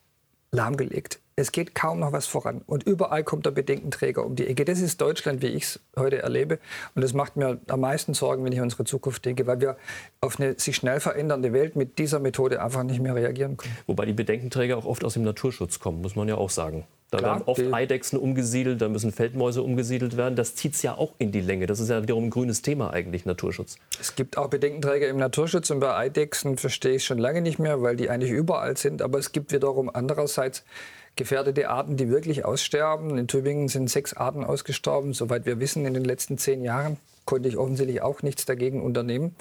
lahmgelegt. 0.51 1.19
Es 1.35 1.51
geht 1.53 1.73
kaum 1.73 1.99
noch 1.99 2.11
was 2.11 2.27
voran. 2.27 2.61
Und 2.65 2.83
überall 2.83 3.23
kommt 3.23 3.45
der 3.45 3.51
Bedenkenträger 3.51 4.25
um 4.25 4.35
die 4.35 4.47
Ecke. 4.47 4.65
Das 4.65 4.81
ist 4.81 4.99
Deutschland, 4.99 5.41
wie 5.41 5.47
ich 5.47 5.63
es 5.63 5.79
heute 5.95 6.21
erlebe. 6.21 6.59
Und 6.95 7.01
das 7.01 7.13
macht 7.13 7.37
mir 7.37 7.61
am 7.67 7.79
meisten 7.79 8.13
Sorgen, 8.13 8.43
wenn 8.43 8.51
ich 8.51 8.59
an 8.59 8.65
unsere 8.65 8.83
Zukunft 8.83 9.23
denke, 9.23 9.47
weil 9.47 9.61
wir 9.61 9.77
auf 10.19 10.39
eine 10.39 10.59
sich 10.59 10.75
schnell 10.75 10.99
verändernde 10.99 11.53
Welt 11.53 11.75
mit 11.75 11.97
dieser 11.97 12.19
Methode 12.19 12.61
einfach 12.61 12.83
nicht 12.83 12.99
mehr 12.99 13.15
reagieren 13.15 13.55
können. 13.55 13.77
Wobei 13.87 14.05
die 14.05 14.13
Bedenkenträger 14.13 14.77
auch 14.77 14.85
oft 14.85 15.05
aus 15.05 15.13
dem 15.13 15.23
Naturschutz 15.23 15.79
kommen, 15.79 16.01
muss 16.01 16.15
man 16.15 16.27
ja 16.27 16.35
auch 16.35 16.49
sagen. 16.49 16.85
Da 17.11 17.17
Klar, 17.17 17.35
werden 17.37 17.43
oft 17.47 17.73
Eidechsen 17.73 18.19
umgesiedelt, 18.19 18.81
da 18.81 18.87
müssen 18.87 19.11
Feldmäuse 19.11 19.63
umgesiedelt 19.63 20.15
werden. 20.15 20.35
Das 20.35 20.55
zieht 20.55 20.75
es 20.75 20.83
ja 20.83 20.95
auch 20.95 21.13
in 21.17 21.31
die 21.31 21.41
Länge. 21.41 21.65
Das 21.65 21.79
ist 21.79 21.89
ja 21.89 22.03
wiederum 22.03 22.25
ein 22.25 22.29
grünes 22.29 22.61
Thema 22.61 22.91
eigentlich, 22.91 23.25
Naturschutz. 23.25 23.77
Es 23.99 24.15
gibt 24.15 24.37
auch 24.37 24.47
Bedenkenträger 24.47 25.07
im 25.07 25.17
Naturschutz 25.17 25.71
und 25.71 25.79
bei 25.79 25.95
Eidechsen 25.95 26.57
verstehe 26.57 26.95
ich 26.95 27.05
schon 27.05 27.17
lange 27.17 27.41
nicht 27.41 27.57
mehr, 27.57 27.81
weil 27.81 27.95
die 27.95 28.09
eigentlich 28.09 28.31
überall 28.31 28.77
sind. 28.77 29.01
Aber 29.01 29.17
es 29.17 29.31
gibt 29.31 29.51
wiederum 29.51 29.89
andererseits 29.91 30.63
gefährdete 31.15 31.69
Arten, 31.69 31.97
die 31.97 32.09
wirklich 32.09 32.45
aussterben. 32.45 33.17
In 33.17 33.27
Tübingen 33.27 33.69
sind 33.69 33.89
sechs 33.89 34.13
Arten 34.13 34.43
ausgestorben, 34.43 35.13
soweit 35.13 35.47
wir 35.47 35.59
wissen, 35.59 35.85
in 35.85 35.95
den 35.95 36.05
letzten 36.05 36.37
zehn 36.37 36.63
Jahren 36.63 36.97
konnte 37.25 37.47
ich 37.47 37.57
offensichtlich 37.57 38.01
auch 38.01 38.23
nichts 38.23 38.45
dagegen 38.45 38.81
unternehmen. 38.81 39.35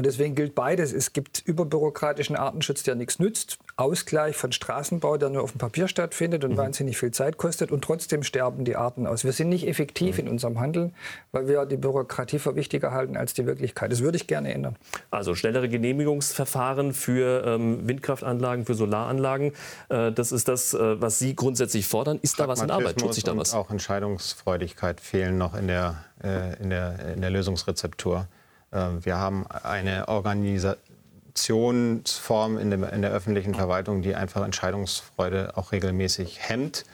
Und 0.00 0.06
deswegen 0.06 0.34
gilt 0.34 0.54
beides. 0.54 0.94
Es 0.94 1.12
gibt 1.12 1.42
überbürokratischen 1.44 2.34
Artenschutz, 2.34 2.82
der 2.84 2.94
nichts 2.94 3.18
nützt. 3.18 3.58
Ausgleich 3.76 4.34
von 4.34 4.50
Straßenbau, 4.50 5.18
der 5.18 5.28
nur 5.28 5.42
auf 5.42 5.52
dem 5.52 5.58
Papier 5.58 5.88
stattfindet 5.88 6.42
und 6.42 6.52
mhm. 6.52 6.56
wahnsinnig 6.56 6.96
viel 6.96 7.10
Zeit 7.10 7.36
kostet. 7.36 7.70
Und 7.70 7.84
trotzdem 7.84 8.22
sterben 8.22 8.64
die 8.64 8.76
Arten 8.76 9.06
aus. 9.06 9.24
Wir 9.24 9.32
sind 9.32 9.50
nicht 9.50 9.68
effektiv 9.68 10.14
mhm. 10.14 10.20
in 10.20 10.28
unserem 10.30 10.58
Handeln, 10.58 10.94
weil 11.32 11.48
wir 11.48 11.66
die 11.66 11.76
Bürokratie 11.76 12.38
für 12.38 12.56
wichtiger 12.56 12.92
halten 12.92 13.14
als 13.14 13.34
die 13.34 13.44
Wirklichkeit. 13.44 13.92
Das 13.92 14.00
würde 14.00 14.16
ich 14.16 14.26
gerne 14.26 14.54
ändern. 14.54 14.76
Also 15.10 15.34
schnellere 15.34 15.68
Genehmigungsverfahren 15.68 16.94
für 16.94 17.44
ähm, 17.44 17.86
Windkraftanlagen, 17.86 18.64
für 18.64 18.76
Solaranlagen. 18.76 19.52
Äh, 19.90 20.12
das 20.12 20.32
ist 20.32 20.48
das, 20.48 20.72
äh, 20.72 20.98
was 20.98 21.18
Sie 21.18 21.36
grundsätzlich 21.36 21.86
fordern. 21.86 22.18
Ist 22.22 22.40
da 22.40 22.48
was 22.48 22.62
in 22.62 22.70
Arbeit? 22.70 22.96
Tut 22.96 23.12
sich 23.12 23.24
da 23.24 23.36
was? 23.36 23.52
Auch 23.52 23.70
Entscheidungsfreudigkeit 23.70 24.98
fehlen 24.98 25.36
noch 25.36 25.54
in 25.54 25.66
der, 25.66 26.06
äh, 26.24 26.56
in 26.62 26.70
der, 26.70 26.94
in 27.16 27.20
der 27.20 27.28
Lösungsrezeptur. 27.28 28.26
Ähm, 28.72 29.04
wir 29.04 29.18
haben 29.18 29.46
eine 29.46 30.08
Organisationsform 30.08 32.58
in 32.58 32.70
der, 32.70 33.10
öffentlichen 33.10 33.54
Verwaltung, 33.54 34.00
die 34.02 34.14
einfach 34.14 34.44
Entscheidungsfreude 34.44 35.56
auch 35.56 35.72
regelmäßig 35.72 36.48
hemmt. 36.48 36.84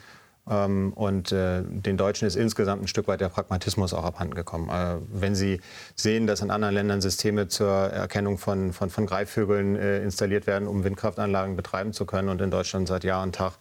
Ähm, 0.49 0.93
und 0.93 1.31
äh, 1.31 1.61
den 1.63 1.97
Deutschen 1.97 2.27
ist 2.27 2.35
insgesamt 2.35 2.83
ein 2.83 2.87
Stück 2.87 3.07
weit 3.07 3.21
der 3.21 3.29
Pragmatismus 3.29 3.93
auch 3.93 4.03
abhanden 4.03 4.35
gekommen. 4.35 4.69
Äh, 4.69 4.97
wenn 5.11 5.35
Sie 5.35 5.59
sehen, 5.95 6.27
dass 6.27 6.41
in 6.41 6.51
anderen 6.51 6.73
Ländern 6.73 7.01
Systeme 7.01 7.47
zur 7.47 7.69
Erkennung 7.69 8.37
von, 8.37 8.73
von, 8.73 8.89
von 8.89 9.05
Greifvögeln 9.05 9.75
äh, 9.75 10.01
installiert 10.03 10.47
werden, 10.47 10.67
um 10.67 10.83
Windkraftanlagen 10.83 11.55
betreiben 11.55 11.93
zu 11.93 12.05
können 12.05 12.29
und 12.29 12.41
in 12.41 12.51
Deutschland 12.51 12.87
seit 12.87 13.03
Jahr 13.03 13.23
und 13.23 13.35
Tag 13.35 13.53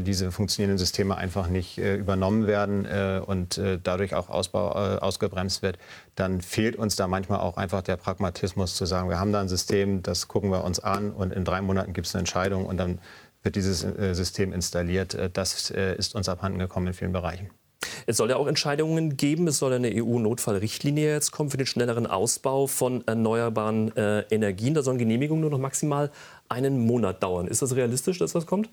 diese 0.00 0.32
funktionierenden 0.32 0.78
Systeme 0.78 1.18
einfach 1.18 1.48
nicht 1.48 1.76
übernommen 1.76 2.46
werden 2.46 2.86
und 3.20 3.60
dadurch 3.82 4.14
auch 4.14 4.30
Ausbau 4.30 4.70
ausgebremst 4.70 5.60
wird, 5.60 5.78
dann 6.14 6.40
fehlt 6.40 6.76
uns 6.76 6.96
da 6.96 7.06
manchmal 7.06 7.40
auch 7.40 7.58
einfach 7.58 7.82
der 7.82 7.96
Pragmatismus 7.96 8.74
zu 8.74 8.86
sagen, 8.86 9.10
wir 9.10 9.20
haben 9.20 9.32
da 9.32 9.42
ein 9.42 9.48
System, 9.48 10.02
das 10.02 10.28
gucken 10.28 10.50
wir 10.50 10.64
uns 10.64 10.80
an 10.80 11.10
und 11.10 11.30
in 11.30 11.44
drei 11.44 11.60
Monaten 11.60 11.92
gibt 11.92 12.06
es 12.06 12.14
eine 12.14 12.20
Entscheidung 12.20 12.64
und 12.64 12.78
dann 12.78 12.98
wird 13.46 13.56
dieses 13.56 13.82
äh, 13.82 14.14
System 14.14 14.52
installiert. 14.52 15.14
Äh, 15.14 15.30
das 15.32 15.70
äh, 15.70 15.96
ist 15.96 16.14
uns 16.14 16.28
abhanden 16.28 16.58
gekommen 16.58 16.88
in 16.88 16.92
vielen 16.92 17.12
Bereichen. 17.12 17.48
Es 18.06 18.18
soll 18.18 18.28
ja 18.28 18.36
auch 18.36 18.46
Entscheidungen 18.46 19.16
geben. 19.16 19.46
Es 19.46 19.58
soll 19.58 19.72
eine 19.72 19.90
EU-Notfallrichtlinie 19.94 21.14
jetzt 21.14 21.30
kommen 21.30 21.50
für 21.50 21.56
den 21.56 21.66
schnelleren 21.66 22.06
Ausbau 22.06 22.66
von 22.66 23.06
erneuerbaren 23.06 23.92
Energien. 24.30 24.74
Da 24.74 24.82
sollen 24.82 24.98
Genehmigungen 24.98 25.40
nur 25.40 25.50
noch 25.50 25.58
maximal 25.58 26.10
einen 26.48 26.84
Monat 26.84 27.22
dauern. 27.22 27.46
Ist 27.46 27.62
das 27.62 27.76
realistisch, 27.76 28.18
dass 28.18 28.32
das 28.32 28.46
kommt? 28.46 28.70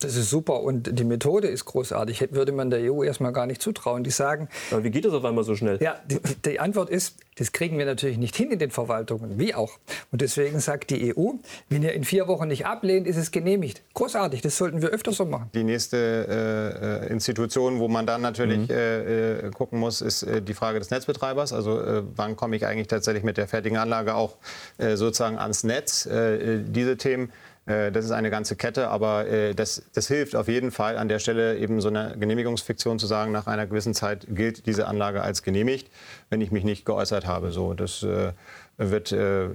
Das 0.00 0.14
ist 0.14 0.30
super 0.30 0.60
und 0.62 0.98
die 0.98 1.04
Methode 1.04 1.48
ist 1.48 1.64
großartig. 1.64 2.32
Würde 2.32 2.52
man 2.52 2.70
der 2.70 2.92
EU 2.92 3.02
erstmal 3.02 3.32
gar 3.32 3.46
nicht 3.46 3.60
zutrauen. 3.60 4.04
Die 4.04 4.10
sagen. 4.10 4.48
Aber 4.70 4.84
wie 4.84 4.90
geht 4.90 5.04
das 5.04 5.12
auf 5.12 5.24
einmal 5.24 5.44
so 5.44 5.56
schnell? 5.56 5.78
Ja, 5.80 5.96
die, 6.06 6.18
die, 6.44 6.60
Antwort 6.60 6.90
ist, 6.90 7.16
das 7.36 7.52
kriegen 7.52 7.78
wir 7.78 7.86
natürlich 7.86 8.18
nicht 8.18 8.36
hin 8.36 8.50
in 8.50 8.58
den 8.58 8.70
Verwaltungen, 8.70 9.38
wie 9.38 9.54
auch. 9.54 9.78
Und 10.12 10.20
deswegen 10.20 10.60
sagt 10.60 10.90
die 10.90 11.14
EU, 11.16 11.32
wenn 11.68 11.82
ihr 11.82 11.94
in 11.94 12.04
vier 12.04 12.28
Wochen 12.28 12.48
nicht 12.48 12.66
ablehnt, 12.66 13.06
ist 13.06 13.16
es 13.16 13.30
genehmigt. 13.30 13.82
Großartig, 13.94 14.40
das 14.40 14.56
sollten 14.56 14.82
wir 14.82 14.90
öfter 14.90 15.12
so 15.12 15.24
machen. 15.24 15.50
Die 15.54 15.64
nächste 15.64 17.06
äh, 17.06 17.12
Institution, 17.12 17.78
wo 17.78 17.88
man 17.88 18.06
dann 18.06 18.20
natürlich 18.20 18.68
mhm. 18.68 18.70
äh, 18.70 19.46
äh 19.46 19.50
gucken 19.50 19.80
muss, 19.80 20.00
ist 20.00 20.22
äh, 20.22 20.42
die 20.42 20.54
Frage 20.54 20.78
des 20.78 20.90
Netzbetreibers. 20.90 21.52
Also 21.52 21.80
äh, 21.80 22.02
wann 22.14 22.36
komme 22.36 22.56
ich 22.56 22.66
eigentlich 22.66 22.88
tatsächlich 22.88 23.24
mit 23.24 23.36
der 23.36 23.48
fertigen 23.48 23.78
Anlage 23.78 24.14
auch 24.14 24.36
äh, 24.78 24.96
sozusagen 24.96 25.38
ans 25.38 25.64
Netz? 25.64 26.08
diese 26.08 26.96
Themen 26.96 27.28
äh, 27.28 27.47
das 27.68 28.04
ist 28.04 28.12
eine 28.12 28.30
ganze 28.30 28.56
Kette, 28.56 28.88
aber 28.88 29.26
äh, 29.26 29.54
das, 29.54 29.82
das, 29.92 30.08
hilft 30.08 30.34
auf 30.34 30.48
jeden 30.48 30.70
Fall 30.70 30.96
an 30.96 31.08
der 31.08 31.18
Stelle 31.18 31.58
eben 31.58 31.80
so 31.80 31.88
eine 31.88 32.16
Genehmigungsfiktion 32.18 32.98
zu 32.98 33.06
sagen, 33.06 33.30
nach 33.30 33.46
einer 33.46 33.66
gewissen 33.66 33.92
Zeit 33.92 34.26
gilt 34.30 34.66
diese 34.66 34.86
Anlage 34.86 35.22
als 35.22 35.42
genehmigt, 35.42 35.90
wenn 36.30 36.40
ich 36.40 36.50
mich 36.50 36.64
nicht 36.64 36.86
geäußert 36.86 37.26
habe. 37.26 37.50
So, 37.50 37.74
das 37.74 38.02
äh, 38.02 38.32
wird 38.78 39.12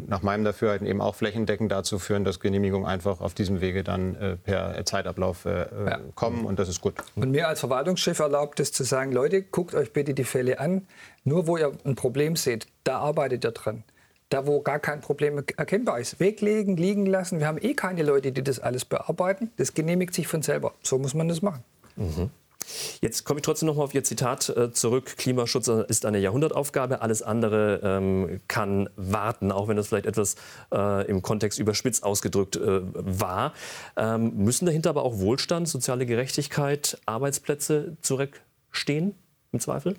nach 0.07 0.21
meinem 0.21 0.43
Dafürhalten 0.43 0.85
eben 0.85 0.99
auch 0.99 1.15
flächendeckend 1.15 1.71
dazu 1.71 1.97
führen, 1.97 2.25
dass 2.25 2.41
Genehmigungen 2.41 2.85
einfach 2.85 3.21
auf 3.21 3.33
diesem 3.33 3.61
Wege 3.61 3.81
dann 3.81 4.37
per 4.43 4.83
Zeitablauf 4.83 5.47
kommen 6.13 6.43
und 6.43 6.59
das 6.59 6.67
ist 6.67 6.81
gut. 6.81 6.95
Und 7.15 7.31
mir 7.31 7.47
als 7.47 7.61
Verwaltungschef 7.61 8.19
erlaubt 8.19 8.59
es 8.59 8.73
zu 8.73 8.83
sagen, 8.83 9.13
Leute, 9.13 9.41
guckt 9.41 9.75
euch 9.75 9.93
bitte 9.93 10.13
die 10.13 10.25
Fälle 10.25 10.59
an, 10.59 10.85
nur 11.23 11.47
wo 11.47 11.55
ihr 11.55 11.71
ein 11.85 11.95
Problem 11.95 12.35
seht, 12.35 12.67
da 12.83 12.97
arbeitet 12.99 13.45
ihr 13.45 13.51
dran 13.51 13.85
da 14.33 14.47
wo 14.47 14.61
gar 14.61 14.79
kein 14.79 14.99
Problem 14.99 15.43
erkennbar 15.57 15.99
ist. 15.99 16.19
Weglegen, 16.19 16.75
liegen 16.75 17.05
lassen. 17.05 17.39
Wir 17.39 17.47
haben 17.47 17.59
eh 17.61 17.75
keine 17.75 18.01
Leute, 18.01 18.31
die 18.31 18.43
das 18.43 18.59
alles 18.59 18.83
bearbeiten. 18.83 19.51
Das 19.57 19.73
genehmigt 19.75 20.13
sich 20.13 20.27
von 20.27 20.41
selber. 20.41 20.73
So 20.81 20.97
muss 20.97 21.13
man 21.13 21.27
das 21.27 21.41
machen. 21.41 21.63
Mhm. 21.95 22.31
Jetzt 23.01 23.25
komme 23.25 23.39
ich 23.39 23.45
trotzdem 23.45 23.67
noch 23.67 23.75
mal 23.75 23.83
auf 23.83 23.93
Ihr 23.93 24.03
Zitat 24.03 24.49
äh, 24.49 24.71
zurück. 24.71 25.17
Klimaschutz 25.17 25.67
ist 25.67 26.05
eine 26.05 26.17
Jahrhundertaufgabe. 26.17 27.01
Alles 27.01 27.21
andere 27.21 27.81
ähm, 27.83 28.39
kann 28.47 28.89
warten, 28.95 29.51
auch 29.51 29.67
wenn 29.67 29.75
das 29.75 29.89
vielleicht 29.89 30.05
etwas 30.05 30.35
äh, 30.73 31.05
im 31.07 31.21
Kontext 31.21 31.59
überspitzt 31.59 32.03
ausgedrückt 32.03 32.55
äh, 32.55 32.81
war. 32.93 33.53
Ähm, 33.97 34.33
müssen 34.37 34.65
dahinter 34.65 34.89
aber 34.89 35.03
auch 35.03 35.19
Wohlstand, 35.19 35.67
soziale 35.67 36.05
Gerechtigkeit, 36.05 36.97
Arbeitsplätze 37.05 37.97
zurückstehen, 38.01 39.13
im 39.51 39.59
Zweifel? 39.59 39.95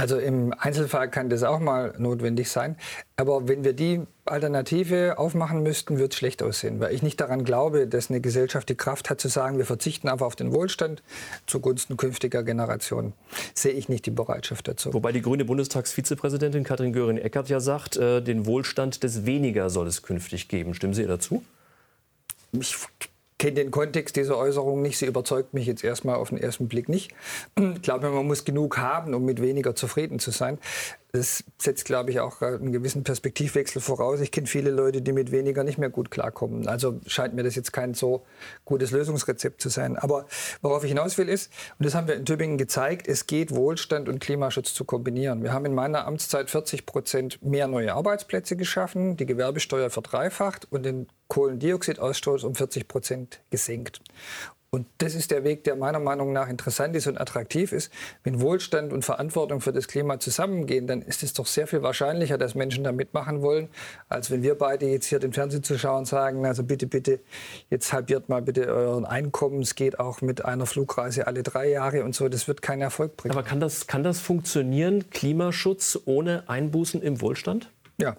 Also 0.00 0.18
im 0.18 0.54
Einzelfall 0.58 1.10
kann 1.10 1.28
das 1.28 1.42
auch 1.42 1.58
mal 1.58 1.92
notwendig 1.98 2.48
sein. 2.48 2.76
Aber 3.16 3.48
wenn 3.48 3.64
wir 3.64 3.74
die 3.74 4.00
Alternative 4.24 5.18
aufmachen 5.18 5.62
müssten, 5.62 5.98
wird 5.98 6.14
es 6.14 6.18
schlecht 6.18 6.42
aussehen. 6.42 6.80
Weil 6.80 6.94
ich 6.94 7.02
nicht 7.02 7.20
daran 7.20 7.44
glaube, 7.44 7.86
dass 7.86 8.08
eine 8.08 8.22
Gesellschaft 8.22 8.70
die 8.70 8.76
Kraft 8.76 9.10
hat 9.10 9.20
zu 9.20 9.28
sagen, 9.28 9.58
wir 9.58 9.66
verzichten 9.66 10.08
einfach 10.08 10.24
auf 10.24 10.36
den 10.36 10.54
Wohlstand 10.54 11.02
zugunsten 11.46 11.98
künftiger 11.98 12.42
Generationen. 12.42 13.12
Sehe 13.52 13.72
ich 13.72 13.90
nicht 13.90 14.06
die 14.06 14.10
Bereitschaft 14.10 14.68
dazu. 14.68 14.94
Wobei 14.94 15.12
die 15.12 15.20
grüne 15.20 15.44
Bundestagsvizepräsidentin 15.44 16.64
Katrin 16.64 16.94
Göring-Eckardt 16.94 17.50
ja 17.50 17.60
sagt, 17.60 17.98
äh, 17.98 18.22
den 18.22 18.46
Wohlstand 18.46 19.02
des 19.02 19.26
Weniger 19.26 19.68
soll 19.68 19.86
es 19.86 20.00
künftig 20.00 20.48
geben. 20.48 20.72
Stimmen 20.72 20.94
Sie 20.94 21.02
ihr 21.02 21.08
dazu? 21.08 21.44
Ich 22.52 22.74
kenne 23.40 23.54
den 23.54 23.70
Kontext 23.70 24.16
dieser 24.16 24.36
Äußerung 24.36 24.82
nicht. 24.82 24.98
Sie 24.98 25.06
überzeugt 25.06 25.54
mich 25.54 25.66
jetzt 25.66 25.82
erstmal 25.82 26.16
auf 26.16 26.28
den 26.28 26.38
ersten 26.38 26.68
Blick 26.68 26.88
nicht. 26.88 27.12
Ich 27.80 27.82
glaube, 27.82 28.10
man 28.10 28.26
muss 28.26 28.44
genug 28.44 28.78
haben, 28.78 29.14
um 29.14 29.24
mit 29.24 29.40
weniger 29.40 29.74
zufrieden 29.74 30.18
zu 30.18 30.30
sein. 30.32 30.58
Das 31.12 31.44
setzt, 31.58 31.84
glaube 31.84 32.10
ich, 32.10 32.20
auch 32.20 32.40
einen 32.40 32.72
gewissen 32.72 33.02
Perspektivwechsel 33.02 33.82
voraus. 33.82 34.20
Ich 34.20 34.30
kenne 34.30 34.46
viele 34.46 34.70
Leute, 34.70 35.02
die 35.02 35.12
mit 35.12 35.32
weniger 35.32 35.64
nicht 35.64 35.78
mehr 35.78 35.90
gut 35.90 36.10
klarkommen. 36.10 36.68
Also 36.68 37.00
scheint 37.06 37.34
mir 37.34 37.42
das 37.42 37.56
jetzt 37.56 37.72
kein 37.72 37.94
so 37.94 38.24
gutes 38.64 38.92
Lösungsrezept 38.92 39.60
zu 39.60 39.68
sein. 39.68 39.96
Aber 39.96 40.26
worauf 40.62 40.84
ich 40.84 40.90
hinaus 40.90 41.18
will 41.18 41.28
ist, 41.28 41.50
und 41.78 41.86
das 41.86 41.94
haben 41.94 42.06
wir 42.06 42.14
in 42.14 42.24
Tübingen 42.24 42.58
gezeigt, 42.58 43.08
es 43.08 43.26
geht, 43.26 43.54
Wohlstand 43.54 44.08
und 44.08 44.20
Klimaschutz 44.20 44.72
zu 44.72 44.84
kombinieren. 44.84 45.42
Wir 45.42 45.52
haben 45.52 45.66
in 45.66 45.74
meiner 45.74 46.06
Amtszeit 46.06 46.48
40 46.48 46.86
Prozent 46.86 47.42
mehr 47.42 47.66
neue 47.66 47.94
Arbeitsplätze 47.94 48.56
geschaffen, 48.56 49.16
die 49.16 49.26
Gewerbesteuer 49.26 49.90
verdreifacht 49.90 50.68
und 50.70 50.84
den 50.84 51.08
Kohlendioxidausstoß 51.28 52.44
um 52.44 52.54
40 52.54 52.86
Prozent 52.88 53.40
gesenkt. 53.50 54.00
Und 54.72 54.86
das 54.98 55.16
ist 55.16 55.32
der 55.32 55.42
Weg, 55.42 55.64
der 55.64 55.74
meiner 55.74 55.98
Meinung 55.98 56.32
nach 56.32 56.48
interessant 56.48 56.94
ist 56.94 57.08
und 57.08 57.20
attraktiv 57.20 57.72
ist. 57.72 57.92
Wenn 58.22 58.40
Wohlstand 58.40 58.92
und 58.92 59.04
Verantwortung 59.04 59.60
für 59.60 59.72
das 59.72 59.88
Klima 59.88 60.20
zusammengehen, 60.20 60.86
dann 60.86 61.02
ist 61.02 61.24
es 61.24 61.32
doch 61.32 61.46
sehr 61.46 61.66
viel 61.66 61.82
wahrscheinlicher, 61.82 62.38
dass 62.38 62.54
Menschen 62.54 62.84
da 62.84 62.92
mitmachen 62.92 63.42
wollen, 63.42 63.68
als 64.08 64.30
wenn 64.30 64.44
wir 64.44 64.56
beide 64.56 64.86
jetzt 64.86 65.06
hier 65.06 65.18
den 65.18 65.32
Fernsehzuschauern 65.32 66.04
sagen, 66.04 66.46
also 66.46 66.62
bitte, 66.62 66.86
bitte, 66.86 67.18
jetzt 67.68 67.92
halbiert 67.92 68.28
mal 68.28 68.42
bitte 68.42 68.68
euren 68.68 69.04
Einkommen. 69.04 69.60
Es 69.60 69.74
geht 69.74 69.98
auch 69.98 70.20
mit 70.20 70.44
einer 70.44 70.66
Flugreise 70.66 71.26
alle 71.26 71.42
drei 71.42 71.68
Jahre 71.68 72.04
und 72.04 72.14
so. 72.14 72.28
Das 72.28 72.46
wird 72.46 72.62
keinen 72.62 72.82
Erfolg 72.82 73.16
bringen. 73.16 73.34
Aber 73.34 73.42
kann 73.42 73.58
das, 73.58 73.88
kann 73.88 74.04
das 74.04 74.20
funktionieren, 74.20 75.10
Klimaschutz 75.10 75.98
ohne 76.04 76.48
Einbußen 76.48 77.02
im 77.02 77.20
Wohlstand? 77.20 77.72
Ja. 77.98 78.16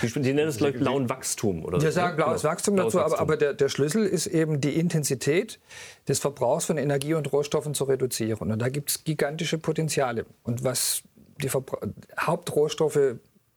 Wie? 0.00 0.08
Sie 0.08 0.20
nennen 0.20 0.48
es 0.48 0.56
glaube 0.56 0.78
blauen 0.78 1.08
Wachstum 1.08 1.64
oder 1.64 1.80
Wir 1.80 1.90
so, 1.90 1.96
sagen 1.96 2.16
blaues. 2.16 2.44
Wachstum 2.44 2.74
blaues 2.74 2.92
dazu, 2.92 3.04
Wachstum. 3.04 3.20
aber, 3.20 3.32
aber 3.32 3.36
der, 3.36 3.54
der, 3.54 3.68
Schlüssel 3.68 4.06
ist 4.06 4.26
eben 4.26 4.60
die 4.60 4.78
Intensität 4.78 5.60
des 6.08 6.18
Verbrauchs 6.18 6.66
von 6.66 6.78
Energie 6.78 7.14
und 7.14 7.30
Rohstoffen 7.32 7.74
zu 7.74 7.84
reduzieren. 7.84 8.50
Und 8.50 8.58
da 8.60 8.68
gibt 8.68 8.90
es 8.90 9.04
gigantische 9.04 9.58
Potenziale. 9.58 10.26
Und 10.42 10.64
was 10.64 11.02
die 11.42 11.48
Verbra 11.48 11.78
Hauptrohstoffe 12.18 13.16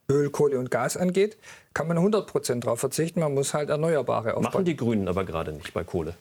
Öl, 0.10 0.30
Kohle 0.30 0.58
und 0.58 0.72
Gas 0.72 0.96
angeht, 0.96 1.38
kann 1.74 1.88
man 1.88 1.98
100 1.98 2.28
Prozent 2.28 2.64
darauf 2.64 2.80
verzichten. 2.80 3.20
Man 3.20 3.34
muss 3.34 3.54
halt 3.54 3.70
Erneuerbare 3.70 4.36
aufbauen. 4.36 4.44
Machen 4.44 4.66
die 4.66 4.78
Grünen 4.78 5.08
aber 5.08 5.26
gerade 5.26 5.52
nicht 5.52 5.74
bei 5.74 5.84
Kohle. 5.84 6.16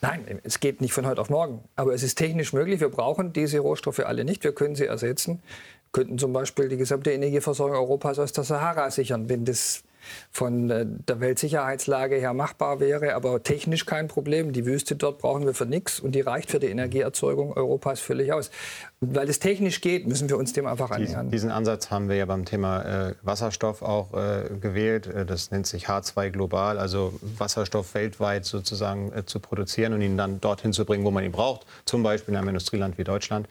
Nein, 0.00 0.40
es 0.44 0.60
geht 0.60 0.80
nicht 0.80 0.92
von 0.92 1.06
heute 1.06 1.20
auf 1.20 1.28
morgen. 1.28 1.64
Aber 1.74 1.92
es 1.92 2.02
ist 2.02 2.14
technisch 2.14 2.52
möglich. 2.52 2.80
Wir 2.80 2.88
brauchen 2.88 3.32
diese 3.32 3.58
Rohstoffe 3.58 3.98
alle 4.00 4.24
nicht. 4.24 4.44
Wir 4.44 4.52
können 4.52 4.76
sie 4.76 4.86
ersetzen 4.86 5.42
könnten 5.92 6.18
zum 6.18 6.32
Beispiel 6.32 6.68
die 6.68 6.76
gesamte 6.76 7.12
Energieversorgung 7.12 7.76
Europas 7.76 8.18
aus 8.18 8.32
der 8.32 8.44
Sahara 8.44 8.90
sichern, 8.90 9.28
wenn 9.28 9.44
das 9.44 9.82
von 10.30 10.70
äh, 10.70 10.86
der 10.86 11.20
Weltsicherheitslage 11.20 12.16
her 12.16 12.34
machbar 12.34 12.80
wäre, 12.80 13.14
aber 13.14 13.42
technisch 13.42 13.86
kein 13.86 14.08
Problem. 14.08 14.52
Die 14.52 14.66
Wüste 14.66 14.96
dort 14.96 15.18
brauchen 15.18 15.46
wir 15.46 15.54
für 15.54 15.66
nichts 15.66 16.00
und 16.00 16.14
die 16.14 16.20
reicht 16.20 16.50
für 16.50 16.58
die 16.58 16.68
Energieerzeugung 16.68 17.52
Europas 17.52 18.00
völlig 18.00 18.32
aus. 18.32 18.50
Und 19.00 19.14
weil 19.14 19.28
es 19.28 19.38
technisch 19.38 19.80
geht, 19.80 20.06
müssen 20.06 20.28
wir 20.28 20.36
uns 20.36 20.52
dem 20.52 20.66
einfach 20.66 20.90
annähern. 20.90 21.30
Diesen 21.30 21.50
Ansatz 21.50 21.90
haben 21.90 22.08
wir 22.08 22.16
ja 22.16 22.26
beim 22.26 22.44
Thema 22.44 23.08
äh, 23.08 23.14
Wasserstoff 23.22 23.82
auch 23.82 24.12
äh, 24.14 24.48
gewählt. 24.60 25.06
Äh, 25.06 25.24
das 25.24 25.50
nennt 25.50 25.66
sich 25.66 25.88
H2 25.88 26.30
global, 26.30 26.78
also 26.78 27.18
Wasserstoff 27.36 27.94
weltweit 27.94 28.44
sozusagen 28.44 29.12
äh, 29.12 29.24
zu 29.24 29.40
produzieren 29.40 29.92
und 29.92 30.02
ihn 30.02 30.16
dann 30.16 30.40
dorthin 30.40 30.72
zu 30.72 30.84
bringen, 30.84 31.04
wo 31.04 31.10
man 31.10 31.24
ihn 31.24 31.32
braucht, 31.32 31.66
zum 31.84 32.02
Beispiel 32.02 32.34
in 32.34 32.38
einem 32.38 32.48
Industrieland 32.48 32.98
wie 32.98 33.04
Deutschland. 33.04 33.48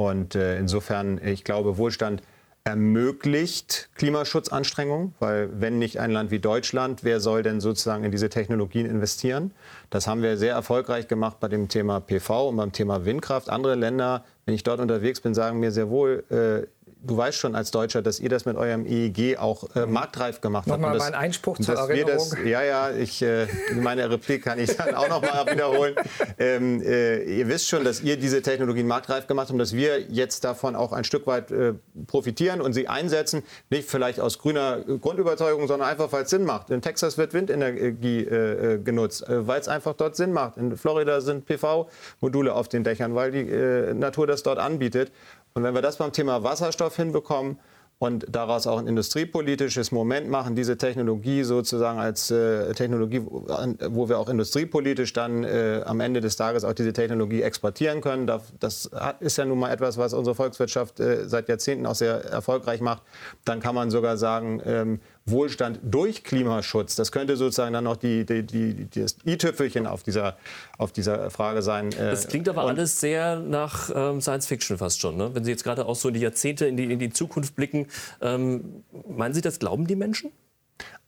Und 0.00 0.36
äh, 0.36 0.56
insofern, 0.58 1.20
ich 1.24 1.42
glaube, 1.42 1.76
Wohlstand 1.76 2.22
ermöglicht 2.62 3.88
Klimaschutzanstrengungen, 3.96 5.12
weil 5.18 5.48
wenn 5.60 5.80
nicht 5.80 5.98
ein 5.98 6.12
Land 6.12 6.30
wie 6.30 6.38
Deutschland, 6.38 7.02
wer 7.02 7.18
soll 7.18 7.42
denn 7.42 7.60
sozusagen 7.60 8.04
in 8.04 8.12
diese 8.12 8.28
Technologien 8.28 8.86
investieren? 8.86 9.50
Das 9.90 10.06
haben 10.06 10.22
wir 10.22 10.36
sehr 10.36 10.52
erfolgreich 10.52 11.08
gemacht 11.08 11.40
bei 11.40 11.48
dem 11.48 11.66
Thema 11.66 11.98
PV 11.98 12.50
und 12.50 12.56
beim 12.56 12.70
Thema 12.70 13.04
Windkraft. 13.06 13.50
Andere 13.50 13.74
Länder, 13.74 14.24
wenn 14.46 14.54
ich 14.54 14.62
dort 14.62 14.78
unterwegs 14.78 15.20
bin, 15.20 15.34
sagen 15.34 15.58
mir 15.58 15.72
sehr 15.72 15.90
wohl, 15.90 16.22
äh, 16.30 16.68
du 17.08 17.16
weißt 17.16 17.38
schon 17.38 17.54
als 17.54 17.70
Deutscher, 17.70 18.02
dass 18.02 18.20
ihr 18.20 18.28
das 18.28 18.44
mit 18.44 18.56
eurem 18.56 18.86
EEG 18.86 19.38
auch 19.38 19.74
äh, 19.74 19.86
marktreif 19.86 20.40
gemacht 20.40 20.70
habt. 20.70 20.80
Nochmal 20.80 20.98
mein 20.98 21.14
Einspruch 21.14 21.58
zur 21.58 21.74
Erinnerung. 21.74 22.30
Das, 22.30 22.36
ja, 22.44 22.62
ja, 22.62 22.90
ich, 22.90 23.22
äh, 23.22 23.46
meine 23.74 24.08
Replik 24.10 24.44
kann 24.44 24.58
ich 24.58 24.76
dann 24.76 24.94
auch 24.94 25.08
noch 25.08 25.22
mal 25.22 25.46
wiederholen. 25.50 25.94
Ähm, 26.40 26.82
äh, 26.82 27.22
ihr 27.38 27.48
wisst 27.48 27.68
schon, 27.68 27.84
dass 27.84 28.00
ihr 28.00 28.16
diese 28.16 28.42
Technologien 28.42 28.86
marktreif 28.86 29.26
gemacht 29.26 29.46
habt 29.46 29.52
und 29.52 29.58
dass 29.58 29.74
wir 29.74 30.00
jetzt 30.02 30.44
davon 30.44 30.76
auch 30.76 30.92
ein 30.92 31.02
Stück 31.02 31.26
weit 31.26 31.50
äh, 31.50 31.74
profitieren 32.06 32.60
und 32.60 32.74
sie 32.74 32.86
einsetzen. 32.86 33.42
Nicht 33.70 33.88
vielleicht 33.88 34.20
aus 34.20 34.38
grüner 34.38 34.78
Grundüberzeugung, 34.78 35.66
sondern 35.66 35.88
einfach, 35.88 36.12
weil 36.12 36.24
es 36.24 36.30
Sinn 36.30 36.44
macht. 36.44 36.70
In 36.70 36.80
Texas 36.80 37.18
wird 37.18 37.34
Windenergie 37.34 38.20
äh, 38.20 38.74
äh, 38.74 38.78
genutzt, 38.78 39.24
weil 39.26 39.60
es 39.60 39.68
einfach 39.68 39.94
dort 39.94 40.16
Sinn 40.16 40.32
macht. 40.32 40.58
In 40.58 40.76
Florida 40.76 41.20
sind 41.20 41.46
PV-Module 41.46 42.54
auf 42.54 42.68
den 42.68 42.84
Dächern, 42.84 43.14
weil 43.14 43.32
die 43.32 43.94
Natur 43.94 44.26
das 44.26 44.42
dort 44.42 44.58
anbietet. 44.58 45.10
Und 45.58 45.64
wenn 45.64 45.74
wir 45.74 45.82
das 45.82 45.96
beim 45.96 46.12
Thema 46.12 46.44
Wasserstoff 46.44 46.94
hinbekommen 46.94 47.58
und 47.98 48.26
daraus 48.30 48.68
auch 48.68 48.78
ein 48.78 48.86
industriepolitisches 48.86 49.90
Moment 49.90 50.28
machen, 50.30 50.54
diese 50.54 50.78
Technologie 50.78 51.42
sozusagen 51.42 51.98
als 51.98 52.30
äh, 52.30 52.72
Technologie, 52.74 53.22
wo 53.26 54.08
wir 54.08 54.20
auch 54.20 54.28
industriepolitisch 54.28 55.12
dann 55.14 55.42
äh, 55.42 55.82
am 55.84 55.98
Ende 55.98 56.20
des 56.20 56.36
Tages 56.36 56.62
auch 56.62 56.74
diese 56.74 56.92
Technologie 56.92 57.42
exportieren 57.42 58.02
können. 58.02 58.28
Das 58.28 58.88
ist 59.18 59.36
ja 59.36 59.44
nun 59.44 59.58
mal 59.58 59.72
etwas, 59.72 59.98
was 59.98 60.14
unsere 60.14 60.36
Volkswirtschaft 60.36 61.00
äh, 61.00 61.28
seit 61.28 61.48
Jahrzehnten 61.48 61.86
auch 61.86 61.96
sehr 61.96 62.24
erfolgreich 62.26 62.80
macht. 62.80 63.02
Dann 63.44 63.58
kann 63.58 63.74
man 63.74 63.90
sogar 63.90 64.16
sagen, 64.16 64.62
ähm, 64.64 65.00
Wohlstand 65.30 65.80
durch 65.82 66.24
Klimaschutz. 66.24 66.96
Das 66.96 67.12
könnte 67.12 67.36
sozusagen 67.36 67.72
dann 67.72 67.84
noch 67.84 67.96
die, 67.96 68.24
die, 68.24 68.42
die, 68.42 68.88
das 69.00 69.16
i-Tüpfelchen 69.26 69.86
auf 69.86 70.02
dieser, 70.02 70.36
auf 70.76 70.92
dieser 70.92 71.30
Frage 71.30 71.62
sein. 71.62 71.92
Äh, 71.92 72.10
das 72.10 72.28
klingt 72.28 72.48
aber 72.48 72.64
Und 72.64 72.70
alles 72.70 73.00
sehr 73.00 73.40
nach 73.40 73.90
ähm, 73.94 74.20
Science 74.20 74.46
Fiction 74.46 74.78
fast 74.78 75.00
schon. 75.00 75.16
Ne? 75.16 75.34
Wenn 75.34 75.44
Sie 75.44 75.50
jetzt 75.50 75.64
gerade 75.64 75.86
auch 75.86 75.96
so 75.96 76.10
die 76.10 76.20
Jahrzehnte 76.20 76.66
in 76.66 76.76
die, 76.76 76.84
in 76.92 76.98
die 76.98 77.10
Zukunft 77.10 77.56
blicken, 77.56 77.86
ähm, 78.20 78.84
meinen 79.08 79.34
Sie, 79.34 79.40
das 79.40 79.58
glauben 79.58 79.86
die 79.86 79.96
Menschen? 79.96 80.30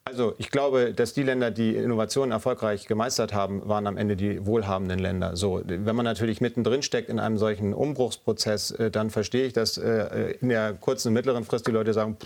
Also 0.04 0.34
ich 0.38 0.50
glaube, 0.50 0.94
dass 0.94 1.12
die 1.12 1.22
Länder, 1.22 1.50
die 1.50 1.76
Innovationen 1.76 2.32
erfolgreich 2.32 2.86
gemeistert 2.86 3.34
haben, 3.34 3.68
waren 3.68 3.86
am 3.86 3.96
Ende 3.96 4.16
die 4.16 4.44
wohlhabenden 4.44 4.98
Länder. 4.98 5.36
So, 5.36 5.62
wenn 5.64 5.94
man 5.94 6.04
natürlich 6.04 6.40
mittendrin 6.40 6.82
steckt 6.82 7.10
in 7.10 7.20
einem 7.20 7.36
solchen 7.36 7.74
Umbruchsprozess, 7.74 8.70
äh, 8.72 8.90
dann 8.90 9.10
verstehe 9.10 9.46
ich, 9.46 9.52
dass 9.52 9.76
äh, 9.76 10.32
in 10.40 10.48
der 10.48 10.72
kurzen 10.72 11.12
mittleren 11.12 11.44
Frist 11.44 11.66
die 11.66 11.70
Leute 11.70 11.92
sagen, 11.92 12.16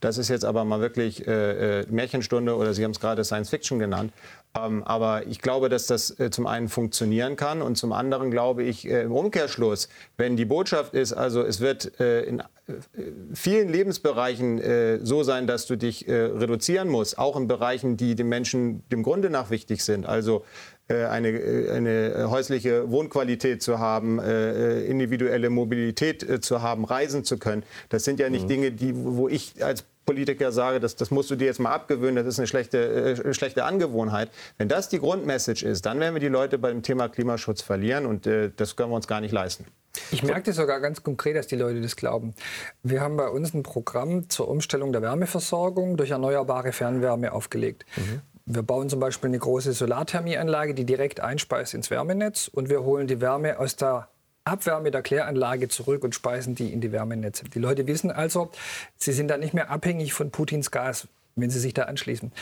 das 0.00 0.18
ist 0.18 0.28
jetzt 0.28 0.44
aber 0.44 0.64
mal 0.64 0.80
wirklich 0.80 1.26
äh, 1.26 1.84
Märchenstunde 1.90 2.56
oder 2.56 2.72
Sie 2.74 2.84
haben 2.84 2.92
es 2.92 3.00
gerade 3.00 3.24
Science 3.24 3.50
Fiction 3.50 3.78
genannt. 3.80 4.12
Ähm, 4.58 4.82
aber 4.84 5.26
ich 5.26 5.40
glaube, 5.40 5.68
dass 5.68 5.86
das 5.86 6.16
zum 6.30 6.46
einen 6.46 6.68
funktionieren 6.68 7.36
kann 7.36 7.62
und 7.62 7.76
zum 7.76 7.92
anderen 7.92 8.30
glaube 8.30 8.62
ich 8.62 8.86
im 8.86 9.12
Umkehrschluss, 9.12 9.88
wenn 10.16 10.36
die 10.36 10.44
Botschaft 10.44 10.94
ist, 10.94 11.12
also 11.12 11.42
es 11.42 11.60
wird 11.60 11.86
in 11.86 12.42
vielen 13.32 13.68
Lebensbereichen 13.68 15.04
so 15.04 15.22
sein, 15.22 15.46
dass 15.46 15.66
du 15.66 15.76
dich 15.76 16.06
reduzieren 16.08 16.88
musst, 16.88 17.18
auch 17.18 17.36
in 17.36 17.46
Bereichen, 17.46 17.96
die 17.96 18.14
den 18.14 18.28
Menschen 18.28 18.82
dem 18.90 19.02
Grunde 19.02 19.30
nach 19.30 19.50
wichtig 19.50 19.84
sind. 19.84 20.06
Also 20.06 20.44
äh, 20.88 21.04
eine, 21.06 21.30
äh, 21.30 21.70
eine 21.72 22.30
häusliche 22.30 22.88
Wohnqualität 22.92 23.60
zu 23.60 23.80
haben, 23.80 24.20
äh, 24.20 24.82
individuelle 24.82 25.50
Mobilität 25.50 26.44
zu 26.44 26.62
haben, 26.62 26.84
reisen 26.84 27.24
zu 27.24 27.38
können. 27.38 27.64
Das 27.88 28.04
sind 28.04 28.20
ja 28.20 28.30
nicht 28.30 28.44
mhm. 28.44 28.48
Dinge, 28.48 28.72
die, 28.72 28.92
wo 28.94 29.28
ich 29.28 29.64
als 29.64 29.84
Politiker 30.06 30.52
sage, 30.52 30.80
das, 30.80 30.96
das 30.96 31.10
musst 31.10 31.30
du 31.30 31.36
dir 31.36 31.46
jetzt 31.46 31.60
mal 31.60 31.72
abgewöhnen, 31.72 32.16
das 32.16 32.26
ist 32.26 32.38
eine 32.38 32.46
schlechte, 32.46 32.78
äh, 32.78 33.34
schlechte 33.34 33.64
Angewohnheit. 33.64 34.30
Wenn 34.56 34.68
das 34.68 34.88
die 34.88 34.98
Grundmessage 34.98 35.66
ist, 35.66 35.84
dann 35.84 36.00
werden 36.00 36.14
wir 36.14 36.20
die 36.20 36.28
Leute 36.28 36.58
beim 36.58 36.82
Thema 36.82 37.08
Klimaschutz 37.08 37.60
verlieren 37.60 38.06
und 38.06 38.26
äh, 38.26 38.50
das 38.56 38.76
können 38.76 38.90
wir 38.90 38.96
uns 38.96 39.06
gar 39.06 39.20
nicht 39.20 39.32
leisten. 39.32 39.66
Ich 40.10 40.22
merke 40.22 40.42
das 40.44 40.56
sogar 40.56 40.80
ganz 40.80 41.02
konkret, 41.02 41.36
dass 41.36 41.46
die 41.46 41.56
Leute 41.56 41.80
das 41.80 41.96
glauben. 41.96 42.34
Wir 42.82 43.00
haben 43.00 43.16
bei 43.16 43.28
uns 43.28 43.54
ein 43.54 43.62
Programm 43.62 44.28
zur 44.28 44.48
Umstellung 44.48 44.92
der 44.92 45.02
Wärmeversorgung 45.02 45.96
durch 45.96 46.10
erneuerbare 46.10 46.72
Fernwärme 46.72 47.32
aufgelegt. 47.32 47.84
Mhm. 47.96 48.20
Wir 48.44 48.62
bauen 48.62 48.88
zum 48.88 49.00
Beispiel 49.00 49.28
eine 49.28 49.38
große 49.38 49.72
Solarthermieanlage, 49.72 50.74
die 50.74 50.84
direkt 50.84 51.20
einspeist 51.20 51.74
ins 51.74 51.90
Wärmenetz 51.90 52.46
und 52.46 52.68
wir 52.68 52.84
holen 52.84 53.08
die 53.08 53.20
Wärme 53.20 53.58
aus 53.58 53.74
der 53.74 54.08
Abwärme 54.46 54.90
der 54.90 55.02
Kläranlage 55.02 55.68
zurück 55.68 56.04
und 56.04 56.14
speisen 56.14 56.54
die 56.54 56.72
in 56.72 56.80
die 56.80 56.92
Wärmenetze. 56.92 57.44
Die 57.44 57.58
Leute 57.58 57.86
wissen 57.86 58.10
also, 58.10 58.50
sie 58.96 59.12
sind 59.12 59.28
da 59.28 59.36
nicht 59.36 59.54
mehr 59.54 59.70
abhängig 59.70 60.12
von 60.12 60.30
Putins 60.30 60.70
Gas, 60.70 61.08
wenn 61.34 61.50
sie 61.50 61.58
sich 61.58 61.74
da 61.74 61.84
anschließen. 61.84 62.32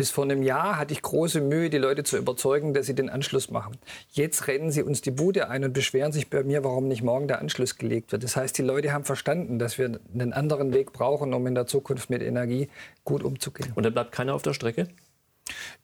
Bis 0.00 0.10
vor 0.10 0.24
einem 0.24 0.42
Jahr 0.42 0.78
hatte 0.78 0.94
ich 0.94 1.02
große 1.02 1.42
Mühe, 1.42 1.68
die 1.68 1.76
Leute 1.76 2.04
zu 2.04 2.16
überzeugen, 2.16 2.72
dass 2.72 2.86
sie 2.86 2.94
den 2.94 3.10
Anschluss 3.10 3.50
machen. 3.50 3.76
Jetzt 4.12 4.46
rennen 4.46 4.70
sie 4.70 4.82
uns 4.82 5.02
die 5.02 5.10
Bude 5.10 5.50
ein 5.50 5.62
und 5.62 5.74
beschweren 5.74 6.10
sich 6.10 6.30
bei 6.30 6.42
mir, 6.42 6.64
warum 6.64 6.88
nicht 6.88 7.02
morgen 7.02 7.28
der 7.28 7.40
Anschluss 7.40 7.76
gelegt 7.76 8.10
wird. 8.10 8.24
Das 8.24 8.34
heißt, 8.34 8.56
die 8.56 8.62
Leute 8.62 8.94
haben 8.94 9.04
verstanden, 9.04 9.58
dass 9.58 9.76
wir 9.76 10.00
einen 10.14 10.32
anderen 10.32 10.72
Weg 10.72 10.94
brauchen, 10.94 11.34
um 11.34 11.46
in 11.46 11.54
der 11.54 11.66
Zukunft 11.66 12.08
mit 12.08 12.22
Energie 12.22 12.70
gut 13.04 13.22
umzugehen. 13.22 13.72
Und 13.74 13.82
dann 13.82 13.92
bleibt 13.92 14.12
keiner 14.12 14.34
auf 14.34 14.40
der 14.40 14.54
Strecke? 14.54 14.88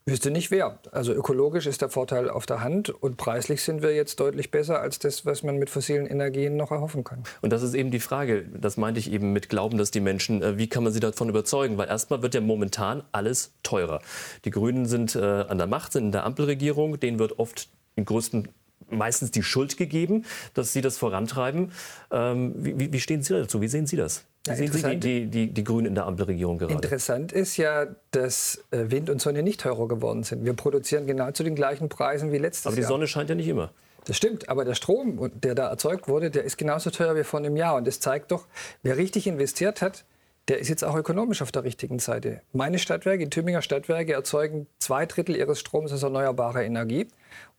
Wüsste 0.07 0.31
nicht 0.31 0.51
wer. 0.51 0.79
Also 0.93 1.13
ökologisch 1.13 1.67
ist 1.67 1.83
der 1.83 1.89
Vorteil 1.89 2.31
auf 2.31 2.47
der 2.47 2.61
Hand 2.61 2.91
und 2.91 3.17
preislich 3.17 3.63
sind 3.63 3.83
wir 3.83 3.95
jetzt 3.95 4.21
deutlich 4.21 4.51
besser 4.51 4.81
als 4.81 4.99
das, 4.99 5.27
was 5.27 5.43
man 5.43 5.59
mit 5.59 5.69
fossilen 5.69 6.07
Energien 6.07 6.57
noch 6.57 6.71
erhoffen 6.71 7.03
kann. 7.03 7.25
Und 7.43 7.53
das 7.53 7.63
ist 7.63 7.75
eben 7.75 7.91
die 7.91 7.99
Frage, 7.99 8.45
das 8.45 8.77
meinte 8.77 9.01
ich 9.01 9.11
eben 9.11 9.33
mit 9.33 9.49
Glauben, 9.49 9.79
dass 9.79 9.91
die 9.91 10.01
Menschen, 10.01 10.43
äh, 10.43 10.59
wie 10.59 10.69
kann 10.69 10.85
man 10.85 10.93
sie 10.93 11.01
davon 11.01 11.29
überzeugen? 11.29 11.77
Weil 11.77 11.89
erstmal 11.89 12.23
wird 12.23 12.35
ja 12.35 12.41
momentan 12.41 13.03
alles 13.13 13.53
teurer. 13.63 14.01
Die 14.45 14.51
Grünen 14.51 14.87
sind 14.87 15.17
äh, 15.17 15.21
an 15.21 15.59
der 15.59 15.67
Macht, 15.67 15.93
sind 15.93 16.05
in 16.05 16.13
der 16.13 16.25
Ampelregierung, 16.25 17.01
denen 17.01 17.19
wird 17.19 17.39
oft 17.39 17.69
im 17.97 18.05
größten 18.05 18.49
meistens 18.89 19.31
die 19.31 19.43
Schuld 19.43 19.77
gegeben, 19.77 20.25
dass 20.55 20.73
sie 20.73 20.81
das 20.81 20.99
vorantreiben. 20.99 21.73
Ähm, 22.11 22.55
wie, 22.57 22.93
wie 22.93 23.01
stehen 23.01 23.23
Sie 23.23 23.33
dazu? 23.33 23.61
Wie 23.61 23.69
sehen 23.69 23.87
Sie 23.87 23.97
das? 23.97 24.25
Wie 24.47 24.51
ja, 24.51 24.57
sehen 24.57 24.73
Sie 24.73 24.97
die, 24.97 25.27
die, 25.27 25.53
die, 25.53 25.65
Grünen 25.65 25.87
in 25.87 25.95
der 25.95 26.07
Ampelregierung 26.07 26.59
gerade? 26.59 26.73
Interessant 26.73 27.33
ist 27.33 27.57
ja, 27.57 27.87
dass 28.11 28.65
äh, 28.71 28.91
Wind 28.91 29.11
und 29.11 29.21
Sonne 29.21 29.43
nicht 29.43 29.61
teurer 29.61 29.89
geworden 29.89 30.23
sind. 30.23 30.45
Wir 30.45 30.55
produzieren 30.55 31.07
genau 31.07 31.31
zu 31.33 31.43
den 31.43 31.55
gleichen 31.55 31.89
Preisen 31.89 32.33
wie 32.33 32.39
letztes 32.39 32.65
Jahr. 32.65 32.73
Aber 32.73 32.81
die 32.81 32.87
Sonne 32.87 33.07
scheint 33.07 33.29
ja 33.29 33.35
nicht 33.35 33.49
immer. 33.49 33.73
Das 34.07 34.17
stimmt, 34.17 34.49
aber 34.49 34.65
der 34.65 34.75
Strom, 34.75 35.31
der 35.35 35.57
da 35.57 35.69
erzeugt 35.69 36.07
wurde, 36.07 36.31
der 36.31 36.45
ist 36.45 36.57
genauso 36.57 36.91
teuer 36.91 37.17
wie 37.17 37.25
vor 37.25 37.41
einem 37.41 37.57
Jahr. 37.57 37.75
Und 37.75 37.87
das 37.87 37.99
zeigt 37.99 38.31
doch, 38.31 38.47
wer 38.83 38.97
richtig 38.97 39.27
investiert 39.27 39.83
hat, 39.83 40.05
der 40.49 40.59
ist 40.59 40.69
jetzt 40.69 40.85
auch 40.85 40.97
ökonomisch 40.97 41.43
auf 41.43 41.53
der 41.53 41.65
richtigen 41.65 41.99
Seite. 41.99 42.43
Meine 42.53 42.79
Stadtwerke, 42.79 43.25
die 43.25 43.31
Tübinger 43.31 43.63
Stadtwerke, 43.63 44.13
erzeugen 44.13 44.67
zwei 44.79 45.07
Drittel 45.07 45.37
ihres 45.37 45.59
Stroms 45.61 45.93
aus 45.93 46.03
erneuerbarer 46.03 46.63
Energie 46.63 47.09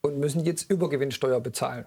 und 0.01 0.19
müssen 0.19 0.45
jetzt 0.45 0.69
Übergewinnsteuer 0.69 1.41
bezahlen 1.41 1.85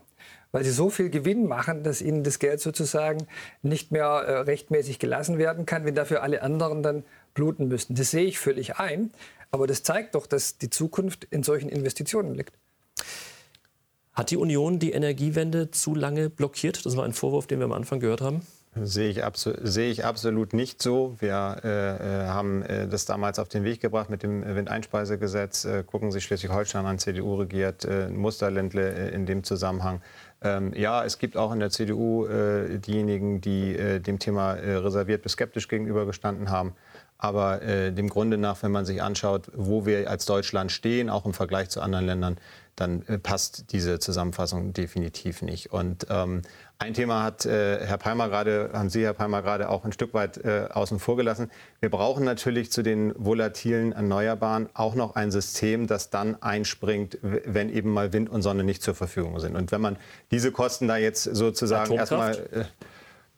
weil 0.53 0.65
sie 0.65 0.71
so 0.71 0.91
viel 0.91 1.11
Gewinn 1.11 1.47
machen, 1.47 1.83
dass 1.83 2.03
ihnen 2.03 2.25
das 2.25 2.39
Geld 2.39 2.61
sozusagen 2.61 3.27
nicht 3.63 3.93
mehr 3.93 4.05
äh, 4.05 4.39
rechtmäßig 4.41 4.99
gelassen 4.99 5.39
werden 5.39 5.67
kann, 5.67 5.85
wenn 5.85 5.95
dafür 5.95 6.23
alle 6.23 6.43
anderen 6.43 6.83
dann 6.83 7.05
bluten 7.35 7.69
müssten. 7.69 7.95
Das 7.95 8.11
sehe 8.11 8.25
ich 8.25 8.39
völlig 8.39 8.77
ein, 8.77 9.11
aber 9.51 9.67
das 9.67 9.83
zeigt 9.83 10.15
doch, 10.15 10.27
dass 10.27 10.59
die 10.59 10.71
Zukunft 10.71 11.25
in 11.25 11.43
solchen 11.43 11.69
Investitionen 11.69 12.35
liegt. 12.35 12.55
Hat 14.13 14.31
die 14.31 14.37
Union 14.37 14.79
die 14.79 14.93
Energiewende 14.93 15.71
zu 15.71 15.95
lange 15.95 16.31
blockiert? 16.31 16.85
Das 16.85 16.97
war 16.97 17.05
ein 17.05 17.13
Vorwurf, 17.13 17.47
den 17.47 17.61
wir 17.61 17.67
am 17.67 17.73
Anfang 17.73 18.01
gehört 18.01 18.21
haben. 18.21 18.43
Sehe 18.77 19.11
ich, 19.11 19.21
sehe 19.35 19.91
ich, 19.91 20.05
absolut 20.05 20.53
nicht 20.53 20.81
so. 20.81 21.17
Wir 21.19 21.57
äh, 21.65 22.27
äh, 22.27 22.29
haben 22.29 22.63
äh, 22.63 22.87
das 22.87 23.05
damals 23.05 23.41
auf 23.41 23.49
den 23.49 23.65
Weg 23.65 23.81
gebracht 23.81 24.11
mit 24.11 24.23
dem 24.23 24.45
Windeinspeisegesetz. 24.47 25.65
Äh, 25.65 25.83
gucken 25.83 26.13
Sie 26.13 26.21
Schleswig-Holstein 26.21 26.87
an, 26.87 27.01
CDU 27.01 27.35
regiert, 27.35 27.85
äh, 27.85 28.09
Musterländle 28.09 28.93
äh, 28.93 29.09
in 29.13 29.27
dem 29.27 29.43
Zusammenhang. 29.43 30.03
Ähm, 30.41 30.73
ja, 30.73 31.05
es 31.05 31.19
gibt 31.19 31.37
auch 31.37 31.53
in 31.53 31.59
der 31.59 31.71
CDU 31.71 32.27
diejenigen, 32.27 33.43
die 33.43 34.01
dem 34.01 34.19
Thema 34.19 34.53
reserviert 34.53 35.21
bis 35.23 35.33
skeptisch 35.33 35.69
gegenübergestanden 35.69 36.51
haben. 36.51 36.75
Aber 37.19 37.59
dem 37.59 38.09
Grunde 38.09 38.39
nach, 38.39 38.63
wenn 38.63 38.73
man 38.73 38.87
sich 38.87 39.03
anschaut, 39.03 39.51
wo 39.55 39.85
wir 39.85 40.09
als 40.09 40.25
Deutschland 40.25 40.73
stehen, 40.73 41.11
auch 41.11 41.27
im 41.27 41.35
Vergleich 41.35 41.69
zu 41.69 41.83
anderen 41.83 42.07
Ländern, 42.07 42.39
dann 42.81 43.05
passt 43.23 43.73
diese 43.73 43.99
Zusammenfassung 43.99 44.73
definitiv 44.73 45.43
nicht. 45.43 45.73
Und 45.73 46.07
ähm, 46.09 46.43
ein 46.79 46.95
Thema 46.95 47.23
hat 47.23 47.45
äh, 47.45 47.85
Herr 47.85 47.99
Palmer 47.99 48.31
gerade, 48.31 48.71
haben 48.73 48.89
Sie, 48.89 49.05
Herr 49.05 49.13
Palmer, 49.13 49.43
gerade 49.43 49.69
auch 49.69 49.85
ein 49.85 49.93
Stück 49.93 50.15
weit 50.15 50.39
äh, 50.39 50.67
außen 50.71 50.99
vor 50.99 51.19
gelassen. 51.19 51.51
Wir 51.81 51.91
brauchen 51.91 52.25
natürlich 52.25 52.73
zu 52.73 52.83
den 52.83 53.13
volatilen 53.19 53.93
Erneuerbaren 53.93 54.71
auch 54.73 54.95
noch 54.95 55.15
ein 55.15 55.31
System, 55.31 55.87
das 55.87 56.09
dann 56.09 56.43
einspringt, 56.43 57.19
wenn 57.21 57.69
eben 57.69 57.93
mal 57.93 58.15
Wind 58.15 58.31
und 58.31 58.41
Sonne 58.41 58.65
nicht 58.65 58.83
zur 58.83 58.95
Verfügung 58.95 59.39
sind. 59.41 59.57
Und 59.57 59.73
wenn 59.73 59.83
man 59.83 59.99
diese 60.31 60.53
Kosten 60.53 60.89
da 60.89 60.97
jetzt 60.97 61.25
sozusagen 61.25 61.93
erstmal 61.93 62.35
äh, 62.51 62.65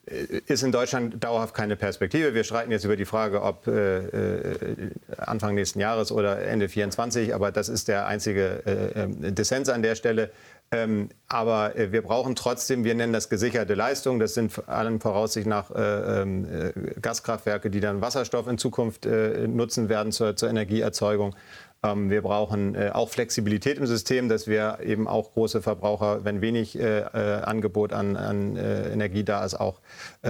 ist 0.04 0.62
in 0.62 0.72
Deutschland 0.72 1.22
dauerhaft 1.22 1.54
keine 1.54 1.76
Perspektive. 1.76 2.34
Wir 2.34 2.42
streiten 2.42 2.72
jetzt 2.72 2.84
über 2.84 2.96
die 2.96 3.04
Frage, 3.04 3.42
ob 3.42 3.68
äh, 3.68 3.98
äh 3.98 4.90
Anfang 5.16 5.54
nächsten 5.54 5.78
Jahres 5.78 6.10
oder 6.10 6.40
Ende 6.40 6.68
24, 6.68 7.34
aber 7.34 7.52
das 7.52 7.68
ist 7.68 7.86
der 7.86 8.06
einzige 8.06 8.62
äh, 8.66 9.02
äh 9.02 9.32
Dissens 9.32 9.68
an 9.68 9.82
der 9.82 9.94
Stelle. 9.94 10.30
Ähm, 10.72 11.10
aber 11.28 11.76
äh, 11.76 11.92
wir 11.92 12.02
brauchen 12.02 12.34
trotzdem, 12.34 12.82
wir 12.82 12.94
nennen 12.94 13.12
das 13.12 13.28
gesicherte 13.28 13.74
Leistung. 13.74 14.18
Das 14.18 14.32
sind 14.34 14.68
allen 14.68 15.00
Voraussicht 15.00 15.46
nach 15.46 15.70
äh, 15.70 16.22
ähm, 16.22 16.46
äh, 16.46 16.72
Gaskraftwerke, 17.00 17.70
die 17.70 17.80
dann 17.80 18.00
Wasserstoff 18.00 18.48
in 18.48 18.56
Zukunft 18.56 19.04
äh, 19.04 19.46
nutzen 19.46 19.90
werden 19.90 20.12
zur, 20.12 20.34
zur 20.34 20.48
Energieerzeugung. 20.48 21.36
Ähm, 21.84 22.10
wir 22.10 22.22
brauchen 22.22 22.76
äh, 22.76 22.90
auch 22.92 23.08
Flexibilität 23.08 23.78
im 23.78 23.86
System, 23.86 24.28
dass 24.28 24.46
wir 24.46 24.78
eben 24.84 25.08
auch 25.08 25.32
große 25.32 25.62
Verbraucher, 25.62 26.24
wenn 26.24 26.40
wenig 26.40 26.78
äh, 26.78 27.00
äh, 27.00 27.42
Angebot 27.42 27.92
an, 27.92 28.16
an 28.16 28.56
Energie 28.56 29.24
da 29.24 29.44
ist, 29.44 29.54
auch 29.54 29.80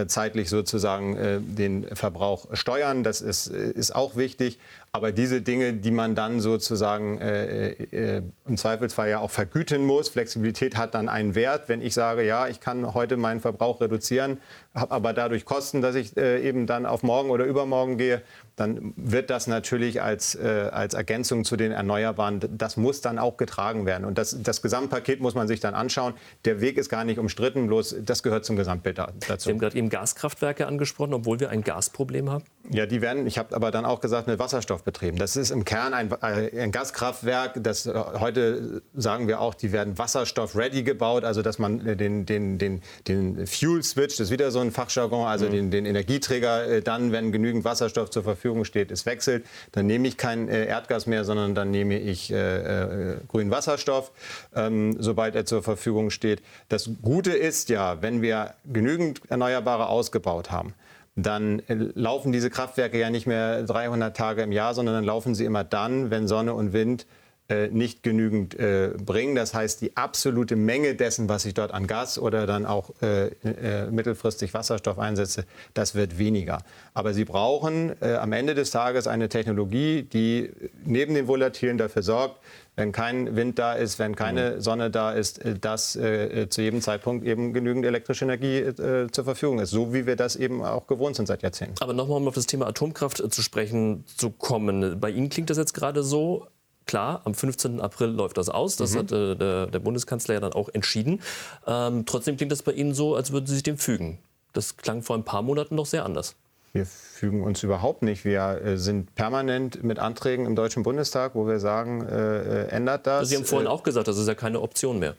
zeitlich 0.07 0.49
sozusagen 0.49 1.45
den 1.57 1.85
Verbrauch 1.95 2.47
steuern. 2.55 3.03
Das 3.03 3.21
ist, 3.21 3.49
ist 3.49 3.95
auch 3.95 4.17
wichtig. 4.17 4.59
Aber 4.93 5.13
diese 5.13 5.43
Dinge, 5.43 5.73
die 5.73 5.91
man 5.91 6.15
dann 6.15 6.41
sozusagen 6.41 7.19
im 7.19 8.57
Zweifelsfall 8.57 9.11
ja 9.11 9.19
auch 9.19 9.31
vergüten 9.31 9.85
muss, 9.85 10.09
Flexibilität 10.09 10.77
hat 10.77 10.95
dann 10.95 11.09
einen 11.09 11.35
Wert. 11.35 11.69
Wenn 11.69 11.83
ich 11.83 11.95
sage, 11.95 12.25
ja, 12.25 12.49
ich 12.49 12.61
kann 12.61 12.95
heute 12.95 13.17
meinen 13.17 13.41
Verbrauch 13.41 13.81
reduzieren, 13.81 14.39
habe 14.75 14.93
aber 14.93 15.13
dadurch 15.13 15.45
Kosten, 15.45 15.83
dass 15.83 15.95
ich 15.95 16.17
eben 16.17 16.67
dann 16.67 16.87
auf 16.87 17.03
morgen 17.03 17.31
oder 17.31 17.45
übermorgen 17.45 17.99
gehe, 17.99 18.23
dann 18.57 18.93
wird 18.97 19.31
das 19.31 19.47
natürlich 19.47 20.03
als, 20.03 20.35
äh, 20.35 20.69
als 20.71 20.95
Ergänzung 20.95 21.45
zu 21.45 21.57
den 21.57 21.73
Erneuerbaren, 21.73 22.41
das 22.59 22.77
muss 22.77 23.01
dann 23.01 23.19
auch 23.19 23.37
getragen 23.37 23.87
werden. 23.87 24.05
Und 24.05 24.19
das, 24.19 24.37
das 24.43 24.61
Gesamtpaket 24.61 25.21
muss 25.21 25.35
man 25.35 25.49
sich 25.49 25.61
dann 25.61 25.75
anschauen. 25.75 26.15
Der 26.45 26.61
Weg 26.61 26.77
ist 26.77 26.89
gar 26.89 27.05
nicht 27.05 27.19
umstritten, 27.19 27.67
bloß 27.67 27.97
das 28.05 28.23
gehört 28.23 28.45
zum 28.45 28.57
Gesamtbild 28.57 28.99
dazu. 28.99 29.15
Sie 29.39 29.51
haben 29.51 29.59
gerade 29.59 29.77
eben 29.77 29.89
Gaskraftwerke 29.89 30.67
angesprochen, 30.67 31.15
obwohl 31.15 31.41
wir 31.41 31.51
ein 31.51 31.63
Gasproblem 31.63 32.31
haben. 32.31 32.45
Ja, 32.71 32.87
die 32.87 33.01
werden, 33.01 33.27
ich 33.27 33.39
habe 33.39 33.57
aber 33.57 33.71
dann 33.71 33.85
auch 33.85 34.01
gesagt, 34.01 34.27
mit 34.27 34.39
Wasserstoff 34.39 34.85
betrieben. 34.85 35.17
Das 35.17 35.37
ist 35.37 35.51
im 35.51 35.65
Kern 35.65 35.95
ein, 35.95 36.13
ein 36.23 36.73
Gaskraftwerk, 36.73 37.63
das 37.63 37.87
äh, 37.87 37.95
heute 37.95 38.83
sagen 38.95 39.29
wir 39.29 39.41
auch, 39.41 39.55
die 39.55 39.73
werden 39.73 39.97
Wasserstoff-ready 39.99 40.83
gebaut, 40.83 41.25
also 41.25 41.41
dass 41.41 41.59
man 41.59 41.97
den, 41.97 42.27
den, 42.27 42.59
den, 42.59 42.83
den 43.09 43.47
Fuel-Switch, 43.47 44.17
das 44.17 44.27
ist 44.27 44.31
wieder 44.31 44.51
so 44.51 44.61
ein 44.61 44.71
Fachjargon, 44.71 45.27
also 45.27 45.47
mhm. 45.47 45.53
den, 45.53 45.71
den 45.71 45.87
Energieträger 45.87 46.67
äh, 46.67 46.83
dann, 46.83 47.13
wenn 47.13 47.33
genügend 47.33 47.65
Wasserstoff 47.65 48.11
zur 48.11 48.23
Verfügung 48.23 48.42
Verfügung 48.43 48.65
steht, 48.65 48.91
es 48.91 49.07
wechselt, 49.07 49.47
dann 49.71 49.87
nehme 49.87 50.09
ich 50.09 50.17
kein 50.17 50.49
äh, 50.49 50.67
Erdgas 50.67 51.07
mehr, 51.07 51.25
sondern 51.25 51.55
dann 51.55 51.71
nehme 51.71 51.99
ich 51.99 52.33
äh, 52.33 53.15
äh, 53.15 53.17
grünen 53.29 53.53
Wasserstoff, 53.53 54.11
ähm, 54.55 54.97
sobald 54.99 55.37
er 55.37 55.47
zur 55.47 55.63
Verfügung 55.63 56.11
steht. 56.11 56.43
Das 56.69 56.91
Gute 57.03 57.33
ist 57.33 57.69
ja, 57.69 58.03
wenn 58.03 58.21
wir 58.21 58.55
genügend 58.65 59.21
Erneuerbare 59.31 59.87
ausgebaut 59.89 60.51
haben, 60.51 60.75
dann 61.15 61.63
laufen 61.69 62.33
diese 62.33 62.49
Kraftwerke 62.49 62.99
ja 62.99 63.11
nicht 63.11 63.27
mehr 63.27 63.63
300 63.65 64.17
Tage 64.17 64.43
im 64.43 64.51
Jahr, 64.51 64.75
sondern 64.75 64.95
dann 64.95 65.05
laufen 65.05 65.35
sie 65.35 65.45
immer 65.45 65.63
dann, 65.63 66.11
wenn 66.11 66.27
Sonne 66.27 66.55
und 66.55 66.73
Wind 66.73 67.03
äh, 67.03 67.22
nicht 67.71 68.03
genügend 68.03 68.55
äh, 68.59 68.91
bringen. 69.05 69.35
Das 69.35 69.55
heißt, 69.55 69.81
die 69.81 69.97
absolute 69.97 70.57
Menge 70.57 70.95
dessen, 70.95 71.29
was 71.29 71.45
ich 71.45 71.55
dort 71.55 71.73
an 71.73 71.87
Gas 71.87 72.19
oder 72.19 72.47
dann 72.47 72.67
auch 72.67 72.91
äh, 73.03 73.29
äh 73.45 73.91
mittelfristig 73.91 74.55
Wasserstoff 74.55 74.99
einsetze, 74.99 75.45
das 75.75 75.95
wird 75.95 76.19
weniger. 76.19 76.63
Aber 76.95 77.15
Sie 77.15 77.25
brauchen 77.25 77.93
äh, 78.01 78.15
am 78.15 78.33
Ende 78.33 78.55
des 78.55 78.71
Tages 78.71 79.07
eine 79.07 79.29
Technologie, 79.29 80.03
die 80.03 80.51
neben 80.85 81.15
den 81.15 81.27
Volatilen 81.27 81.79
dafür 81.79 82.03
sorgt, 82.03 82.41
wenn 82.75 82.93
kein 82.93 83.37
Wind 83.37 83.59
da 83.59 83.75
ist, 83.75 83.99
wenn 83.99 84.17
keine 84.17 84.53
mhm. 84.53 84.61
Sonne 84.61 84.91
da 84.91 85.13
ist, 85.13 85.41
dass 85.61 85.95
äh, 85.95 86.49
zu 86.49 86.63
jedem 86.63 86.81
Zeitpunkt 86.81 87.27
eben 87.27 87.53
genügend 87.53 87.85
elektrische 87.85 88.25
Energie 88.25 88.59
äh, 88.59 89.09
zur 89.11 89.25
Verfügung 89.25 89.59
ist. 89.59 89.71
So 89.71 89.93
wie 89.93 90.07
wir 90.07 90.17
das 90.17 90.37
eben 90.37 90.65
auch 90.65 90.87
gewohnt 90.87 91.17
sind 91.17 91.27
seit 91.27 91.43
Jahrzehnten. 91.43 91.75
Aber 91.81 91.93
nochmal, 91.93 92.17
um 92.17 92.29
auf 92.29 92.35
das 92.35 92.47
Thema 92.47 92.67
Atomkraft 92.67 93.23
zu 93.31 93.43
sprechen 93.43 94.05
zu 94.17 94.31
kommen. 94.31 94.99
Bei 94.99 95.11
Ihnen 95.11 95.29
klingt 95.29 95.51
das 95.51 95.59
jetzt 95.59 95.75
gerade 95.75 96.03
so, 96.03 96.47
Klar, 96.87 97.23
am 97.25 97.35
15. 97.35 97.81
April 97.81 98.09
läuft 98.09 98.37
das 98.37 98.49
aus. 98.49 98.77
Das 98.77 98.95
mhm. 98.95 98.99
hat 98.99 99.13
äh, 99.13 99.37
der, 99.37 99.67
der, 99.67 99.79
Bundeskanzler 99.79 100.35
ja 100.35 100.41
dann 100.41 100.53
auch 100.53 100.69
entschieden. 100.69 101.21
Ähm, 101.67 102.05
trotzdem 102.07 102.37
klingt 102.37 102.53
das 102.53 102.63
bei 102.63 102.73
Ihnen 102.73 102.95
so, 102.95 103.15
als 103.15 103.33
würden 103.33 103.47
Sie 103.47 103.55
sich 103.55 103.63
dem 103.63 103.79
fügen. 103.79 104.19
Das 104.53 104.77
klang 104.77 105.03
vor 105.03 105.17
ein 105.17 105.25
paar 105.25 105.43
Monaten 105.43 105.77
doch 105.77 105.87
sehr 105.87 106.05
anders. 106.05 106.35
Wir 106.73 106.87
fügen 106.87 107.43
uns 107.43 107.63
überhaupt 107.63 108.03
nicht. 108.03 108.25
Wir 108.25 108.41
äh, 108.63 108.79
sind 108.79 109.15
permanent 109.15 109.83
mit 109.85 109.99
Anträgen 109.99 110.47
im 110.47 110.57
Deutschen 110.57 110.83
Bundestag, 110.83 111.35
wo 111.35 111.47
wir 111.47 111.61
sagen, 111.61 112.07
äh, 112.07 112.65
äh 112.65 112.69
ändert 112.69 113.07
das. 113.07 113.29
Sie 113.29 113.37
haben 113.37 113.45
vorhin 113.45 113.67
äh, 113.67 113.71
auch 113.71 113.83
gesagt, 113.83 114.09
das 114.09 114.17
ist 114.17 114.27
ja 114.27 114.35
keine 114.35 114.61
Option 114.61 114.99
mehr. 114.99 115.15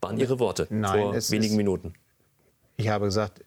Waren 0.00 0.18
Ihre 0.18 0.38
Worte 0.38 0.66
Nein, 0.70 1.12
vor 1.12 1.30
wenigen 1.30 1.56
Minuten. 1.56 1.94
Ich 2.76 2.88
habe 2.88 3.06
gesagt, 3.06 3.44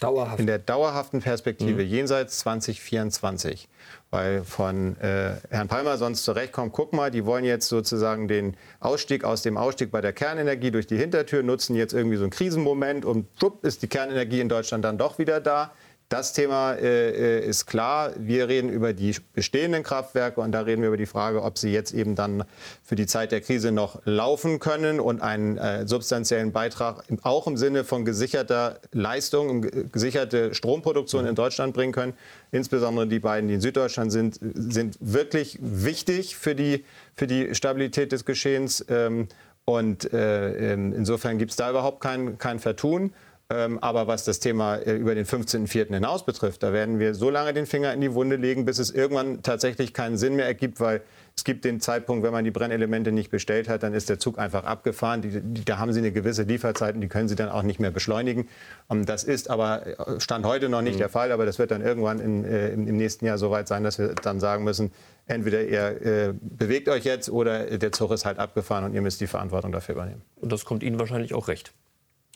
Dauerhaft. 0.00 0.40
in 0.40 0.46
der 0.46 0.58
dauerhaften 0.58 1.20
Perspektive 1.20 1.82
mhm. 1.82 1.88
jenseits 1.90 2.38
2024 2.38 3.68
weil 4.10 4.42
von 4.42 4.96
äh, 5.00 5.34
Herrn 5.50 5.68
Palmer 5.68 5.98
sonst 5.98 6.24
zurechtkommt, 6.24 6.72
guck 6.72 6.92
mal, 6.92 7.10
die 7.10 7.26
wollen 7.26 7.44
jetzt 7.44 7.68
sozusagen 7.68 8.26
den 8.26 8.56
Ausstieg 8.80 9.22
aus 9.24 9.42
dem 9.42 9.58
Ausstieg 9.58 9.90
bei 9.90 10.00
der 10.00 10.12
Kernenergie 10.12 10.70
durch 10.70 10.86
die 10.86 10.96
Hintertür 10.96 11.42
nutzen, 11.42 11.76
jetzt 11.76 11.92
irgendwie 11.92 12.16
so 12.16 12.22
einen 12.22 12.30
Krisenmoment 12.30 13.04
und 13.04 13.26
schwupp 13.38 13.64
ist 13.64 13.82
die 13.82 13.88
Kernenergie 13.88 14.40
in 14.40 14.48
Deutschland 14.48 14.84
dann 14.84 14.96
doch 14.96 15.18
wieder 15.18 15.40
da. 15.40 15.72
Das 16.08 16.32
Thema 16.32 16.72
äh, 16.72 17.40
äh, 17.40 17.46
ist 17.46 17.66
klar. 17.66 18.12
Wir 18.16 18.48
reden 18.48 18.70
über 18.70 18.94
die 18.94 19.14
bestehenden 19.34 19.82
Kraftwerke 19.82 20.40
und 20.40 20.52
da 20.52 20.62
reden 20.62 20.80
wir 20.80 20.88
über 20.88 20.96
die 20.96 21.04
Frage, 21.04 21.42
ob 21.42 21.58
sie 21.58 21.70
jetzt 21.70 21.92
eben 21.92 22.14
dann 22.14 22.44
für 22.82 22.94
die 22.94 23.04
Zeit 23.04 23.30
der 23.30 23.42
Krise 23.42 23.72
noch 23.72 24.00
laufen 24.06 24.58
können 24.58 25.00
und 25.00 25.20
einen 25.20 25.58
äh, 25.58 25.86
substanziellen 25.86 26.50
Beitrag 26.50 27.04
auch 27.22 27.46
im 27.46 27.58
Sinne 27.58 27.84
von 27.84 28.06
gesicherter 28.06 28.80
Leistung, 28.92 29.66
gesicherte 29.92 30.54
Stromproduktion 30.54 31.26
in 31.26 31.34
Deutschland 31.34 31.74
bringen 31.74 31.92
können. 31.92 32.14
Insbesondere 32.52 33.06
die 33.06 33.18
beiden, 33.18 33.48
die 33.48 33.54
in 33.56 33.60
Süddeutschland 33.60 34.10
sind, 34.10 34.38
sind 34.40 34.96
wirklich 35.00 35.58
wichtig 35.60 36.36
für 36.36 36.54
die, 36.54 36.86
für 37.16 37.26
die 37.26 37.54
Stabilität 37.54 38.12
des 38.12 38.24
Geschehens. 38.24 38.82
Ähm, 38.88 39.28
und 39.66 40.10
äh, 40.14 40.72
ähm, 40.72 40.94
insofern 40.94 41.36
gibt 41.36 41.50
es 41.50 41.58
da 41.58 41.68
überhaupt 41.68 42.00
kein, 42.00 42.38
kein 42.38 42.58
Vertun. 42.60 43.12
Ähm, 43.50 43.78
aber 43.78 44.06
was 44.06 44.24
das 44.24 44.40
Thema 44.40 44.76
äh, 44.76 44.94
über 44.94 45.14
den 45.14 45.24
15.04. 45.24 45.94
hinaus 45.94 46.26
betrifft, 46.26 46.62
da 46.62 46.74
werden 46.74 46.98
wir 46.98 47.14
so 47.14 47.30
lange 47.30 47.54
den 47.54 47.64
Finger 47.64 47.94
in 47.94 48.02
die 48.02 48.12
Wunde 48.12 48.36
legen, 48.36 48.66
bis 48.66 48.78
es 48.78 48.90
irgendwann 48.90 49.42
tatsächlich 49.42 49.94
keinen 49.94 50.18
Sinn 50.18 50.36
mehr 50.36 50.44
ergibt, 50.44 50.80
weil 50.80 51.00
es 51.34 51.44
gibt 51.44 51.64
den 51.64 51.80
Zeitpunkt, 51.80 52.22
wenn 52.24 52.32
man 52.32 52.44
die 52.44 52.50
Brennelemente 52.50 53.10
nicht 53.10 53.30
bestellt 53.30 53.70
hat, 53.70 53.82
dann 53.84 53.94
ist 53.94 54.10
der 54.10 54.18
Zug 54.18 54.38
einfach 54.38 54.64
abgefahren. 54.64 55.22
Die, 55.22 55.40
die, 55.40 55.64
da 55.64 55.78
haben 55.78 55.94
Sie 55.94 56.00
eine 56.00 56.12
gewisse 56.12 56.42
Lieferzeit 56.42 56.94
und 56.94 57.00
die 57.00 57.08
können 57.08 57.26
Sie 57.28 57.36
dann 57.36 57.48
auch 57.48 57.62
nicht 57.62 57.80
mehr 57.80 57.90
beschleunigen. 57.90 58.48
Um, 58.86 59.06
das 59.06 59.24
ist 59.24 59.48
aber 59.48 59.86
äh, 59.86 60.20
Stand 60.20 60.44
heute 60.44 60.68
noch 60.68 60.82
nicht 60.82 60.96
mhm. 60.96 60.98
der 60.98 61.08
Fall, 61.08 61.32
aber 61.32 61.46
das 61.46 61.58
wird 61.58 61.70
dann 61.70 61.80
irgendwann 61.80 62.20
in, 62.20 62.44
äh, 62.44 62.68
im 62.68 62.98
nächsten 62.98 63.24
Jahr 63.24 63.38
so 63.38 63.50
weit 63.50 63.66
sein, 63.66 63.82
dass 63.82 63.98
wir 63.98 64.08
dann 64.08 64.40
sagen 64.40 64.62
müssen, 64.62 64.92
entweder 65.26 65.62
ihr 65.62 66.02
äh, 66.02 66.34
bewegt 66.42 66.90
euch 66.90 67.04
jetzt 67.04 67.30
oder 67.30 67.78
der 67.78 67.92
Zug 67.92 68.10
ist 68.10 68.26
halt 68.26 68.38
abgefahren 68.38 68.84
und 68.84 68.92
ihr 68.92 69.00
müsst 69.00 69.22
die 69.22 69.26
Verantwortung 69.26 69.72
dafür 69.72 69.94
übernehmen. 69.94 70.20
Und 70.36 70.52
das 70.52 70.66
kommt 70.66 70.82
Ihnen 70.82 70.98
wahrscheinlich 70.98 71.32
auch 71.32 71.48
recht. 71.48 71.72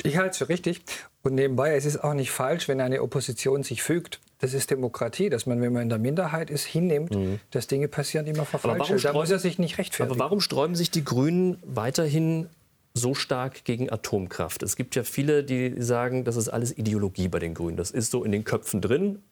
Ich 0.03 0.17
halte 0.17 0.31
es 0.31 0.39
für 0.39 0.49
richtig. 0.49 0.83
Und 1.23 1.35
nebenbei, 1.35 1.77
es 1.77 1.85
ist 1.85 2.03
auch 2.03 2.15
nicht 2.15 2.31
falsch, 2.31 2.69
wenn 2.69 2.81
eine 2.81 3.03
Opposition 3.03 3.63
sich 3.63 3.83
fügt. 3.83 4.21
Das 4.41 4.55
ist 4.55 4.71
Demokratie, 4.71 5.31
dass 5.31 5.47
man, 5.47 5.61
wenn 5.61 5.73
man 5.73 5.83
in 5.83 5.89
der 5.89 5.99
Minderheit 5.99 6.51
ist, 6.51 6.65
hinnimmt, 6.65 7.15
mhm. 7.15 7.39
dass 7.53 7.69
Dinge 7.69 7.87
passieren, 7.87 8.27
die 8.27 8.33
man 8.33 8.45
verfalscht. 8.45 9.05
Da 9.05 9.13
muss 9.13 9.31
er 9.31 9.39
sich 9.39 9.59
nicht 9.59 9.79
rechtfertigen. 9.79 10.11
Aber 10.11 10.25
warum 10.25 10.41
sträuben 10.41 10.75
sich 10.75 10.91
die 10.91 11.05
Grünen 11.05 11.63
weiterhin 11.65 12.49
so 12.93 13.15
stark 13.15 13.65
gegen 13.65 13.89
Atomkraft? 13.91 14.65
Es 14.65 14.75
gibt 14.75 14.97
ja 14.97 15.05
viele, 15.05 15.45
die 15.45 15.81
sagen, 15.81 16.25
das 16.25 16.35
ist 16.35 16.49
alles 16.49 16.77
Ideologie 16.77 17.29
bei 17.29 17.39
den 17.39 17.55
Grünen. 17.55 17.77
Das 17.77 17.93
ist 17.93 18.11
so 18.11 18.25
in 18.25 18.33
den 18.33 18.43
Köpfen 18.43 18.81
drin. 18.81 19.23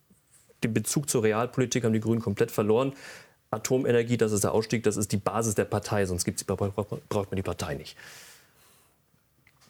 Den 0.62 0.75
Bezug 0.75 1.11
zur 1.11 1.25
Realpolitik 1.25 1.83
haben 1.83 1.92
die 1.92 2.01
Grünen 2.01 2.20
komplett 2.20 2.53
verloren. 2.53 2.92
Atomenergie, 3.51 4.16
das 4.16 4.31
ist 4.31 4.44
der 4.44 4.53
Ausstieg, 4.53 4.85
das 4.85 4.96
ist 4.96 5.11
die 5.11 5.16
Basis 5.16 5.57
der 5.57 5.64
Partei, 5.64 6.07
sonst 6.07 6.25
gibt's, 6.25 6.44
braucht 6.44 6.70
man 7.31 7.37
die 7.37 7.42
Partei 7.42 7.75
nicht. 7.75 7.96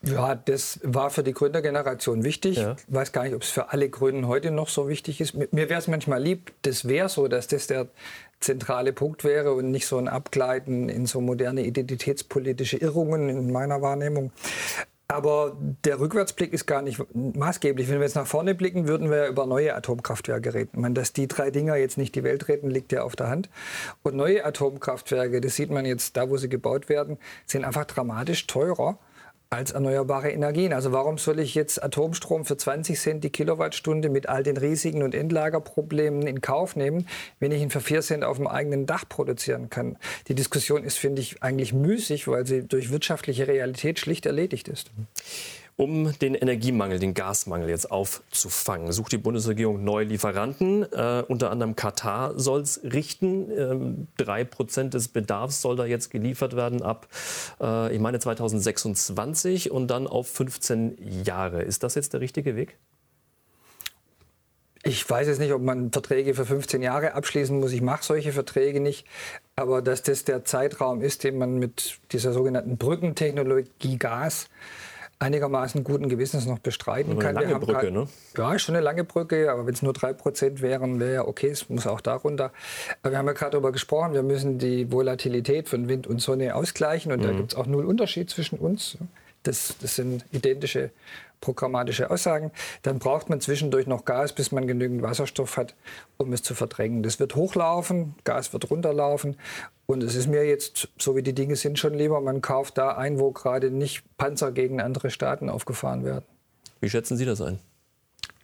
Ja, 0.03 0.35
das 0.35 0.81
war 0.83 1.11
für 1.11 1.23
die 1.23 1.33
Gründergeneration 1.35 2.25
wichtig. 2.25 2.57
Ja. 2.57 2.77
Ich 2.89 2.95
weiß 2.95 3.13
gar 3.13 3.25
nicht, 3.25 3.35
ob 3.35 3.43
es 3.43 3.51
für 3.51 3.71
alle 3.71 3.91
Grünen 3.91 4.27
heute 4.29 4.51
noch 4.51 4.69
so 4.69 4.89
wichtig 4.89 5.21
ist. 5.21 5.35
Mir 5.35 5.69
wäre 5.69 5.79
es 5.79 5.89
manchmal 5.89 6.23
lieb, 6.23 6.53
das 6.63 6.89
wäre 6.89 7.09
so, 7.09 7.29
dass 7.29 7.49
das 7.49 7.67
der 7.67 7.89
zentrale 8.41 8.95
Punkt 8.95 9.25
wäre 9.25 9.53
und 9.53 9.71
nicht 9.71 9.87
so 9.87 9.99
ein 9.99 10.09
Abgleiten 10.09 10.89
in 10.89 11.05
so 11.05 11.21
moderne 11.21 11.67
identitätspolitische 11.67 12.79
Irrungen 12.79 13.29
in 13.29 13.53
meiner 13.53 13.83
Wahrnehmung. 13.83 14.33
Aber 15.07 15.57
der 15.85 15.99
Rückwärtsblick 15.99 16.53
ist 16.53 16.67
gar 16.67 16.83
nicht 16.83 17.03
maßgeblich. 17.13 17.89
Wenn 17.89 17.97
wir 17.97 18.05
jetzt 18.05 18.15
nach 18.15 18.29
vorne 18.29 18.55
blicken, 18.55 18.87
würden 18.87 19.11
wir 19.11 19.27
über 19.27 19.45
neue 19.45 19.75
Atomkraftwerke 19.75 20.55
reden. 20.55 20.71
Ich 20.73 20.79
meine, 20.79 20.95
dass 20.95 21.13
die 21.13 21.27
drei 21.27 21.51
Dinger 21.51 21.75
jetzt 21.75 21.99
nicht 21.99 22.15
die 22.15 22.23
Welt 22.23 22.47
retten, 22.47 22.71
liegt 22.71 22.93
ja 22.93 23.03
auf 23.03 23.17
der 23.17 23.29
Hand. 23.29 23.51
Und 24.03 24.15
neue 24.15 24.45
Atomkraftwerke, 24.45 25.41
das 25.41 25.57
sieht 25.57 25.71
man 25.71 25.85
jetzt 25.85 26.17
da, 26.17 26.31
wo 26.31 26.37
sie 26.37 26.49
gebaut 26.49 26.89
werden, 26.89 27.19
sind 27.45 27.65
einfach 27.65 27.87
dramatisch 27.87 28.47
teurer 28.47 28.99
als 29.53 29.73
erneuerbare 29.73 30.31
Energien. 30.31 30.73
Also 30.73 30.93
warum 30.93 31.19
soll 31.19 31.41
ich 31.41 31.57
jetzt 31.57 31.83
Atomstrom 31.83 32.45
für 32.45 32.57
20 32.57 32.97
Cent 32.97 33.25
die 33.25 33.31
Kilowattstunde 33.31 34.09
mit 34.09 34.29
all 34.29 34.45
den 34.45 34.57
Risiken 34.57 35.03
und 35.03 35.13
Endlagerproblemen 35.13 36.25
in 36.29 36.41
Kauf 36.41 36.77
nehmen, 36.77 37.09
wenn 37.41 37.51
ich 37.51 37.61
ihn 37.61 37.71
für 37.71 37.81
4 37.81 38.01
Cent 38.03 38.25
auf 38.25 38.37
dem 38.37 38.47
eigenen 38.47 38.87
Dach 38.87 39.09
produzieren 39.09 39.69
kann? 39.69 39.99
Die 40.29 40.37
Diskussion 40.37 40.85
ist, 40.85 40.99
finde 40.99 41.21
ich, 41.21 41.43
eigentlich 41.43 41.73
müßig, 41.73 42.29
weil 42.29 42.47
sie 42.47 42.63
durch 42.63 42.93
wirtschaftliche 42.93 43.49
Realität 43.49 43.99
schlicht 43.99 44.25
erledigt 44.25 44.69
ist. 44.69 44.93
Um 45.77 46.13
den 46.19 46.35
Energiemangel, 46.35 46.99
den 46.99 47.15
Gasmangel 47.15 47.69
jetzt 47.71 47.91
aufzufangen, 47.91 48.93
sucht 48.93 49.13
die 49.13 49.19
Bundesregierung 49.19 49.83
neue 49.83 50.05
Lieferanten. 50.05 50.83
Äh, 50.93 51.25
unter 51.27 51.51
anderem 51.51 51.77
Katar 51.77 52.39
soll 52.39 52.61
es 52.61 52.81
richten. 52.85 53.51
Ähm, 53.51 54.09
drei 54.17 54.45
Prozent 54.45 54.95
des 54.95 55.09
Bedarfs 55.09 55.63
soll 55.63 55.77
da 55.77 55.87
jetzt 55.87 56.11
geliefert 56.11 56.55
werden 56.55 56.83
ab, 56.83 57.09
äh, 57.61 57.95
ich 57.95 58.01
meine, 58.01 58.19
2026 58.19 59.71
und 59.71 59.89
dann 59.89 60.07
auf 60.07 60.29
15 60.29 60.99
Jahre. 61.25 61.63
Ist 61.63 61.83
das 61.83 61.95
jetzt 61.95 62.13
der 62.13 62.21
richtige 62.21 62.57
Weg? 62.57 62.77
Ich 64.83 65.09
weiß 65.09 65.29
jetzt 65.29 65.41
nicht, 65.41 65.53
ob 65.53 65.61
man 65.61 65.93
Verträge 65.93 66.35
für 66.35 66.47
15 66.47 66.81
Jahre 66.81 67.13
abschließen 67.13 67.59
muss. 67.59 67.73
Ich 67.73 67.83
mache 67.83 68.03
solche 68.03 68.33
Verträge 68.33 68.81
nicht. 68.81 69.07
Aber 69.55 69.83
dass 69.83 70.03
das 70.03 70.25
der 70.25 70.45
Zeitraum 70.45 71.03
ist, 71.03 71.23
den 71.23 71.37
man 71.37 71.59
mit 71.59 71.99
dieser 72.13 72.33
sogenannten 72.33 72.79
Brückentechnologie 72.79 73.99
Gas 73.99 74.49
einigermaßen 75.21 75.85
guten 75.85 76.09
Gewissens 76.09 76.47
noch 76.47 76.59
bestreiten 76.59 77.19
kann. 77.19 77.37
Eine 77.37 77.47
lange 77.47 77.61
Brücke, 77.61 77.73
grad, 77.73 77.93
ne? 77.93 78.09
Ja, 78.37 78.59
schon 78.59 78.75
eine 78.75 78.83
lange 78.83 79.05
Brücke, 79.05 79.53
aber 79.53 79.67
wenn 79.67 79.75
es 79.75 79.83
nur 79.83 79.93
drei 79.93 80.15
Prozent 80.15 80.63
wären, 80.63 80.99
wäre 80.99 81.15
ja 81.15 81.27
okay, 81.27 81.49
es 81.49 81.69
muss 81.69 81.87
auch 81.87 82.01
darunter. 82.01 82.53
Aber 83.03 83.13
wir 83.13 83.19
haben 83.19 83.27
ja 83.27 83.35
gerade 83.35 83.53
darüber 83.53 83.71
gesprochen, 83.71 84.15
wir 84.15 84.23
müssen 84.23 84.59
die 84.59 84.91
Volatilität 84.91 85.69
von 85.69 85.89
Wind 85.89 86.07
und 86.07 86.21
Sonne 86.21 86.55
ausgleichen 86.55 87.13
und 87.13 87.21
mhm. 87.21 87.25
da 87.25 87.33
gibt 87.33 87.53
es 87.53 87.59
auch 87.59 87.67
null 87.67 87.85
Unterschied 87.85 88.31
zwischen 88.31 88.59
uns. 88.59 88.97
Das, 89.43 89.75
das 89.81 89.97
sind 89.97 90.25
identische 90.33 90.91
programmatische 91.41 92.11
Aussagen. 92.11 92.51
Dann 92.83 92.99
braucht 92.99 93.31
man 93.31 93.41
zwischendurch 93.41 93.87
noch 93.87 94.05
Gas, 94.05 94.35
bis 94.35 94.53
man 94.53 94.67
genügend 94.67 95.03
Wasserstoff 95.03 95.57
hat, 95.57 95.75
um 96.19 96.33
es 96.33 96.43
zu 96.43 96.55
verdrängen. 96.55 97.03
Das 97.03 97.19
wird 97.19 97.35
hochlaufen, 97.35 98.15
Gas 98.25 98.53
wird 98.53 98.71
runterlaufen. 98.71 99.37
Und 99.87 100.03
es 100.03 100.15
ist 100.15 100.29
mir 100.29 100.45
jetzt, 100.47 100.89
so 100.99 101.17
wie 101.17 101.23
die 101.23 101.35
Dinge 101.35 101.57
sind, 101.57 101.79
schon 101.79 101.95
lieber, 101.95 102.21
man 102.21 102.43
kauft 102.43 102.79
da 102.79 102.97
ein, 102.97 103.19
wo 103.19 103.33
gerade 103.33 103.71
nicht 103.71 104.05
Panzer 104.19 104.53
gegen 104.53 104.81
andere 104.81 105.11
Staaten 105.11 105.49
aufgefahren 105.49 106.05
werden. 106.05 106.25
Wie 106.81 106.91
schätzen 106.91 107.17
Sie 107.17 107.25
das 107.25 107.41
ein? 107.41 107.59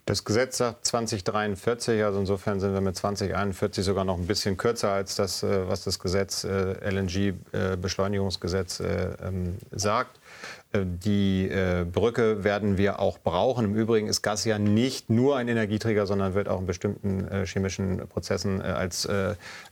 Das 0.07 0.25
Gesetz 0.25 0.59
sagt 0.59 0.87
2043, 0.87 2.05
also 2.05 2.21
insofern 2.21 2.61
sind 2.61 2.73
wir 2.73 2.81
mit 2.81 2.95
2041 2.95 3.85
sogar 3.85 4.05
noch 4.05 4.19
ein 4.19 4.29
bisschen 4.29 4.57
kürzer 4.57 4.91
als 4.91 5.17
das, 5.17 5.43
äh, 5.43 5.69
was 5.69 5.83
das 5.83 5.99
Gesetz 5.99 6.45
äh, 6.45 6.75
LNG-Beschleunigungsgesetz 6.89 8.79
äh, 8.79 9.09
ähm, 9.21 9.57
sagt. 9.73 10.21
Äh, 10.77 10.87
die 10.87 11.49
äh, 11.49 11.85
Brücke 11.85 12.45
werden 12.45 12.79
wir 12.79 13.01
auch 13.01 13.19
brauchen. 13.19 13.65
Im 13.65 13.75
Übrigen 13.75 14.09
ist 14.09 14.23
Gas 14.23 14.45
ja 14.45 14.59
nicht 14.59 15.11
nur 15.11 15.37
ein 15.37 15.49
Energieträger, 15.49 16.07
sondern 16.07 16.35
wird 16.35 16.49
auch 16.49 16.61
in 16.61 16.67
bestimmten 16.67 17.29
äh, 17.29 17.47
chemischen 17.47 18.07
Prozessen 18.09 18.61
als, 18.63 19.09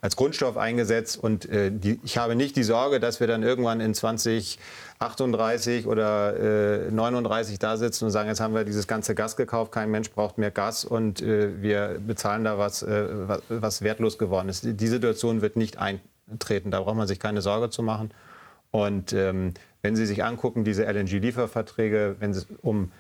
als 0.01 0.17
Grundstoff 0.17 0.57
eingesetzt. 0.57 1.17
Und 1.17 1.49
die, 1.51 2.01
ich 2.03 2.19
habe 2.19 2.35
nicht 2.35 2.57
die 2.57 2.63
Sorge, 2.63 3.01
dass 3.01 3.21
wir 3.21 3.27
dann 3.27 3.43
irgendwann 3.43 3.81
in 3.81 3.95
2038 3.95 5.87
oder 5.87 6.91
39 6.91 7.59
da 7.59 7.77
sitzen 7.77 8.07
und 8.07 8.11
sagen, 8.11 8.29
jetzt 8.29 8.41
haben 8.41 8.55
wir 8.55 8.65
dieses 8.65 8.87
ganze 8.87 9.15
Gas 9.15 9.37
gekauft, 9.37 9.73
kein 9.73 9.91
Mensch 9.91 10.11
braucht 10.11 10.39
mehr 10.39 10.51
Gas 10.51 10.85
und 10.85 11.21
wir 11.23 12.01
bezahlen 12.07 12.45
da 12.45 12.59
was, 12.59 12.85
was 13.49 13.83
wertlos 13.83 14.19
geworden 14.19 14.49
ist. 14.49 14.65
Die 14.65 14.89
Situation 14.89 15.43
wird 15.43 15.57
nicht 15.57 15.79
eintreten. 15.79 16.71
Da 16.71 16.81
braucht 16.81 16.97
man 16.97 17.09
sich 17.09 17.19
keine 17.19 17.43
Sorge 17.43 17.71
zu 17.71 17.83
machen. 17.83 18.11
Und 18.71 19.13
ähm, 19.13 19.55
wenn 19.85 19.97
Sie 19.97 20.07
sich 20.07 20.25
angucken, 20.25 20.65
diese 20.65 20.85
LNG-Lieferverträge, 20.91 22.17
wenn 22.19 22.31
es 22.31 22.47
um, 22.63 22.91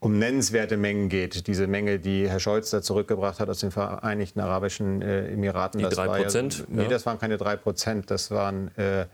um 0.00 0.18
nennenswerte 0.18 0.78
Mengen 0.78 1.10
geht, 1.10 1.46
diese 1.46 1.66
Menge, 1.66 1.98
die 1.98 2.26
Herr 2.26 2.40
Scholz 2.40 2.70
da 2.70 2.80
zurückgebracht 2.80 3.38
hat 3.38 3.50
aus 3.50 3.60
den 3.60 3.70
Vereinigten 3.70 4.40
Arabischen 4.40 5.02
äh, 5.02 5.28
Emiraten. 5.28 5.78
Die 5.78 5.84
drei 5.84 6.06
Prozent? 6.06 6.60
Ja, 6.60 6.64
nee, 6.84 6.88
das 6.88 7.04
waren 7.04 7.20
keine 7.20 7.36
drei 7.36 7.56
Prozent, 7.56 8.10
das 8.10 8.30
waren... 8.30 8.74
Äh, 8.78 9.04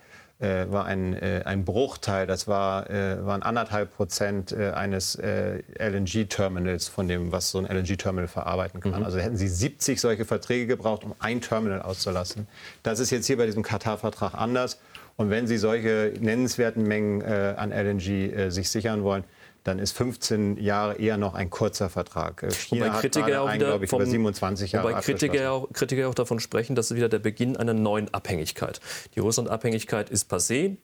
äh, 0.41 0.71
war 0.71 0.85
ein, 0.85 1.15
äh, 1.15 1.43
ein 1.45 1.65
Bruchteil, 1.65 2.27
das 2.27 2.47
war, 2.47 2.89
äh, 2.91 3.25
waren 3.27 3.43
anderthalb 3.43 3.97
Prozent 3.97 4.53
äh, 4.53 4.71
eines 4.71 5.17
äh, 5.17 5.63
LNG-Terminals 5.79 6.87
von 6.87 7.09
dem, 7.09 7.33
was 7.33 7.51
so 7.51 7.59
ein 7.59 7.67
LNG-Terminal 7.67 8.29
verarbeiten 8.29 8.81
kann. 8.81 9.01
Mhm. 9.01 9.05
Also 9.05 9.19
hätten 9.19 9.37
Sie 9.37 9.49
70 9.49 10.01
solche 10.01 10.25
Verträge 10.25 10.69
gebraucht, 10.69 11.03
um 11.03 11.15
ein 11.19 11.41
Terminal 11.41 11.83
auszulassen. 11.83 12.47
Das 12.85 13.01
ist 13.01 13.11
jetzt 13.11 13.27
hier 13.27 13.37
bei 13.37 13.47
diesem 13.47 13.65
Katar-Vertrag 13.65 14.35
anders. 14.35 14.79
Und 15.19 15.31
wenn 15.31 15.49
Sie 15.49 15.59
solche 15.59 16.15
nennenswerten 16.21 16.85
Mengen 16.85 17.23
äh, 17.23 17.55
an 17.57 17.73
LNG 17.73 18.09
äh, 18.09 18.51
sich 18.51 18.71
sichern 18.71 19.03
wollen, 19.03 19.25
dann 19.65 19.81
ist 19.81 19.91
15 19.91 20.59
Jahre 20.59 20.95
eher 20.95 21.17
noch 21.17 21.35
ein 21.35 21.51
kurzer 21.51 21.91
Vertrag. 21.91 22.45
Äh, 22.45 22.53
China 22.53 22.87
wobei 22.87 23.01
Kritiker 23.01 23.43
auch 23.43 23.53
wieder 23.53 23.83
ich, 23.83 23.91
vom, 23.91 24.05
27 24.05 24.73
Jahre 24.73 24.89
wobei 24.89 25.01
Kritiker 25.01 25.51
auch, 25.51 25.73
Kritiker 25.73 26.09
auch 26.09 26.15
davon 26.15 26.39
sprechen, 26.39 26.77
dass 26.77 26.93
es 26.93 26.97
wieder 26.97 27.09
der 27.09 27.19
Beginn 27.19 27.57
einer 27.57 27.75
neuen 27.75 28.15
Abhängigkeit. 28.15 28.81
Die 29.17 29.21
Russland-Abhängigkeit 29.21 30.09
ist 30.09 30.33
passé. 30.33 30.77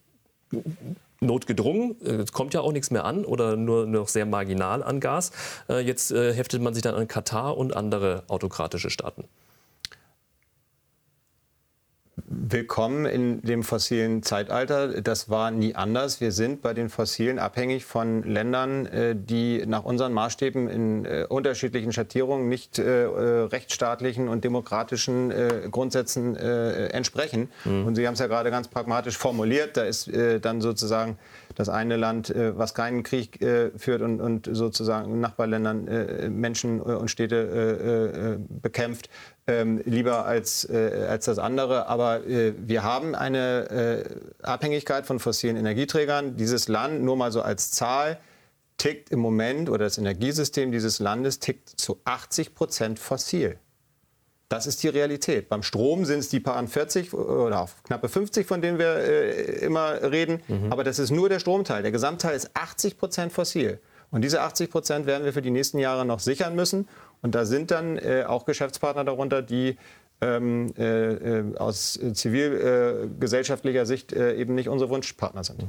Notgedrungen, 1.21 1.97
es 2.05 2.33
kommt 2.33 2.55
ja 2.55 2.61
auch 2.61 2.73
nichts 2.73 2.91
mehr 2.91 3.05
an 3.05 3.25
oder 3.25 3.57
nur 3.57 3.87
noch 3.87 4.09
sehr 4.09 4.27
marginal 4.27 4.83
an 4.83 4.99
Gas. 4.99 5.31
Äh, 5.69 5.79
jetzt 5.79 6.11
äh, 6.11 6.35
heftet 6.35 6.61
man 6.61 6.75
sich 6.75 6.83
dann 6.83 6.97
an 6.97 7.07
Katar 7.07 7.57
und 7.57 7.77
andere 7.77 8.25
autokratische 8.27 8.91
Staaten 8.91 9.25
willkommen 12.17 13.07
in 13.07 13.43
dem 13.43 13.63
fossilen 13.63 14.23
Zeitalter. 14.23 15.01
Das 15.03 15.29
war 15.29 15.51
nie 15.51 15.75
anders. 15.75 16.21
Wir 16.21 16.33
sind 16.33 16.63
bei 16.63 16.73
den 16.73 16.89
Fossilen 16.89 17.39
abhängig 17.39 17.85
von 17.85 18.23
Ländern, 18.23 18.87
äh, 18.87 19.17
die 19.17 19.65
nach 19.67 19.85
unseren 19.85 20.13
Maßstäben 20.13 20.69
in 20.69 21.05
äh, 21.05 21.27
unterschiedlichen 21.29 21.93
Schattierungen 21.93 22.49
nicht 22.49 22.79
äh, 22.79 22.91
rechtsstaatlichen 22.91 24.29
und 24.29 24.45
demokratischen 24.45 25.33
Grundsätzen 25.71 26.37
entsprechen. 26.37 27.49
Mhm. 27.65 27.87
Und 27.87 27.95
Sie 27.97 28.07
haben 28.07 28.15
es 28.15 28.21
ja 28.21 28.27
gerade 28.27 28.51
ganz 28.51 28.69
pragmatisch 28.69 29.17
formuliert. 29.17 29.77
Da 29.77 29.83
ist 29.83 30.11
dann 30.43 30.61
sozusagen 30.61 31.19
das 31.55 31.69
eine 31.69 31.97
Land, 31.97 32.33
was 32.35 32.75
keinen 32.75 33.03
Krieg 33.03 33.39
führt 33.77 34.03
und, 34.03 34.21
und 34.21 34.49
sozusagen 34.51 35.13
in 35.13 35.21
Nachbarländern 35.21 35.89
Menschen 36.31 36.81
und 36.81 37.11
Städte 37.11 38.39
bekämpft, 38.63 39.09
ähm, 39.47 39.83
lieber 39.85 40.25
als, 40.25 40.69
äh, 40.69 41.07
als 41.09 41.27
das 41.27 41.39
andere. 41.39 41.87
Aber 41.87 42.27
äh, 42.27 42.55
wir 42.57 42.83
haben 42.83 43.15
eine 43.15 43.71
äh, 43.71 44.45
Abhängigkeit 44.45 45.07
von 45.07 45.19
fossilen 45.19 45.57
Energieträgern. 45.57 46.37
Dieses 46.37 46.69
Land, 46.69 47.03
nur 47.03 47.17
mal 47.17 47.31
so 47.31 47.43
als 47.43 47.71
Zahl, 47.71 48.19
tickt 48.79 49.11
im 49.11 49.21
Moment 49.21 49.69
oder 49.69 49.85
das 49.85 49.99
Energiesystem 49.99 50.73
dieses 50.73 50.99
Landes 50.99 51.39
tickt 51.39 51.69
zu 51.69 52.01
80 52.05 52.55
Prozent 52.55 52.99
fossil. 52.99 53.59
Das 54.49 54.67
ist 54.67 54.83
die 54.83 54.89
Realität. 54.89 55.49
Beim 55.49 55.63
Strom 55.63 56.05
sind 56.05 56.21
es 56.21 56.29
die 56.29 56.41
paar 56.41 56.65
40 56.67 57.15
oder 57.15 57.69
knappe 57.85 58.09
50, 58.09 58.47
von 58.47 58.61
denen 58.61 58.79
wir 58.79 58.97
äh, 58.97 59.65
immer 59.65 60.03
reden. 60.03 60.43
Mhm. 60.49 60.71
Aber 60.71 60.85
das 60.85 60.99
ist 60.99 61.11
nur 61.11 61.29
der 61.29 61.39
Stromteil. 61.39 61.83
Der 61.83 61.93
Gesamtteil 61.93 62.37
ist 62.37 62.51
80 62.55 62.99
Prozent 62.99 63.33
fossil. 63.33 63.81
Und 64.11 64.23
diese 64.23 64.43
80 64.43 64.71
Prozent 64.71 65.07
werden 65.07 65.25
wir 65.25 65.33
für 65.33 65.43
die 65.43 65.51
nächsten 65.51 65.79
Jahre 65.79 66.05
noch 66.05 66.21
sichern 66.21 66.55
müssen. 66.55 66.89
Und 67.25 67.35
da 67.35 67.47
sind 67.47 67.71
dann 67.71 67.97
äh, 67.97 68.25
auch 68.29 68.45
Geschäftspartner 68.45 69.03
darunter, 69.03 69.41
die 69.41 69.79
ähm, 70.21 70.75
äh, 70.77 71.39
äh 71.39 71.57
aus 71.57 71.99
zivilgesellschaftlicher 72.13 73.81
äh, 73.81 73.87
Sicht 73.87 74.13
äh, 74.13 74.35
eben 74.35 74.55
nicht 74.55 74.69
unsere 74.69 74.91
Wunschpartner 74.91 75.43
sind. 75.43 75.65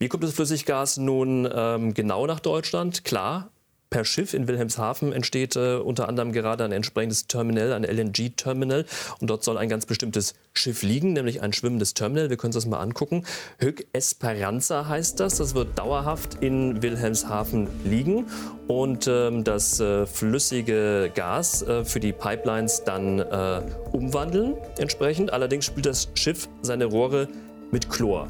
Wie 0.00 0.08
kommt 0.08 0.24
das 0.24 0.32
Flüssiggas 0.32 0.96
nun 0.96 1.48
ähm, 1.54 1.94
genau 1.94 2.26
nach 2.26 2.40
Deutschland? 2.40 3.04
Klar, 3.04 3.50
per 3.90 4.04
Schiff 4.04 4.34
in 4.34 4.48
Wilhelmshaven 4.48 5.12
entsteht 5.12 5.56
äh, 5.56 5.76
unter 5.76 6.08
anderem 6.08 6.32
gerade 6.32 6.64
ein 6.64 6.72
entsprechendes 6.72 7.26
Terminal, 7.26 7.72
ein 7.72 7.84
LNG-Terminal. 7.84 8.84
Und 9.20 9.30
dort 9.30 9.44
soll 9.44 9.58
ein 9.58 9.68
ganz 9.68 9.86
bestimmtes 9.86 10.34
Schiff 10.52 10.82
liegen, 10.82 11.12
nämlich 11.12 11.42
ein 11.42 11.52
schwimmendes 11.52 11.94
Terminal. 11.94 12.30
Wir 12.30 12.36
können 12.36 12.48
uns 12.48 12.56
das 12.56 12.66
mal 12.66 12.80
angucken. 12.80 13.24
Höck 13.58 13.86
Esperanza 13.92 14.86
heißt 14.88 15.20
das. 15.20 15.36
Das 15.38 15.54
wird 15.54 15.78
dauerhaft 15.78 16.42
in 16.42 16.82
Wilhelmshaven 16.82 17.68
liegen 17.84 18.26
und 18.66 19.06
ähm, 19.08 19.44
das 19.44 19.80
äh, 19.80 20.06
flüssige 20.06 21.10
Gas 21.14 21.62
äh, 21.62 21.84
für 21.84 22.00
die 22.00 22.12
Pipelines 22.12 22.84
dann 22.84 23.20
äh, 23.20 23.62
umwandeln 23.92 24.54
entsprechend. 24.78 25.32
Allerdings 25.32 25.66
spült 25.66 25.86
das 25.86 26.08
Schiff 26.14 26.48
seine 26.62 26.86
Rohre 26.86 27.28
mit 27.70 27.88
Chlor. 27.88 28.28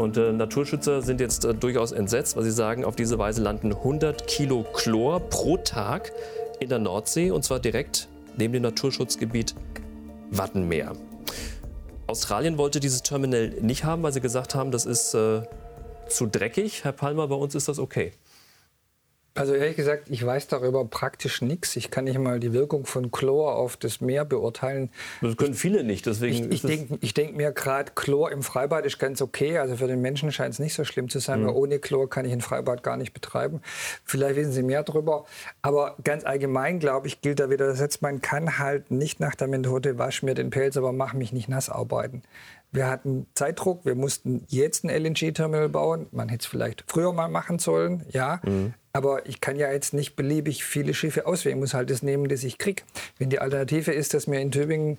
Und 0.00 0.16
äh, 0.16 0.32
Naturschützer 0.32 1.02
sind 1.02 1.20
jetzt 1.20 1.44
äh, 1.44 1.54
durchaus 1.54 1.92
entsetzt, 1.92 2.34
weil 2.34 2.44
sie 2.44 2.50
sagen, 2.50 2.84
auf 2.86 2.96
diese 2.96 3.18
Weise 3.18 3.42
landen 3.42 3.72
100 3.72 4.26
Kilo 4.26 4.64
Chlor 4.72 5.20
pro 5.20 5.58
Tag 5.58 6.12
in 6.58 6.70
der 6.70 6.78
Nordsee 6.78 7.30
und 7.30 7.44
zwar 7.44 7.60
direkt 7.60 8.08
neben 8.38 8.54
dem 8.54 8.62
Naturschutzgebiet 8.62 9.54
Wattenmeer. 10.30 10.92
Australien 12.06 12.56
wollte 12.56 12.80
dieses 12.80 13.02
Terminal 13.02 13.50
nicht 13.60 13.84
haben, 13.84 14.02
weil 14.02 14.12
sie 14.12 14.22
gesagt 14.22 14.54
haben, 14.54 14.70
das 14.70 14.86
ist 14.86 15.12
äh, 15.14 15.42
zu 16.08 16.26
dreckig. 16.26 16.82
Herr 16.82 16.92
Palmer, 16.92 17.28
bei 17.28 17.34
uns 17.34 17.54
ist 17.54 17.68
das 17.68 17.78
okay. 17.78 18.12
Also 19.34 19.54
ehrlich 19.54 19.76
gesagt, 19.76 20.10
ich 20.10 20.24
weiß 20.26 20.48
darüber 20.48 20.84
praktisch 20.84 21.40
nichts. 21.40 21.76
Ich 21.76 21.90
kann 21.90 22.04
nicht 22.04 22.18
mal 22.18 22.40
die 22.40 22.52
Wirkung 22.52 22.84
von 22.84 23.12
Chlor 23.12 23.54
auf 23.54 23.76
das 23.76 24.00
Meer 24.00 24.24
beurteilen. 24.24 24.90
Das 25.20 25.36
können 25.36 25.54
viele 25.54 25.84
nicht. 25.84 26.04
Deswegen 26.06 26.50
ich, 26.50 26.50
ich 26.50 26.62
denke 26.62 26.98
denk 27.14 27.36
mir 27.36 27.52
gerade, 27.52 27.92
Chlor 27.94 28.32
im 28.32 28.42
Freibad 28.42 28.84
ist 28.84 28.98
ganz 28.98 29.22
okay. 29.22 29.58
Also 29.58 29.76
für 29.76 29.86
den 29.86 30.00
Menschen 30.00 30.32
scheint 30.32 30.54
es 30.54 30.58
nicht 30.58 30.74
so 30.74 30.84
schlimm 30.84 31.08
zu 31.08 31.20
sein, 31.20 31.42
mhm. 31.42 31.46
weil 31.46 31.54
ohne 31.54 31.78
Chlor 31.78 32.10
kann 32.10 32.24
ich 32.24 32.32
ein 32.32 32.40
Freibad 32.40 32.82
gar 32.82 32.96
nicht 32.96 33.12
betreiben. 33.12 33.60
Vielleicht 34.04 34.34
wissen 34.34 34.52
Sie 34.52 34.64
mehr 34.64 34.82
darüber. 34.82 35.26
Aber 35.62 35.96
ganz 36.02 36.24
allgemein, 36.24 36.80
glaube 36.80 37.06
ich, 37.06 37.20
gilt 37.20 37.38
da 37.38 37.50
wieder 37.50 37.68
das 37.68 37.78
Setz, 37.78 38.00
man 38.00 38.20
kann 38.20 38.58
halt 38.58 38.90
nicht 38.90 39.20
nach 39.20 39.36
der 39.36 39.46
Methode, 39.46 39.96
wasch 39.96 40.24
mir 40.24 40.34
den 40.34 40.50
Pelz, 40.50 40.76
aber 40.76 40.92
mach 40.92 41.14
mich 41.14 41.32
nicht 41.32 41.48
nass 41.48 41.70
arbeiten. 41.70 42.22
Wir 42.72 42.88
hatten 42.88 43.26
Zeitdruck, 43.34 43.84
wir 43.84 43.94
mussten 43.94 44.44
jetzt 44.48 44.84
ein 44.84 44.90
LNG-Terminal 44.90 45.68
bauen. 45.68 46.06
Man 46.12 46.28
hätte 46.28 46.42
es 46.42 46.46
vielleicht 46.46 46.84
früher 46.86 47.12
mal 47.12 47.28
machen 47.28 47.58
sollen, 47.58 48.04
ja. 48.10 48.40
Mhm. 48.44 48.74
Aber 48.92 49.26
ich 49.26 49.40
kann 49.40 49.56
ja 49.56 49.70
jetzt 49.70 49.94
nicht 49.94 50.16
beliebig 50.16 50.64
viele 50.64 50.94
Schiffe 50.94 51.26
auswählen. 51.26 51.56
Ich 51.56 51.60
muss 51.60 51.74
halt 51.74 51.90
das 51.90 52.02
nehmen, 52.02 52.28
das 52.28 52.42
ich 52.42 52.58
kriege. 52.58 52.82
Wenn 53.18 53.30
die 53.30 53.38
Alternative 53.38 53.92
ist, 53.92 54.14
dass 54.14 54.26
mir 54.26 54.40
in 54.40 54.50
Tübingen 54.50 54.98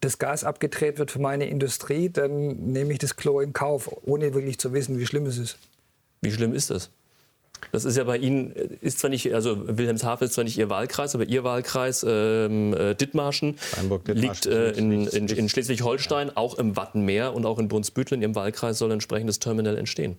das 0.00 0.18
Gas 0.18 0.44
abgedreht 0.44 0.98
wird 0.98 1.10
für 1.10 1.20
meine 1.20 1.48
Industrie, 1.48 2.10
dann 2.10 2.72
nehme 2.72 2.92
ich 2.92 2.98
das 2.98 3.16
Klo 3.16 3.40
in 3.40 3.52
Kauf, 3.52 3.90
ohne 4.04 4.34
wirklich 4.34 4.58
zu 4.58 4.72
wissen, 4.74 4.98
wie 4.98 5.06
schlimm 5.06 5.24
es 5.26 5.38
ist. 5.38 5.56
Wie 6.20 6.30
schlimm 6.30 6.52
ist 6.52 6.70
das? 6.70 6.90
Das 7.72 7.84
ist 7.84 7.96
ja 7.96 8.04
bei 8.04 8.16
Ihnen, 8.16 8.52
ist 8.80 8.98
zwar 8.98 9.10
nicht, 9.10 9.32
also 9.34 9.68
Wilhelmshaven 9.68 10.26
ist 10.26 10.34
zwar 10.34 10.44
nicht 10.44 10.58
Ihr 10.58 10.70
Wahlkreis, 10.70 11.14
aber 11.14 11.24
Ihr 11.24 11.44
Wahlkreis 11.44 12.04
ähm, 12.08 12.74
äh, 12.74 12.94
Dithmarschen 12.94 13.56
liegt 14.06 14.46
äh, 14.46 14.72
in, 14.72 15.06
in, 15.06 15.28
in 15.28 15.48
Schleswig-Holstein, 15.48 16.36
auch 16.36 16.58
im 16.58 16.76
Wattenmeer 16.76 17.34
und 17.34 17.46
auch 17.46 17.58
in 17.58 17.68
Brunsbüttel 17.68 18.14
in 18.14 18.22
Ihrem 18.22 18.34
Wahlkreis 18.34 18.78
soll 18.78 18.90
ein 18.90 18.94
entsprechendes 18.94 19.38
Terminal 19.38 19.76
entstehen. 19.76 20.16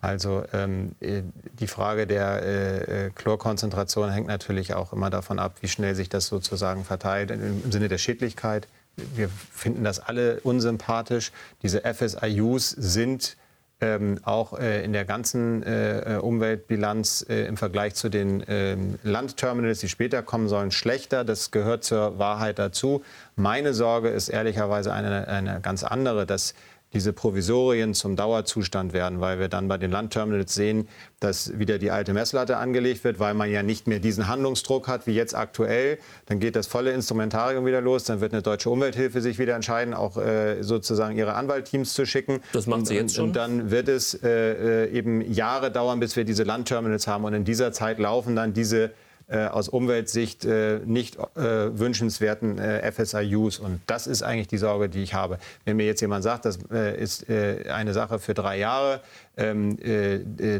Also 0.00 0.44
ähm, 0.52 0.92
äh, 1.00 1.22
die 1.58 1.66
Frage 1.66 2.06
der 2.06 2.42
äh, 2.42 3.06
äh, 3.06 3.10
Chlorkonzentration 3.10 4.10
hängt 4.10 4.28
natürlich 4.28 4.74
auch 4.74 4.92
immer 4.92 5.10
davon 5.10 5.38
ab, 5.38 5.56
wie 5.60 5.68
schnell 5.68 5.94
sich 5.94 6.08
das 6.08 6.26
sozusagen 6.26 6.84
verteilt 6.84 7.30
im 7.30 7.70
Sinne 7.70 7.88
der 7.88 7.98
Schädlichkeit. 7.98 8.66
Wir 9.14 9.28
finden 9.52 9.84
das 9.84 10.00
alle 10.00 10.40
unsympathisch. 10.40 11.32
Diese 11.62 11.82
FSIUs 11.82 12.70
sind 12.70 13.36
ähm, 13.82 14.18
auch 14.24 14.58
äh, 14.58 14.84
in 14.84 14.92
der 14.92 15.04
ganzen 15.04 15.62
äh, 15.62 16.18
Umweltbilanz 16.20 17.24
äh, 17.28 17.46
im 17.46 17.56
Vergleich 17.56 17.94
zu 17.94 18.08
den 18.08 18.44
ähm, 18.46 18.98
Landterminals, 19.02 19.80
die 19.80 19.88
später 19.88 20.22
kommen 20.22 20.48
sollen, 20.48 20.70
schlechter. 20.70 21.24
Das 21.24 21.50
gehört 21.50 21.84
zur 21.84 22.18
Wahrheit 22.18 22.58
dazu. 22.58 23.02
Meine 23.36 23.72
Sorge 23.72 24.08
ist 24.10 24.28
ehrlicherweise 24.28 24.92
eine, 24.92 25.28
eine 25.28 25.60
ganz 25.60 25.82
andere, 25.82 26.26
dass 26.26 26.54
diese 26.92 27.12
Provisorien 27.12 27.94
zum 27.94 28.16
Dauerzustand 28.16 28.92
werden, 28.92 29.20
weil 29.20 29.38
wir 29.38 29.48
dann 29.48 29.68
bei 29.68 29.78
den 29.78 29.90
Landterminals 29.90 30.54
sehen, 30.54 30.88
dass 31.20 31.58
wieder 31.58 31.78
die 31.78 31.90
alte 31.90 32.12
Messlatte 32.12 32.56
angelegt 32.56 33.04
wird, 33.04 33.20
weil 33.20 33.34
man 33.34 33.50
ja 33.50 33.62
nicht 33.62 33.86
mehr 33.86 34.00
diesen 34.00 34.26
Handlungsdruck 34.26 34.88
hat 34.88 35.06
wie 35.06 35.12
jetzt 35.12 35.36
aktuell. 35.36 35.98
Dann 36.26 36.40
geht 36.40 36.56
das 36.56 36.66
volle 36.66 36.90
Instrumentarium 36.92 37.64
wieder 37.64 37.80
los. 37.80 38.04
Dann 38.04 38.20
wird 38.20 38.32
eine 38.32 38.42
deutsche 38.42 38.70
Umwelthilfe 38.70 39.20
sich 39.20 39.38
wieder 39.38 39.54
entscheiden, 39.54 39.94
auch 39.94 40.16
äh, 40.16 40.62
sozusagen 40.62 41.16
ihre 41.16 41.34
Anwaltteams 41.34 41.94
zu 41.94 42.06
schicken. 42.06 42.40
Das 42.52 42.66
macht 42.66 42.86
sie 42.86 42.94
jetzt 42.94 43.14
schon. 43.14 43.26
Und 43.26 43.36
dann 43.36 43.70
wird 43.70 43.88
es 43.88 44.14
äh, 44.14 44.86
äh, 44.86 44.90
eben 44.90 45.20
Jahre 45.32 45.70
dauern, 45.70 46.00
bis 46.00 46.16
wir 46.16 46.24
diese 46.24 46.42
Landterminals 46.42 47.06
haben. 47.06 47.24
Und 47.24 47.34
in 47.34 47.44
dieser 47.44 47.72
Zeit 47.72 48.00
laufen 48.00 48.34
dann 48.34 48.52
diese 48.52 48.90
äh, 49.30 49.46
aus 49.46 49.68
Umweltsicht 49.68 50.44
äh, 50.44 50.80
nicht 50.84 51.16
äh, 51.16 51.78
wünschenswerten 51.78 52.58
äh, 52.58 52.90
FSIUs. 52.90 53.60
Und 53.60 53.80
das 53.86 54.08
ist 54.08 54.24
eigentlich 54.24 54.48
die 54.48 54.58
Sorge, 54.58 54.88
die 54.88 55.04
ich 55.04 55.14
habe. 55.14 55.38
Wenn 55.64 55.76
mir 55.76 55.86
jetzt 55.86 56.00
jemand 56.00 56.24
sagt, 56.24 56.46
das 56.46 56.58
äh, 56.72 57.00
ist 57.00 57.30
eine 57.30 57.94
Sache 57.94 58.18
für 58.18 58.34
drei 58.34 58.58
Jahre, 58.58 59.00
ähm, 59.36 59.78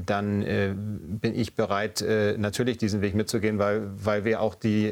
dann 0.06 0.40
bin 1.20 1.34
ich 1.34 1.54
bereit, 1.54 2.04
natürlich 2.38 2.78
diesen 2.78 3.02
Weg 3.02 3.14
mitzugehen, 3.14 3.58
weil, 3.58 3.90
weil 3.96 4.24
wir 4.24 4.40
auch 4.40 4.54
die, 4.54 4.90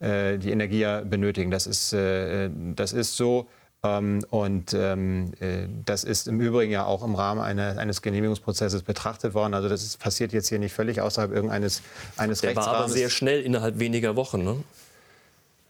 die 0.00 0.50
Energie 0.50 0.80
ja 0.80 1.00
benötigen. 1.00 1.50
Das 1.50 1.66
ist, 1.66 1.92
das 1.92 2.92
ist 2.92 3.16
so. 3.16 3.48
Ähm, 3.86 4.24
und 4.30 4.74
ähm, 4.74 5.32
äh, 5.40 5.66
das 5.84 6.04
ist 6.04 6.28
im 6.28 6.40
Übrigen 6.40 6.72
ja 6.72 6.84
auch 6.84 7.04
im 7.04 7.14
Rahmen 7.14 7.40
eine, 7.40 7.78
eines 7.78 8.02
Genehmigungsprozesses 8.02 8.82
betrachtet 8.82 9.34
worden. 9.34 9.54
Also 9.54 9.68
das 9.68 9.82
ist, 9.82 9.98
passiert 9.98 10.32
jetzt 10.32 10.48
hier 10.48 10.58
nicht 10.58 10.72
völlig 10.72 11.00
außerhalb 11.00 11.32
irgendeines 11.32 11.82
eines 12.16 12.40
Der 12.40 12.56
war 12.56 12.68
aber 12.68 12.88
sehr 12.88 13.10
schnell 13.10 13.42
innerhalb 13.42 13.78
weniger 13.78 14.16
Wochen. 14.16 14.42
Ne? 14.42 14.56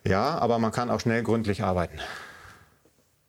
Ja, 0.04 0.38
aber 0.38 0.58
man 0.58 0.72
kann 0.72 0.90
auch 0.90 1.00
schnell 1.00 1.22
gründlich 1.22 1.62
arbeiten. 1.62 1.98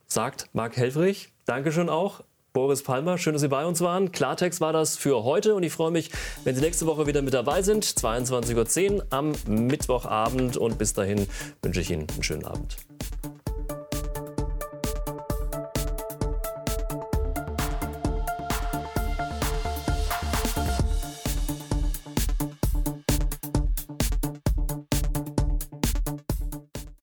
Sagt 0.08 0.50
Marc 0.54 0.78
Helfrich. 0.78 1.30
Dankeschön 1.46 1.90
auch. 1.90 2.22
Boris 2.54 2.82
Palmer, 2.82 3.20
schön, 3.20 3.34
dass 3.34 3.42
Sie 3.42 3.50
bei 3.50 3.66
uns 3.66 3.82
waren. 3.82 4.12
Klartext 4.12 4.62
war 4.62 4.74
das 4.74 4.98
für 4.98 5.24
heute 5.24 5.54
und 5.54 5.62
ich 5.62 5.72
freue 5.72 5.92
mich, 5.92 6.12
wenn 6.44 6.56
Sie 6.56 6.62
nächste 6.62 6.88
Woche 6.88 7.06
wieder 7.06 7.22
mit 7.22 7.34
dabei 7.34 7.62
sind. 7.62 7.86
22.10 7.86 8.96
Uhr 8.96 9.06
am 9.12 9.34
Mittwochabend 9.48 10.58
und 10.58 10.80
bis 10.80 10.94
dahin 10.94 11.28
wünsche 11.62 11.82
ich 11.82 11.92
Ihnen 11.92 12.08
einen 12.10 12.24
schönen 12.24 12.46
Abend. 12.46 12.78